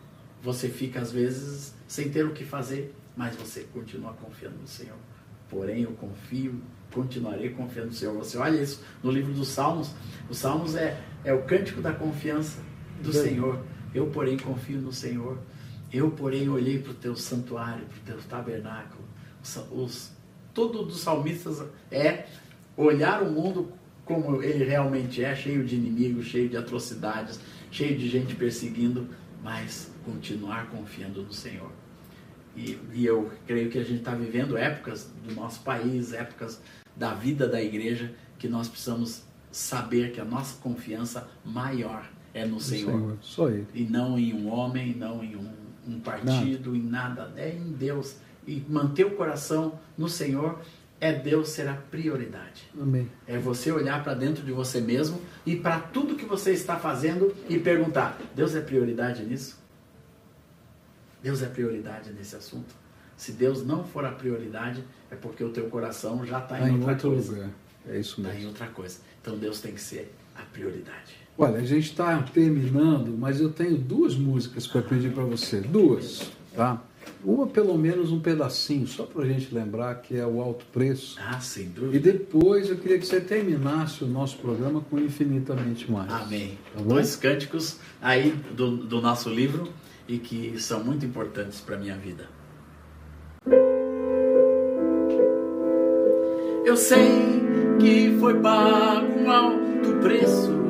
você 0.42 0.68
fica 0.68 1.00
às 1.00 1.12
vezes 1.12 1.74
sem 1.86 2.10
ter 2.10 2.26
o 2.26 2.32
que 2.32 2.44
fazer, 2.44 2.94
mas 3.16 3.36
você 3.36 3.62
continua 3.72 4.12
confiando 4.14 4.56
no 4.58 4.66
Senhor. 4.66 4.96
Porém, 5.48 5.82
eu 5.82 5.92
confio, 5.92 6.60
continuarei 6.92 7.50
confiando 7.50 7.88
no 7.88 7.94
Senhor. 7.94 8.14
Você 8.14 8.38
olha 8.38 8.60
isso 8.60 8.82
no 9.02 9.10
livro 9.10 9.32
dos 9.32 9.48
Salmos. 9.48 9.90
Os 10.28 10.38
Salmos 10.38 10.74
é, 10.74 11.00
é 11.24 11.32
o 11.32 11.42
cântico 11.42 11.80
da 11.80 11.92
confiança 11.92 12.60
do 13.02 13.12
Senhor. 13.12 13.60
Eu, 13.94 14.08
porém, 14.08 14.36
confio 14.36 14.80
no 14.80 14.92
Senhor. 14.92 15.38
Eu, 15.92 16.10
porém, 16.10 16.48
olhei 16.48 16.78
para 16.78 16.92
o 16.92 16.94
teu 16.94 17.16
santuário, 17.16 17.84
para 17.86 18.14
o 18.14 18.18
teu 18.18 18.28
tabernáculo. 18.28 19.02
Os, 19.72 20.12
tudo 20.52 20.82
dos 20.82 21.00
salmistas 21.00 21.64
é 21.90 22.26
olhar 22.76 23.22
o 23.22 23.30
mundo 23.30 23.72
como 24.04 24.42
ele 24.42 24.64
realmente 24.64 25.22
é, 25.22 25.34
cheio 25.36 25.64
de 25.64 25.76
inimigos, 25.76 26.26
cheio 26.26 26.48
de 26.48 26.56
atrocidades, 26.56 27.38
cheio 27.70 27.96
de 27.98 28.08
gente 28.08 28.34
perseguindo, 28.34 29.08
mas 29.42 29.90
continuar 30.04 30.70
confiando 30.70 31.22
no 31.22 31.32
Senhor. 31.32 31.70
E, 32.58 32.78
e 32.92 33.06
eu 33.06 33.30
creio 33.46 33.70
que 33.70 33.78
a 33.78 33.84
gente 33.84 34.00
está 34.00 34.14
vivendo 34.14 34.56
épocas 34.56 35.08
do 35.24 35.32
nosso 35.32 35.60
país, 35.60 36.12
épocas 36.12 36.60
da 36.96 37.14
vida 37.14 37.46
da 37.46 37.62
igreja, 37.62 38.12
que 38.36 38.48
nós 38.48 38.68
precisamos 38.68 39.22
saber 39.52 40.10
que 40.10 40.20
a 40.20 40.24
nossa 40.24 40.60
confiança 40.60 41.28
maior 41.44 42.10
é 42.34 42.44
no 42.44 42.60
Senhor. 42.60 43.16
Senhor. 43.22 43.64
E 43.72 43.84
não 43.84 44.18
em 44.18 44.34
um 44.34 44.48
homem, 44.48 44.94
não 44.94 45.22
em 45.22 45.36
um, 45.36 45.50
um 45.86 46.00
partido, 46.00 46.72
nada. 46.72 46.78
em 46.78 46.82
nada. 46.82 47.32
É 47.36 47.50
em 47.50 47.72
Deus. 47.72 48.16
E 48.46 48.64
manter 48.68 49.04
o 49.04 49.12
coração 49.12 49.78
no 49.96 50.08
Senhor 50.08 50.60
é 51.00 51.12
Deus 51.12 51.50
ser 51.50 51.68
a 51.68 51.74
prioridade. 51.74 52.68
Amém. 52.78 53.08
É 53.26 53.38
você 53.38 53.70
olhar 53.70 54.02
para 54.02 54.14
dentro 54.14 54.44
de 54.44 54.50
você 54.50 54.80
mesmo 54.80 55.20
e 55.46 55.54
para 55.54 55.78
tudo 55.78 56.16
que 56.16 56.24
você 56.24 56.52
está 56.52 56.76
fazendo 56.76 57.32
e 57.48 57.56
perguntar: 57.56 58.18
Deus 58.34 58.56
é 58.56 58.60
prioridade 58.60 59.24
nisso? 59.24 59.58
Deus 61.28 61.42
é 61.42 61.46
prioridade 61.46 62.10
nesse 62.16 62.34
assunto? 62.34 62.74
Se 63.14 63.32
Deus 63.32 63.62
não 63.62 63.84
for 63.84 64.02
a 64.06 64.10
prioridade, 64.10 64.82
é 65.10 65.14
porque 65.14 65.44
o 65.44 65.50
teu 65.50 65.64
coração 65.68 66.24
já 66.24 66.38
está 66.38 66.58
em, 66.58 66.72
em 66.72 66.74
outra 66.76 66.92
outro 66.92 67.10
coisa. 67.10 67.32
lugar. 67.32 67.50
É 67.86 67.98
isso 68.00 68.18
mesmo. 68.22 68.32
Está 68.32 68.42
em 68.44 68.46
outra 68.46 68.66
coisa. 68.68 68.98
Então 69.20 69.36
Deus 69.36 69.60
tem 69.60 69.74
que 69.74 69.80
ser 69.80 70.14
a 70.34 70.40
prioridade. 70.40 71.16
Olha, 71.36 71.58
a 71.58 71.64
gente 71.64 71.90
está 71.90 72.16
terminando, 72.22 73.14
mas 73.18 73.42
eu 73.42 73.50
tenho 73.52 73.76
duas 73.76 74.14
músicas 74.16 74.66
para 74.66 74.80
pedir 74.80 75.12
para 75.12 75.24
você. 75.24 75.60
Duas, 75.60 76.30
tá? 76.56 76.82
Uma, 77.22 77.46
pelo 77.46 77.76
menos, 77.76 78.10
um 78.10 78.20
pedacinho, 78.20 78.86
só 78.86 79.02
para 79.04 79.24
a 79.24 79.26
gente 79.26 79.54
lembrar 79.54 79.96
que 79.96 80.16
é 80.16 80.26
o 80.26 80.40
alto 80.40 80.64
preço. 80.72 81.18
Ah, 81.20 81.38
sem 81.40 81.64
E 81.64 81.66
dúvida. 81.66 82.12
depois 82.12 82.70
eu 82.70 82.76
queria 82.78 82.98
que 82.98 83.06
você 83.06 83.20
terminasse 83.20 84.02
o 84.02 84.06
nosso 84.06 84.38
programa 84.38 84.80
com 84.80 84.98
infinitamente 84.98 85.90
mais. 85.90 86.10
Amém. 86.10 86.58
Tá? 86.74 86.80
Dois 86.80 87.16
cânticos 87.16 87.76
aí 88.00 88.30
do, 88.54 88.78
do 88.78 89.00
nosso 89.02 89.28
livro 89.28 89.70
e 90.08 90.18
que 90.18 90.58
são 90.58 90.82
muito 90.82 91.04
importantes 91.04 91.60
para 91.60 91.76
a 91.76 91.78
minha 91.78 91.96
vida. 91.96 92.28
Eu 96.64 96.76
sei 96.76 97.42
que 97.78 98.16
foi 98.18 98.40
pago 98.40 99.20
um 99.20 99.30
alto 99.30 99.92
preço 100.00 100.67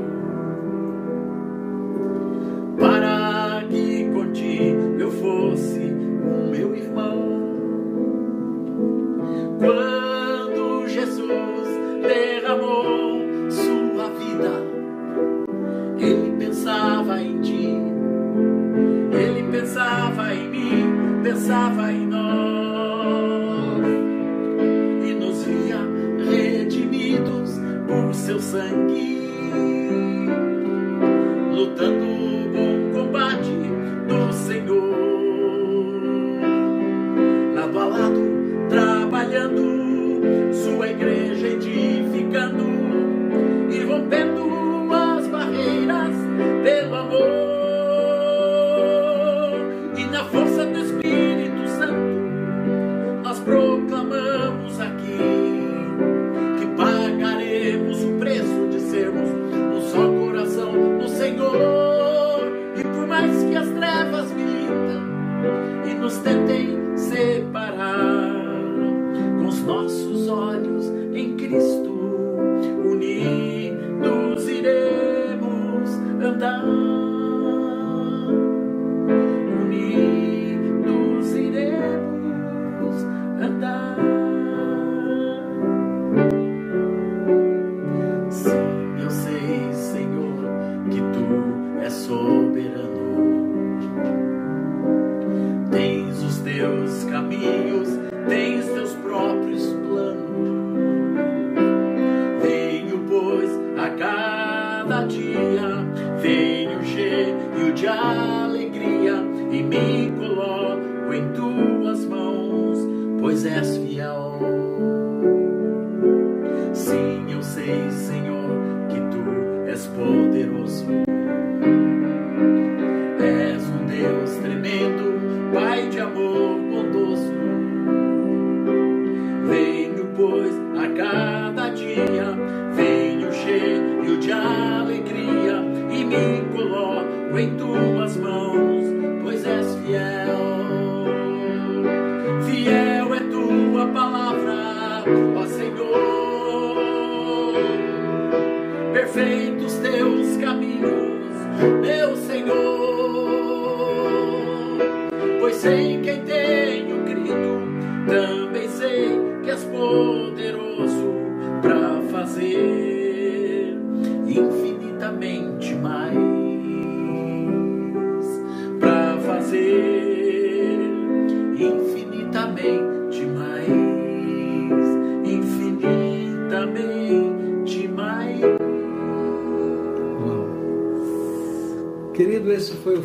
pensava 21.48 21.90
em 21.90 22.06
nós. 22.06 23.82
E 25.02 25.14
nos 25.14 25.44
via 25.44 25.80
redimidos 26.30 27.58
por 27.86 28.14
seu 28.14 28.38
sangue, 28.38 29.30
lutando 31.50 32.07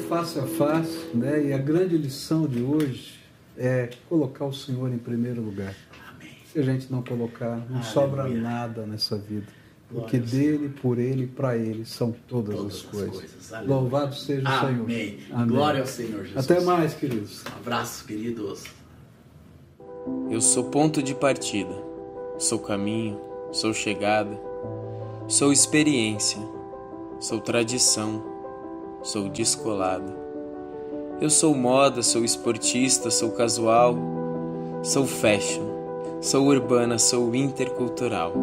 face 0.08 0.40
a 0.40 0.44
face, 0.46 1.08
né? 1.14 1.48
E 1.48 1.54
a 1.54 1.58
grande 1.58 1.98
lição 1.98 2.46
de 2.48 2.62
hoje 2.62 3.20
é 3.58 3.90
colocar 4.10 4.46
o 4.46 4.54
Senhor 4.54 4.92
em 4.92 4.98
primeiro 4.98 5.42
lugar. 5.42 5.76
Amém. 6.16 6.32
Se 6.52 6.60
a 6.60 6.64
gente 6.64 6.92
não 6.92 7.02
colocar, 7.04 7.58
não 7.58 7.78
Aleluia. 7.78 7.84
sobra 7.84 8.28
nada 8.28 8.86
nessa 8.86 9.18
vida. 9.18 9.48
Porque 9.92 10.18
dele, 10.18 10.70
por 10.82 10.98
ele, 10.98 11.28
para 11.28 11.56
ele 11.56 11.86
são 11.86 12.16
todas, 12.28 12.56
Todas 12.56 12.74
as 12.74 12.80
as 12.80 12.86
coisas. 12.90 13.10
coisas. 13.16 13.54
Aleluia. 13.54 13.76
Louvado 13.76 14.16
seja 14.16 14.42
o 14.50 14.60
Senhor. 14.60 14.82
Amém. 14.82 15.20
Glória 15.48 15.82
ao 15.82 15.88
Senhor 15.88 16.26
Jesus. 16.26 16.50
Até 16.50 16.60
mais, 16.62 16.94
queridos. 16.96 17.44
Um 17.46 17.58
abraço, 17.60 18.06
queridos. 18.06 18.64
Eu 20.32 20.42
sou 20.42 20.66
ponto 20.66 21.02
de 21.04 21.14
partida, 21.14 21.74
sou 22.40 22.58
caminho, 22.60 23.20
sou 23.52 23.72
chegada, 23.74 24.36
sou 25.28 25.54
experiência, 25.54 26.40
sou 27.20 27.40
tradição, 27.40 28.24
sou 29.04 29.28
descolado. 29.28 30.12
Eu 31.22 31.30
sou 31.30 31.54
moda, 31.54 32.02
sou 32.02 32.24
esportista, 32.24 33.12
sou 33.12 33.32
casual, 33.32 33.96
sou 34.82 35.06
fashion, 35.06 35.64
sou 36.22 36.48
urbana, 36.48 36.98
sou 36.98 37.36
intercultural. 37.36 38.34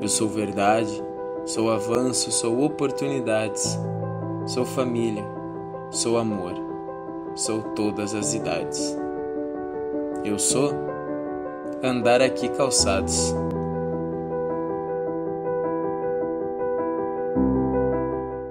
Eu 0.00 0.08
sou 0.08 0.28
verdade, 0.28 1.02
sou 1.44 1.70
avanço, 1.70 2.32
sou 2.32 2.64
oportunidades, 2.64 3.78
sou 4.46 4.64
família, 4.64 5.24
sou 5.90 6.18
amor, 6.18 6.54
sou 7.34 7.62
todas 7.74 8.14
as 8.14 8.34
idades. 8.34 8.96
Eu 10.24 10.38
sou 10.38 10.72
andar 11.82 12.20
aqui 12.20 12.48
calçados. 12.48 13.34